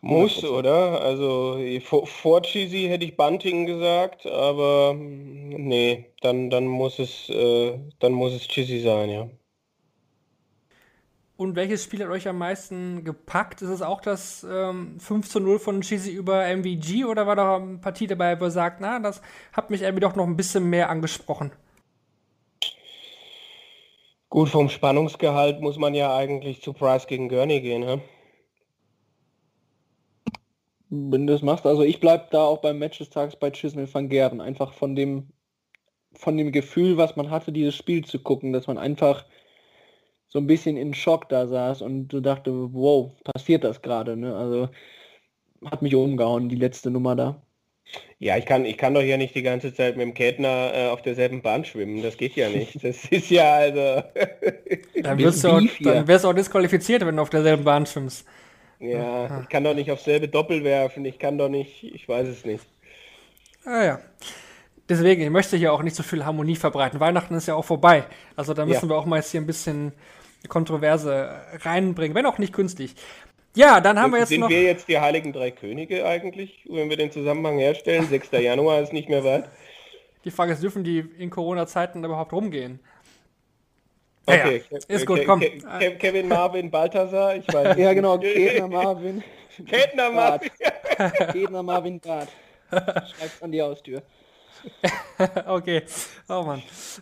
Muss, 0.01 0.43
oder? 0.43 1.01
Also 1.01 1.59
vor, 1.83 2.07
vor 2.07 2.41
Cheesy 2.41 2.87
hätte 2.87 3.05
ich 3.05 3.17
Bunting 3.17 3.65
gesagt, 3.65 4.25
aber 4.25 4.93
nee, 4.95 6.05
dann, 6.21 6.49
dann 6.49 6.65
muss 6.67 6.99
es 6.99 7.29
äh, 7.29 7.79
dann 7.99 8.13
muss 8.13 8.33
es 8.33 8.47
Cheesy 8.47 8.79
sein, 8.81 9.09
ja. 9.09 9.29
Und 11.37 11.55
welches 11.55 11.83
Spiel 11.83 12.03
hat 12.03 12.09
euch 12.09 12.27
am 12.27 12.39
meisten 12.39 13.03
gepackt? 13.03 13.61
Ist 13.61 13.69
es 13.69 13.83
auch 13.83 14.01
das 14.01 14.45
ähm, 14.49 14.99
5 14.99 15.29
zu 15.29 15.39
0 15.39 15.59
von 15.59 15.81
Cheesy 15.81 16.11
über 16.11 16.45
MVG 16.47 17.05
oder 17.05 17.27
war 17.27 17.35
da 17.35 17.57
eine 17.57 17.77
Partie 17.77 18.07
dabei, 18.07 18.39
wo 18.39 18.45
er 18.45 18.51
sagt, 18.51 18.81
na, 18.81 18.99
das 18.99 19.21
hat 19.53 19.69
mich 19.69 19.83
irgendwie 19.83 20.01
doch 20.01 20.15
noch 20.15 20.25
ein 20.25 20.35
bisschen 20.35 20.67
mehr 20.67 20.89
angesprochen? 20.89 21.51
Gut, 24.29 24.49
vom 24.49 24.69
Spannungsgehalt 24.69 25.61
muss 25.61 25.77
man 25.77 25.93
ja 25.93 26.15
eigentlich 26.15 26.61
zu 26.61 26.73
Price 26.73 27.07
gegen 27.07 27.29
Gurney 27.29 27.61
gehen, 27.61 27.81
ne? 27.81 28.01
Wenn 30.89 31.27
du 31.27 31.33
das 31.33 31.41
machst. 31.41 31.65
Also 31.65 31.83
ich 31.83 31.99
bleibe 31.99 32.27
da 32.31 32.43
auch 32.43 32.59
beim 32.59 32.79
Match 32.79 32.97
des 32.99 33.09
Tages 33.09 33.35
bei 33.35 33.51
Chisnell 33.51 33.93
van 33.93 34.09
Gerven. 34.09 34.41
Einfach 34.41 34.73
von 34.73 34.95
dem 34.95 35.27
von 36.13 36.37
dem 36.37 36.51
Gefühl, 36.51 36.97
was 36.97 37.15
man 37.15 37.29
hatte, 37.29 37.51
dieses 37.51 37.75
Spiel 37.75 38.03
zu 38.03 38.19
gucken, 38.19 38.53
dass 38.53 38.67
man 38.67 38.77
einfach 38.77 39.25
so 40.27 40.39
ein 40.39 40.47
bisschen 40.47 40.77
in 40.77 40.93
Schock 40.93 41.29
da 41.29 41.47
saß 41.47 41.81
und 41.81 42.11
so 42.11 42.19
dachte, 42.19 42.51
wow, 42.73 43.11
passiert 43.23 43.63
das 43.63 43.81
gerade, 43.81 44.17
ne? 44.17 44.35
Also 44.35 44.69
hat 45.65 45.81
mich 45.81 45.95
umgehauen, 45.95 46.49
die 46.49 46.55
letzte 46.55 46.91
Nummer 46.91 47.15
da. 47.15 47.41
Ja, 48.19 48.35
ich 48.35 48.45
kann, 48.45 48.65
ich 48.65 48.77
kann 48.77 48.93
doch 48.93 49.01
hier 49.01 49.17
nicht 49.17 49.35
die 49.35 49.43
ganze 49.43 49.73
Zeit 49.73 49.95
mit 49.95 50.05
dem 50.05 50.13
Kettner 50.13 50.71
äh, 50.73 50.87
auf 50.87 51.01
derselben 51.01 51.41
Bahn 51.41 51.63
schwimmen. 51.63 52.01
Das 52.03 52.17
geht 52.17 52.35
ja 52.35 52.49
nicht. 52.49 52.75
Das 52.83 53.05
ist 53.05 53.29
ja 53.29 53.53
also. 53.53 54.03
dann 55.01 55.17
wirst 55.19 55.43
du 55.43 55.49
auch, 55.49 55.61
dann 55.81 56.07
wirst 56.07 56.25
du 56.25 56.29
auch 56.29 56.33
disqualifiziert, 56.33 57.05
wenn 57.05 57.15
du 57.15 57.21
auf 57.21 57.29
derselben 57.29 57.63
Bahn 57.63 57.85
schwimmst. 57.85 58.27
Ja, 58.79 59.41
ich 59.41 59.49
kann 59.49 59.63
doch 59.63 59.73
nicht 59.73 59.91
auf 59.91 60.01
selbe 60.01 60.27
Doppel 60.27 60.63
werfen. 60.63 61.03
Ich 61.05 61.19
kann 61.19 61.37
doch 61.37 61.49
nicht, 61.49 61.83
ich 61.83 62.07
weiß 62.07 62.27
es 62.27 62.45
nicht. 62.45 62.63
Ah 63.65 63.83
ja. 63.83 63.99
Deswegen, 64.87 65.21
ich 65.21 65.29
möchte 65.29 65.57
hier 65.57 65.73
auch 65.73 65.83
nicht 65.83 65.95
so 65.95 66.03
viel 66.03 66.23
Harmonie 66.23 66.55
verbreiten. 66.55 66.99
Weihnachten 66.99 67.33
ist 67.35 67.47
ja 67.47 67.55
auch 67.55 67.65
vorbei. 67.65 68.05
Also 68.35 68.53
da 68.53 68.65
müssen 68.65 68.85
ja. 68.85 68.89
wir 68.89 68.97
auch 68.97 69.05
mal 69.05 69.17
jetzt 69.17 69.31
hier 69.31 69.41
ein 69.41 69.47
bisschen 69.47 69.91
Kontroverse 70.47 71.29
reinbringen, 71.61 72.15
wenn 72.15 72.25
auch 72.25 72.37
nicht 72.37 72.53
künstlich. 72.53 72.95
Ja, 73.55 73.81
dann 73.81 73.99
haben 73.99 74.11
wir 74.11 74.19
jetzt 74.19 74.29
sind 74.29 74.41
noch... 74.41 74.49
Sind 74.49 74.57
wir 74.57 74.63
jetzt 74.63 74.87
die 74.87 74.99
Heiligen 74.99 75.33
Drei 75.33 75.51
Könige 75.51 76.05
eigentlich, 76.05 76.63
wenn 76.69 76.89
wir 76.89 76.95
den 76.95 77.11
Zusammenhang 77.11 77.57
herstellen? 77.57 78.07
6. 78.07 78.31
Januar 78.31 78.81
ist 78.81 78.93
nicht 78.93 79.09
mehr 79.09 79.23
weit. 79.23 79.49
Die 80.23 80.31
Frage 80.31 80.53
ist, 80.53 80.61
dürfen 80.61 80.83
die 80.83 80.99
in 80.99 81.29
Corona-Zeiten 81.29 82.03
überhaupt 82.03 82.31
rumgehen? 82.31 82.79
Okay, 84.29 84.61
ja, 84.69 84.77
ist 84.89 85.05
gut, 85.05 85.25
komm. 85.25 85.39
Kevin 85.39 86.27
Marvin 86.27 86.69
Balthasar, 86.69 87.37
ich 87.37 87.47
weiß. 87.47 87.77
ja, 87.77 87.93
genau, 87.93 88.17
Ketner 88.19 88.67
Marvin. 88.67 89.23
Ketner 89.65 90.11
Marvin. 90.11 90.51
Ketner 91.31 91.63
Marvin 91.63 91.99
Bart. 92.01 92.29
Schreib's 92.69 93.41
an 93.41 93.51
die 93.53 93.61
Haustür. 93.61 94.01
okay. 95.45 95.83
Oh 96.27 96.43
Mann. 96.43 96.61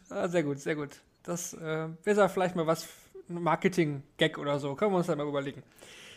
Ah, 0.09 0.27
sehr 0.27 0.43
gut, 0.43 0.59
sehr 0.59 0.75
gut. 0.75 0.91
Das 1.23 1.53
äh, 1.55 1.87
wäre 2.03 2.29
vielleicht 2.29 2.55
mal 2.55 2.67
was, 2.67 2.87
Marketing-Gag 3.27 4.37
oder 4.37 4.59
so. 4.59 4.75
Können 4.75 4.91
wir 4.91 4.97
uns 4.97 5.07
da 5.07 5.15
mal 5.15 5.27
überlegen. 5.27 5.63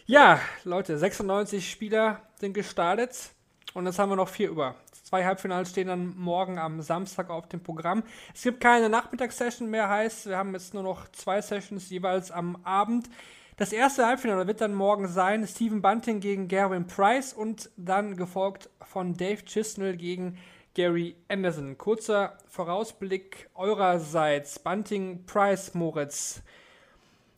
Ja, 0.07 0.41
Leute, 0.65 0.99
96 0.99 1.71
Spieler 1.71 2.21
sind 2.37 2.53
gestartet 2.53 3.31
und 3.75 3.87
jetzt 3.87 3.99
haben 3.99 4.11
wir 4.11 4.17
noch 4.17 4.29
vier 4.29 4.51
über. 4.51 4.75
Zwei 5.09 5.25
Halbfinals 5.25 5.71
stehen 5.71 5.89
dann 5.89 6.15
morgen 6.19 6.59
am 6.59 6.83
Samstag 6.83 7.31
auf 7.31 7.49
dem 7.49 7.63
Programm. 7.63 8.03
Es 8.35 8.43
gibt 8.43 8.61
keine 8.61 8.91
Nachmittagssession 8.91 9.71
mehr, 9.71 9.89
heißt, 9.89 10.27
wir 10.27 10.37
haben 10.37 10.53
jetzt 10.53 10.75
nur 10.75 10.83
noch 10.83 11.09
zwei 11.13 11.41
Sessions 11.41 11.89
jeweils 11.89 12.31
am 12.31 12.59
Abend. 12.63 13.09
Das 13.57 13.73
erste 13.73 14.05
Halbfinale 14.05 14.47
wird 14.47 14.61
dann 14.61 14.75
morgen 14.75 15.09
sein 15.09 15.47
Stephen 15.47 15.81
Bunting 15.81 16.21
gegen 16.21 16.47
Gerwin 16.47 16.87
Price 16.87 17.33
und 17.33 17.71
dann 17.79 18.19
gefolgt 18.19 18.69
von 18.83 19.15
Dave 19.15 19.43
Chisnell 19.47 19.97
gegen 19.97 20.37
Gary 20.75 21.17
Anderson. 21.29 21.79
Kurzer 21.79 22.37
Vorausblick 22.47 23.49
eurerseits. 23.55 24.59
Bunting, 24.59 25.25
Price, 25.25 25.73
Moritz. 25.73 26.43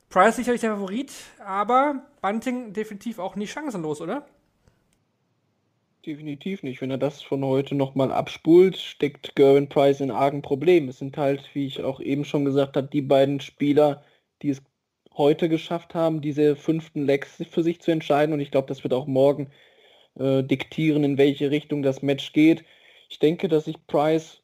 Price 0.09 0.35
sicherlich 0.35 0.61
der 0.61 0.73
Favorit, 0.73 1.13
aber 1.39 2.03
Bunting 2.21 2.73
definitiv 2.73 3.21
auch 3.21 3.37
nicht 3.37 3.53
chancenlos, 3.53 4.01
oder? 4.01 4.27
Definitiv 6.07 6.63
nicht. 6.63 6.81
Wenn 6.81 6.91
er 6.91 6.99
das 6.99 7.21
von 7.21 7.45
heute 7.45 7.75
nochmal 7.75 8.11
abspult, 8.11 8.79
steckt 8.79 9.37
Gerwin 9.37 9.69
Price 9.69 10.01
in 10.01 10.11
argen 10.11 10.41
Problemen. 10.41 10.89
Es 10.89 10.99
sind 10.99 11.19
halt, 11.19 11.55
wie 11.55 11.67
ich 11.67 11.83
auch 11.83 12.01
eben 12.01 12.25
schon 12.25 12.47
gesagt 12.47 12.77
habe, 12.77 12.89
die 12.89 13.03
beiden 13.03 13.41
Spieler, 13.41 14.03
die 14.41 14.51
es 14.51 14.63
heute 15.15 15.51
geschafft 15.51 15.95
haben, 15.95 16.23
diese 16.23 16.57
fünften 16.57 17.05
Legs 17.05 17.43
für 17.51 17.63
sich 17.63 17.81
zu 17.83 17.91
entscheiden. 17.91 18.33
Und 18.33 18.41
ich 18.41 18.51
glaube, 18.51 18.69
das 18.69 18.83
wird 18.83 18.95
auch 18.95 19.07
morgen 19.07 19.51
äh, 20.19 20.43
diktieren, 20.43 21.05
in 21.05 21.19
welche 21.19 21.51
Richtung 21.51 21.83
das 21.83 22.03
Match 22.03 22.33
geht. 22.33 22.65
Ich 23.11 23.19
denke, 23.19 23.49
dass 23.49 23.67
sich 23.67 23.87
Price 23.87 24.43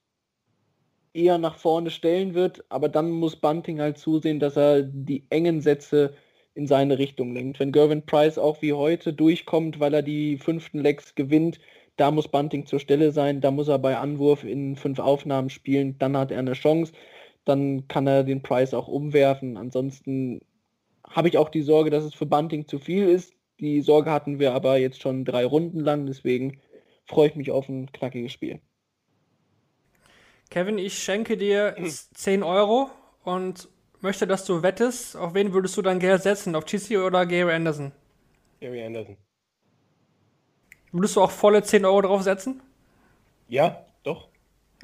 eher 1.15 1.39
nach 1.39 1.57
vorne 1.57 1.91
stellen 1.91 2.35
wird, 2.35 2.65
aber 2.69 2.91
dann 2.91 3.11
muss 3.11 3.37
Bunting 3.37 3.81
halt 3.81 3.99
zusehen, 3.99 4.41
dass 4.41 4.57
er 4.57 4.83
die 4.83 5.27
engen 5.31 5.63
Sätze 5.63 6.15
in 6.57 6.67
seine 6.67 6.99
Richtung 6.99 7.35
lenkt. 7.35 7.61
Wenn 7.61 7.71
Gervin 7.71 8.07
Price 8.07 8.39
auch 8.39 8.63
wie 8.63 8.73
heute 8.73 9.13
durchkommt, 9.13 9.79
weil 9.79 9.93
er 9.93 10.03
die 10.03 10.39
fünften 10.39 10.81
Legs 10.81 11.15
gewinnt, 11.15 11.61
da 11.97 12.11
muss 12.11 12.29
Bunting 12.29 12.65
zur 12.65 12.81
Stelle 12.81 13.13
sein, 13.13 13.43
da 13.43 13.51
muss 13.51 13.69
er 13.69 13.79
bei 13.79 13.97
Anwurf 13.99 14.43
in 14.43 14.75
fünf 14.75 14.99
Aufnahmen 14.99 15.51
spielen, 15.51 15.99
dann 15.99 16.17
hat 16.17 16.31
er 16.31 16.39
eine 16.39 16.55
Chance, 16.55 16.93
dann 17.45 17.89
kann 17.89 18.07
er 18.07 18.25
den 18.25 18.43
Price 18.43 18.73
auch 18.73 18.89
umwerfen. 18.89 19.59
Ansonsten 19.59 20.41
habe 21.07 21.29
ich 21.29 21.37
auch 21.37 21.51
die 21.51 21.63
Sorge, 21.63 21.91
dass 21.91 22.05
es 22.05 22.15
für 22.15 22.27
Bunting 22.27 22.67
zu 22.67 22.79
viel 22.79 23.07
ist. 23.07 23.35
Die 23.61 23.83
Sorge 23.83 24.11
hatten 24.11 24.39
wir 24.39 24.53
aber 24.53 24.79
jetzt 24.79 25.03
schon 25.03 25.27
drei 25.27 25.45
Runden 25.45 25.81
lang, 25.81 26.07
deswegen 26.07 26.61
freue 27.05 27.29
ich 27.29 27.37
mich 27.37 27.51
auf 27.51 27.69
ein 27.69 27.93
knackiges 27.93 28.33
Spiel. 28.33 28.61
Kevin, 30.49 30.79
ich 30.79 30.99
schenke 30.99 31.37
dir 31.37 31.77
10 32.15 32.43
Euro 32.43 32.91
und 33.25 33.69
möchte, 34.03 34.27
dass 34.27 34.45
du 34.45 34.63
wettest. 34.63 35.17
Auf 35.17 35.35
wen 35.35 35.53
würdest 35.53 35.77
du 35.77 35.83
dann 35.83 35.99
Geld 35.99 36.23
setzen? 36.23 36.55
Auf 36.55 36.65
Chisi 36.67 36.97
oder 36.97 37.27
Gary 37.27 37.53
Anderson? 37.53 37.93
Gary 38.61 38.85
Anderson. 38.85 39.17
Würdest 40.93 41.17
du 41.17 41.23
auch 41.23 41.31
volle 41.31 41.63
10 41.63 41.85
Euro 41.85 42.03
drauf 42.03 42.23
setzen? 42.23 42.63
Ja, 43.49 43.87
doch. 44.03 44.29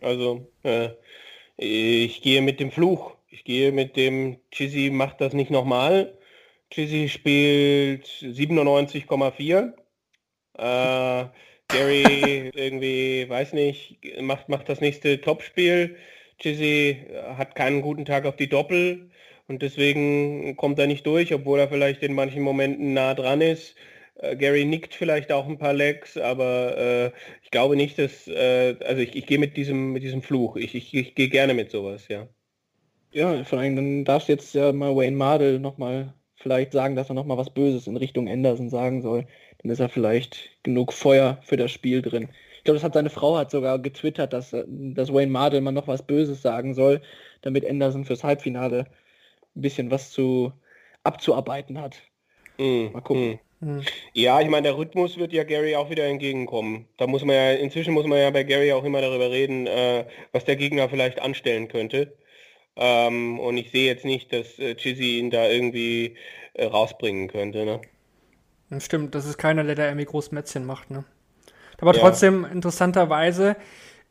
Also, 0.01 0.53
äh, 0.63 0.91
ich 1.57 2.23
gehe 2.23 2.43
mit 2.43 2.61
dem 2.61 2.71
Fluch. 2.71 3.17
Ich 3.29 3.45
gehe 3.45 3.73
mit 3.73 3.97
dem 3.97 4.39
Chizzy 4.51 4.91
macht 4.91 5.21
das 5.21 5.33
nicht 5.33 5.51
nochmal. 5.51 6.19
Chizzy 6.71 7.09
spielt 7.09 8.07
97,4. 8.07 9.73
Äh, 10.55 11.29
Gary 11.69 12.51
irgendwie, 12.55 13.29
weiß 13.29 13.53
nicht, 13.55 13.99
macht, 14.21 14.49
macht 14.49 14.69
das 14.69 14.81
nächste 14.81 15.21
Topspiel. 15.21 15.97
Chizzy 16.43 17.07
hat 17.37 17.55
keinen 17.55 17.83
guten 17.83 18.05
Tag 18.05 18.27
auf 18.27 18.37
die 18.37 18.49
Doppel 18.49 19.11
und 19.49 19.63
deswegen 19.63 20.57
kommt 20.57 20.79
er 20.79 20.87
nicht 20.87 21.07
durch, 21.07 21.33
obwohl 21.33 21.61
er 21.61 21.69
vielleicht 21.69 22.03
in 22.03 22.15
manchen 22.15 22.43
Momenten 22.43 22.95
nah 22.95 23.15
dran 23.15 23.41
ist. 23.41 23.77
Äh, 24.17 24.37
Gary 24.37 24.65
nickt 24.65 24.95
vielleicht 24.95 25.33
auch 25.33 25.47
ein 25.49 25.59
paar 25.59 25.73
Legs, 25.73 26.17
aber 26.17 26.77
äh, 26.79 27.13
ich 27.43 27.51
glaube 27.51 27.77
nicht, 27.77 27.99
dass, 27.99 28.29
äh, 28.29 28.77
also 28.85 29.03
ich, 29.03 29.17
ich 29.17 29.27
gehe 29.27 29.39
mit 29.39 29.57
diesem, 29.57 29.93
mit 29.93 30.03
diesem 30.03 30.23
Fluch. 30.23 30.57
Ich, 30.57 30.75
ich, 30.75 30.95
ich 30.95 31.15
gehe 31.15 31.29
gerne 31.29 31.55
mit 31.55 31.71
sowas, 31.71 32.09
ja. 32.09 32.29
Ja, 33.13 33.45
vor 33.45 33.59
allem, 33.59 33.77
dann 33.77 34.05
darfst 34.05 34.29
du 34.29 34.33
jetzt 34.33 34.55
ja 34.55 34.73
mal 34.73 34.97
Wayne 34.97 35.17
Mardell 35.17 35.59
nochmal 35.59 36.15
vielleicht 36.37 36.73
sagen, 36.73 36.97
dass 36.97 37.11
er 37.11 37.15
nochmal 37.15 37.37
was 37.37 37.51
Böses 37.51 37.87
in 37.87 37.97
Richtung 37.97 38.29
Anderson 38.29 38.71
sagen 38.71 39.03
soll. 39.03 39.27
Dann 39.59 39.71
ist 39.71 39.81
er 39.81 39.89
vielleicht 39.89 40.51
genug 40.63 40.93
Feuer 40.93 41.39
für 41.43 41.57
das 41.57 41.71
Spiel 41.71 42.03
drin. 42.03 42.29
Ich 42.63 42.65
glaube, 42.65 42.77
das 42.77 42.85
hat 42.85 42.95
seine 42.95 43.11
Frau 43.11 43.37
hat 43.37 43.51
sogar 43.51 43.81
getwittert, 43.81 44.33
dass, 44.33 44.55
dass 44.69 45.13
Wayne 45.13 45.33
Mardell 45.33 45.63
mal 45.63 45.73
noch 45.73 45.89
was 45.89 46.07
Böses 46.07 46.43
sagen 46.43 46.75
soll, 46.75 47.03
damit 47.41 47.69
Anderson 47.69 48.05
fürs 48.05 48.23
Halbfinale 48.23 48.87
ein 49.57 49.63
bisschen 49.63 49.91
was 49.91 50.13
zu 50.13 50.53
abzuarbeiten 51.03 51.81
hat. 51.81 51.97
Mm, 52.59 52.93
mal 52.93 53.01
gucken. 53.01 53.41
Mm. 53.59 53.81
Ja, 54.13 54.41
ich 54.41 54.47
meine, 54.47 54.63
der 54.63 54.79
Rhythmus 54.79 55.17
wird 55.17 55.33
ja 55.33 55.43
Gary 55.43 55.75
auch 55.75 55.91
wieder 55.91 56.05
entgegenkommen. 56.05 56.87
Da 56.99 57.09
muss 57.09 57.25
man 57.25 57.35
ja, 57.35 57.51
inzwischen 57.51 57.95
muss 57.95 58.07
man 58.07 58.21
ja 58.21 58.31
bei 58.31 58.45
Gary 58.45 58.73
auch 58.73 58.85
immer 58.85 59.01
darüber 59.01 59.33
reden, 59.33 59.67
äh, 59.67 60.07
was 60.31 60.45
der 60.45 60.55
Gegner 60.55 60.89
vielleicht 60.89 61.21
anstellen 61.21 61.67
könnte. 61.67 62.17
Ähm, 62.77 63.41
und 63.41 63.57
ich 63.57 63.73
sehe 63.73 63.87
jetzt 63.87 64.05
nicht, 64.05 64.33
dass 64.33 64.57
äh, 64.61 64.77
Chizzy 64.77 65.19
ihn 65.19 65.31
da 65.31 65.49
irgendwie 65.49 66.15
äh, 66.55 66.67
rausbringen 66.67 67.27
könnte. 67.27 67.65
Ne? 67.65 67.81
Stimmt, 68.81 69.17
das 69.17 69.27
ist 69.27 69.37
keiner, 69.37 69.65
der 69.65 69.75
da 69.75 69.87
irgendwie 69.87 70.07
groß 70.07 70.31
Mätzchen 70.31 70.65
macht. 70.65 70.93
Ne? 70.93 71.05
Aber 71.83 71.95
ja. 71.95 72.01
trotzdem, 72.01 72.45
interessanterweise, 72.45 73.57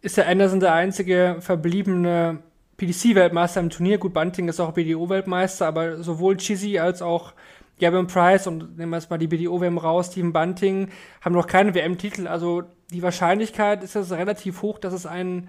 ist 0.01 0.17
der 0.17 0.27
Anderson 0.27 0.59
der 0.59 0.73
einzige 0.73 1.37
verbliebene 1.39 2.39
PDC-Weltmeister 2.75 3.61
im 3.61 3.69
Turnier. 3.69 3.97
Gut, 3.97 4.13
Bunting 4.13 4.49
ist 4.49 4.59
auch 4.59 4.73
BDO-Weltmeister, 4.73 5.67
aber 5.67 6.03
sowohl 6.03 6.35
Chizzy 6.35 6.79
als 6.79 7.01
auch 7.01 7.31
Gavin 7.79 8.07
Price 8.07 8.45
und 8.45 8.77
nehmen 8.77 8.91
wir 8.91 8.97
jetzt 8.97 9.09
mal 9.09 9.17
die 9.17 9.27
BDO-WM 9.27 9.77
raus, 9.77 10.09
Team 10.09 10.33
Bunting, 10.33 10.89
haben 11.21 11.33
noch 11.33 11.47
keine 11.47 11.73
WM-Titel. 11.73 12.27
Also 12.27 12.63
die 12.91 13.01
Wahrscheinlichkeit 13.01 13.83
ist 13.83 13.95
jetzt 13.95 14.11
relativ 14.11 14.61
hoch, 14.61 14.77
dass 14.77 14.93
es 14.93 15.05
einen 15.05 15.47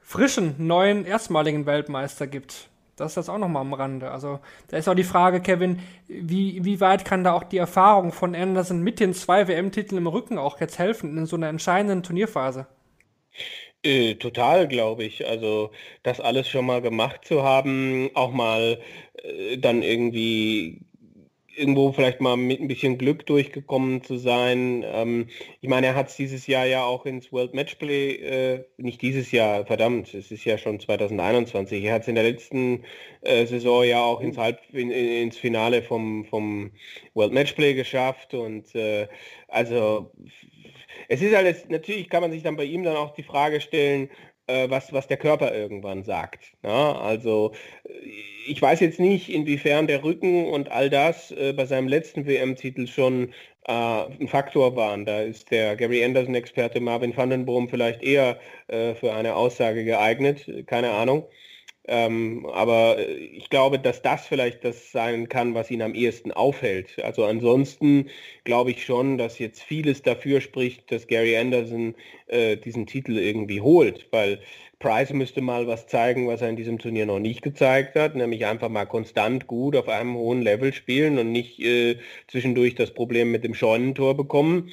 frischen, 0.00 0.56
neuen, 0.58 1.04
erstmaligen 1.04 1.66
Weltmeister 1.66 2.26
gibt. 2.26 2.68
Das 3.00 3.12
ist 3.12 3.16
das 3.16 3.28
auch 3.28 3.38
nochmal 3.38 3.62
am 3.62 3.72
Rande. 3.72 4.10
Also 4.10 4.40
da 4.68 4.76
ist 4.76 4.88
auch 4.88 4.94
die 4.94 5.04
Frage, 5.04 5.40
Kevin, 5.40 5.80
wie, 6.06 6.64
wie 6.64 6.80
weit 6.80 7.04
kann 7.04 7.24
da 7.24 7.32
auch 7.32 7.44
die 7.44 7.58
Erfahrung 7.58 8.12
von 8.12 8.34
Anderson 8.34 8.82
mit 8.82 9.00
den 9.00 9.14
zwei 9.14 9.48
WM-Titeln 9.48 9.98
im 9.98 10.06
Rücken 10.06 10.38
auch 10.38 10.60
jetzt 10.60 10.78
helfen 10.78 11.16
in 11.18 11.26
so 11.26 11.36
einer 11.36 11.48
entscheidenden 11.48 12.02
Turnierphase? 12.02 12.66
Äh, 13.82 14.16
total, 14.16 14.68
glaube 14.68 15.04
ich. 15.04 15.26
Also 15.26 15.70
das 16.02 16.20
alles 16.20 16.48
schon 16.48 16.66
mal 16.66 16.82
gemacht 16.82 17.24
zu 17.24 17.42
haben, 17.42 18.10
auch 18.14 18.30
mal 18.32 18.78
äh, 19.14 19.56
dann 19.58 19.82
irgendwie 19.82 20.80
irgendwo 21.60 21.92
vielleicht 21.92 22.20
mal 22.20 22.36
mit 22.36 22.60
ein 22.60 22.68
bisschen 22.68 22.98
Glück 22.98 23.26
durchgekommen 23.26 24.02
zu 24.02 24.16
sein. 24.16 24.82
Ähm, 24.86 25.28
ich 25.60 25.68
meine, 25.68 25.88
er 25.88 25.94
hat 25.94 26.08
es 26.08 26.16
dieses 26.16 26.46
Jahr 26.46 26.64
ja 26.66 26.84
auch 26.84 27.06
ins 27.06 27.30
World 27.32 27.54
Matchplay, 27.54 28.14
äh, 28.14 28.64
nicht 28.78 29.02
dieses 29.02 29.30
Jahr, 29.30 29.66
verdammt, 29.66 30.14
es 30.14 30.30
ist 30.30 30.44
ja 30.44 30.58
schon 30.58 30.80
2021. 30.80 31.84
Er 31.84 31.94
hat 31.94 32.02
es 32.02 32.08
in 32.08 32.14
der 32.14 32.24
letzten 32.24 32.84
äh, 33.20 33.46
Saison 33.46 33.84
ja 33.84 34.02
auch 34.02 34.20
ins, 34.20 34.38
Halb, 34.38 34.60
in, 34.72 34.90
ins 34.90 35.36
Finale 35.36 35.82
vom, 35.82 36.24
vom 36.24 36.72
World 37.14 37.32
Matchplay 37.32 37.74
geschafft 37.74 38.34
und 38.34 38.74
äh, 38.74 39.06
also 39.48 40.10
es 41.08 41.22
ist 41.22 41.34
alles, 41.34 41.68
natürlich 41.68 42.08
kann 42.08 42.22
man 42.22 42.32
sich 42.32 42.42
dann 42.42 42.56
bei 42.56 42.64
ihm 42.64 42.84
dann 42.84 42.96
auch 42.96 43.14
die 43.14 43.22
Frage 43.22 43.60
stellen, 43.60 44.08
äh, 44.46 44.70
was, 44.70 44.92
was 44.92 45.06
der 45.06 45.16
Körper 45.16 45.54
irgendwann 45.54 46.02
sagt. 46.04 46.56
Ja, 46.62 46.98
also 46.98 47.52
ich 48.46 48.60
weiß 48.60 48.80
jetzt 48.80 49.00
nicht, 49.00 49.28
inwiefern 49.28 49.86
der 49.86 50.02
Rücken 50.04 50.46
und 50.46 50.70
all 50.70 50.90
das 50.90 51.30
äh, 51.32 51.52
bei 51.52 51.66
seinem 51.66 51.88
letzten 51.88 52.26
WM-Titel 52.26 52.86
schon 52.86 53.32
äh, 53.66 53.72
ein 53.72 54.28
Faktor 54.28 54.76
waren. 54.76 55.04
Da 55.06 55.20
ist 55.22 55.50
der 55.50 55.76
Gary 55.76 56.04
Anderson-Experte 56.04 56.80
Marvin 56.80 57.16
van 57.16 57.30
den 57.30 57.44
Boom 57.46 57.68
vielleicht 57.68 58.02
eher 58.02 58.38
äh, 58.68 58.94
für 58.94 59.12
eine 59.12 59.34
Aussage 59.36 59.84
geeignet, 59.84 60.50
keine 60.66 60.90
Ahnung. 60.90 61.26
Ähm, 61.88 62.46
aber 62.52 62.98
äh, 62.98 63.14
ich 63.14 63.48
glaube, 63.50 63.78
dass 63.78 64.02
das 64.02 64.26
vielleicht 64.26 64.64
das 64.64 64.92
sein 64.92 65.28
kann, 65.28 65.54
was 65.54 65.70
ihn 65.70 65.82
am 65.82 65.94
ehesten 65.94 66.30
aufhält. 66.30 66.98
Also 67.02 67.24
ansonsten 67.24 68.08
glaube 68.44 68.70
ich 68.70 68.84
schon, 68.84 69.18
dass 69.18 69.38
jetzt 69.38 69.62
vieles 69.62 70.02
dafür 70.02 70.40
spricht, 70.40 70.92
dass 70.92 71.06
Gary 71.06 71.36
Anderson 71.36 71.94
äh, 72.26 72.56
diesen 72.56 72.86
Titel 72.86 73.18
irgendwie 73.18 73.60
holt, 73.60 74.08
weil 74.10 74.40
Price 74.78 75.12
müsste 75.12 75.40
mal 75.40 75.66
was 75.66 75.86
zeigen, 75.86 76.26
was 76.28 76.42
er 76.42 76.48
in 76.50 76.56
diesem 76.56 76.78
Turnier 76.78 77.06
noch 77.06 77.18
nicht 77.18 77.42
gezeigt 77.42 77.96
hat, 77.96 78.14
nämlich 78.14 78.46
einfach 78.46 78.68
mal 78.68 78.86
konstant 78.86 79.46
gut 79.46 79.76
auf 79.76 79.88
einem 79.88 80.14
hohen 80.14 80.42
Level 80.42 80.72
spielen 80.72 81.18
und 81.18 81.32
nicht 81.32 81.60
äh, 81.60 81.96
zwischendurch 82.28 82.74
das 82.74 82.92
Problem 82.92 83.30
mit 83.30 83.44
dem 83.44 83.54
Scheunentor 83.54 84.16
bekommen 84.16 84.70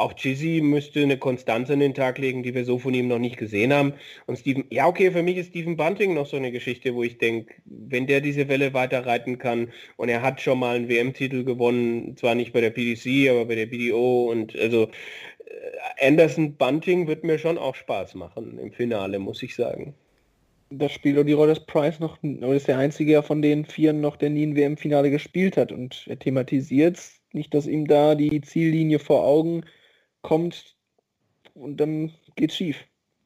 auch 0.00 0.14
Chizzy 0.14 0.60
müsste 0.62 1.02
eine 1.02 1.18
Konstanz 1.18 1.70
an 1.70 1.80
den 1.80 1.94
Tag 1.94 2.18
legen, 2.18 2.42
die 2.42 2.54
wir 2.54 2.64
so 2.64 2.78
von 2.78 2.94
ihm 2.94 3.06
noch 3.06 3.18
nicht 3.18 3.36
gesehen 3.36 3.72
haben. 3.72 3.92
Und 4.26 4.38
Steven, 4.38 4.64
ja 4.70 4.86
okay, 4.86 5.10
für 5.10 5.22
mich 5.22 5.36
ist 5.36 5.50
Steven 5.50 5.76
Bunting 5.76 6.14
noch 6.14 6.26
so 6.26 6.36
eine 6.36 6.50
Geschichte, 6.50 6.94
wo 6.94 7.02
ich 7.02 7.18
denke, 7.18 7.54
wenn 7.66 8.06
der 8.06 8.20
diese 8.20 8.48
Welle 8.48 8.74
weiter 8.74 9.06
reiten 9.06 9.38
kann 9.38 9.72
und 9.96 10.08
er 10.08 10.22
hat 10.22 10.40
schon 10.40 10.58
mal 10.58 10.76
einen 10.76 10.88
WM-Titel 10.88 11.44
gewonnen, 11.44 12.16
zwar 12.16 12.34
nicht 12.34 12.52
bei 12.52 12.60
der 12.60 12.70
PDC, 12.70 13.30
aber 13.30 13.44
bei 13.44 13.54
der 13.54 13.66
BDO 13.66 14.30
und 14.30 14.56
also 14.58 14.88
äh, 15.44 16.06
Anderson 16.06 16.54
Bunting 16.54 17.06
wird 17.06 17.22
mir 17.22 17.38
schon 17.38 17.58
auch 17.58 17.74
Spaß 17.74 18.14
machen 18.14 18.58
im 18.58 18.72
Finale, 18.72 19.18
muss 19.18 19.42
ich 19.42 19.54
sagen. 19.54 19.94
Das 20.70 20.92
spielt 20.92 21.18
auch 21.18 21.24
die 21.24 21.32
Rolle, 21.32 21.54
dass 21.54 21.66
Price 21.66 21.98
noch 21.98 22.22
ist 22.22 22.68
der 22.68 22.78
einzige 22.78 23.22
von 23.22 23.42
den 23.42 23.64
Vieren 23.64 24.00
noch, 24.00 24.16
der 24.16 24.30
nie 24.30 24.46
ein 24.46 24.56
WM-Finale 24.56 25.10
gespielt 25.10 25.56
hat 25.56 25.72
und 25.72 26.06
er 26.08 26.18
thematisiert 26.18 26.98
nicht, 27.32 27.54
dass 27.54 27.66
ihm 27.66 27.86
da 27.86 28.14
die 28.14 28.40
Ziellinie 28.40 28.98
vor 28.98 29.24
Augen 29.24 29.62
kommt 30.22 30.76
und 31.54 31.78
dann 31.78 32.12
geht's 32.36 32.56
schief. 32.56 32.76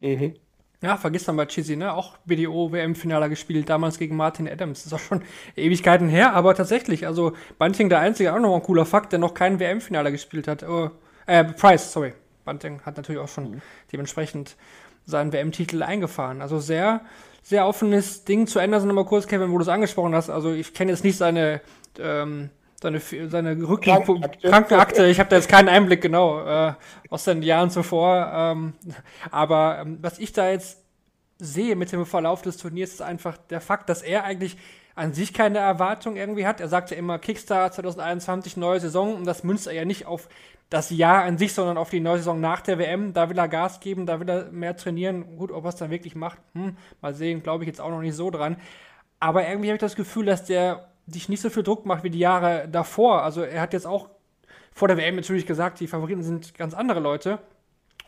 Mhm. 0.01 0.35
Ja, 0.83 0.99
vergiss 0.99 1.25
dann 1.25 1.37
bei 1.37 1.47
Chizzy, 1.47 1.77
ne? 1.77 1.95
Auch 1.95 2.19
BDO 2.27 2.71
WM-Finaler 2.71 3.31
gespielt, 3.31 3.71
damals 3.71 3.99
gegen 3.99 4.17
Martin 4.17 4.47
Adams. 4.47 4.83
Das 4.85 4.87
ist 4.87 4.93
auch 4.93 4.99
schon 4.99 5.23
Ewigkeiten 5.57 6.11
her, 6.11 6.35
aber 6.35 6.55
tatsächlich, 6.55 7.07
also 7.07 7.33
Bunting 7.59 7.89
der 7.89 8.01
Einzige, 8.01 8.35
auch 8.35 8.39
noch 8.39 8.55
ein 8.55 8.63
cooler 8.63 8.85
Fakt, 8.85 9.13
der 9.13 9.19
noch 9.19 9.33
keinen 9.33 9.61
WM-Finaler 9.61 10.11
gespielt 10.11 10.47
hat. 10.47 10.63
Oh, 10.63 10.91
äh, 11.27 11.45
Price, 11.45 11.91
sorry. 11.91 12.13
Bunting 12.45 12.83
hat 12.83 12.99
natürlich 12.99 13.23
auch 13.23 13.29
schon 13.29 13.53
mhm. 13.53 13.63
dementsprechend 13.93 14.57
seinen 15.07 15.33
WM-Titel 15.33 15.83
eingefahren. 15.83 16.43
Also 16.43 16.59
sehr, 16.59 17.01
sehr 17.43 17.67
offenes 17.67 18.25
Ding 18.25 18.47
zu 18.47 18.61
Anderson 18.61 18.89
nochmal 18.89 19.07
kurz, 19.07 19.27
Kevin, 19.27 19.53
wo 19.53 19.57
du 19.57 19.63
es 19.63 19.69
angesprochen 19.69 20.15
hast. 20.15 20.29
Also 20.29 20.53
ich 20.53 20.75
kenne 20.75 20.91
jetzt 20.91 21.05
nicht 21.05 21.17
seine 21.17 21.63
ähm, 21.99 22.51
seine, 22.85 23.01
seine 23.31 23.57
Krankenakte. 23.57 24.49
Krankenakte. 24.49 25.07
Ich 25.07 25.19
habe 25.19 25.31
da 25.31 25.37
jetzt 25.37 25.49
keinen 25.49 25.69
Einblick 25.69 26.03
genau 26.03 26.45
äh, 26.47 26.75
aus 27.11 27.25
den 27.25 27.43
Jahren 27.43 27.71
zuvor. 27.71 28.31
Ähm, 28.33 28.75
aber 29.31 29.79
ähm, 29.81 29.99
was 30.03 30.19
ich 30.19 30.33
da 30.33 30.51
jetzt 30.51 30.83
sehe 31.39 31.77
mit 31.77 31.91
dem 31.91 32.07
Verlauf 32.07 32.43
des 32.43 32.59
Turniers 32.59 32.91
ist 32.91 33.03
einfach 33.03 33.37
der 33.49 33.61
Fakt, 33.61 33.89
dass 33.89 34.03
er 34.03 34.25
eigentlich 34.25 34.57
an 34.95 35.13
sich 35.13 35.33
keine 35.33 35.59
Erwartung 35.59 36.17
irgendwie 36.17 36.47
hat. 36.47 36.61
Er 36.61 36.69
sagt 36.69 36.91
ja 36.91 36.97
immer 36.97 37.19
Kickstarter 37.19 37.73
2021 37.73 38.57
neue 38.57 38.79
Saison 38.79 39.17
und 39.17 39.25
das 39.25 39.43
münzt 39.43 39.67
er 39.67 39.73
ja 39.73 39.85
nicht 39.85 40.07
auf 40.07 40.29
das 40.71 40.91
Jahr 40.91 41.25
an 41.25 41.39
sich, 41.39 41.53
sondern 41.53 41.79
auf 41.79 41.91
die 41.91 42.01
neue 42.01 42.19
Saison 42.19 42.41
nach 42.41 42.61
der 42.61 42.79
WM. 42.79 43.13
Da 43.13 43.29
will 43.29 43.39
er 43.39 43.49
Gas 43.49 43.81
geben, 43.81 44.07
da 44.07 44.21
will 44.21 44.29
er 44.29 44.51
mehr 44.53 44.77
trainieren. 44.77 45.37
Gut, 45.37 45.51
ob 45.51 45.65
er 45.65 45.71
es 45.71 45.77
dann 45.77 45.91
wirklich 45.91 46.15
macht, 46.15 46.39
hm, 46.53 46.77
mal 47.01 47.15
sehen, 47.15 47.43
glaube 47.43 47.65
ich 47.65 47.69
jetzt 47.69 47.81
auch 47.81 47.91
noch 47.91 48.01
nicht 48.01 48.15
so 48.15 48.31
dran. 48.31 48.57
Aber 49.21 49.49
irgendwie 49.49 49.69
habe 49.69 49.77
ich 49.77 49.81
das 49.81 49.97
Gefühl, 49.97 50.27
dass 50.27 50.45
der 50.45 50.94
sich 51.07 51.29
nicht 51.29 51.41
so 51.41 51.51
viel 51.51 51.63
Druck 51.63 51.87
macht 51.87 52.05
wie 52.05 52.11
die 52.11 52.19
Jahre 52.19 52.69
davor. 52.69 53.23
Also 53.23 53.43
er 53.43 53.61
hat 53.61 53.73
jetzt 53.73 53.87
auch 53.87 54.09
vor 54.73 54.89
der 54.89 54.97
WM 54.97 55.17
natürlich 55.17 55.47
gesagt, 55.47 55.81
die 55.81 55.87
Favoriten 55.87 56.23
sind 56.23 56.55
ganz 56.55 56.75
andere 56.75 57.01
Leute. 57.01 57.39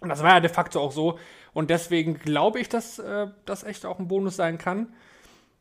Und 0.00 0.08
das 0.08 0.22
war 0.22 0.30
ja 0.34 0.40
de 0.40 0.50
facto 0.50 0.80
auch 0.80 0.92
so. 0.92 1.18
Und 1.52 1.70
deswegen 1.70 2.18
glaube 2.18 2.60
ich, 2.60 2.68
dass 2.68 2.98
äh, 2.98 3.28
das 3.44 3.64
echt 3.64 3.86
auch 3.86 3.98
ein 3.98 4.08
Bonus 4.08 4.36
sein 4.36 4.58
kann. 4.58 4.92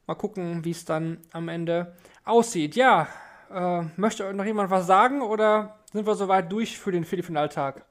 Mal 0.07 0.15
gucken, 0.15 0.65
wie 0.65 0.71
es 0.71 0.85
dann 0.85 1.19
am 1.31 1.47
Ende 1.47 1.95
aussieht. 2.25 2.75
Ja, 2.75 3.07
äh, 3.51 3.83
möchte 3.95 4.33
noch 4.33 4.45
jemand 4.45 4.69
was 4.71 4.87
sagen 4.87 5.21
oder 5.21 5.79
sind 5.91 6.05
wir 6.05 6.15
soweit 6.15 6.51
durch 6.51 6.77
für 6.77 6.91
den 6.91 7.05
Viertelfinaltag? 7.05 7.85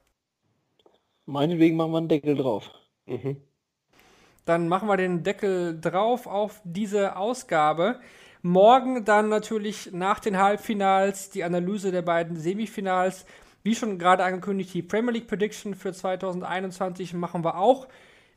Meinetwegen 1.25 1.75
machen 1.75 1.91
wir 1.91 1.97
einen 1.97 2.07
Deckel 2.07 2.35
drauf. 2.35 2.69
Mhm. 3.05 3.41
Dann 4.45 4.67
machen 4.67 4.87
wir 4.87 4.97
den 4.97 5.23
Deckel 5.23 5.79
drauf 5.81 6.27
auf 6.27 6.61
diese 6.63 7.15
Ausgabe. 7.15 7.99
Morgen 8.45 9.05
dann 9.05 9.29
natürlich 9.29 9.89
nach 9.91 10.19
den 10.19 10.37
Halbfinals 10.37 11.31
die 11.31 11.43
Analyse 11.43 11.91
der 11.91 12.03
beiden 12.03 12.37
Semifinals. 12.37 13.25
Wie 13.63 13.73
schon 13.73 13.97
gerade 13.97 14.23
angekündigt, 14.23 14.71
die 14.75 14.83
Premier 14.83 15.13
League 15.13 15.27
Prediction 15.27 15.73
für 15.73 15.91
2021 15.91 17.15
machen 17.15 17.43
wir 17.43 17.57
auch 17.57 17.87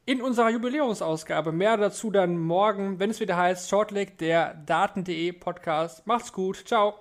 in 0.07 0.23
unserer 0.23 0.49
Jubiläumsausgabe. 0.49 1.53
Mehr 1.53 1.77
dazu 1.77 2.11
dann 2.11 2.39
morgen, 2.39 2.99
wenn 2.99 3.11
es 3.11 3.21
wieder 3.21 3.37
heißt 3.37 3.69
Shortleg, 3.69 4.17
der 4.17 4.55
Daten.de 4.55 5.31
Podcast. 5.33 6.07
Macht's 6.07 6.33
gut. 6.33 6.67
Ciao. 6.67 6.95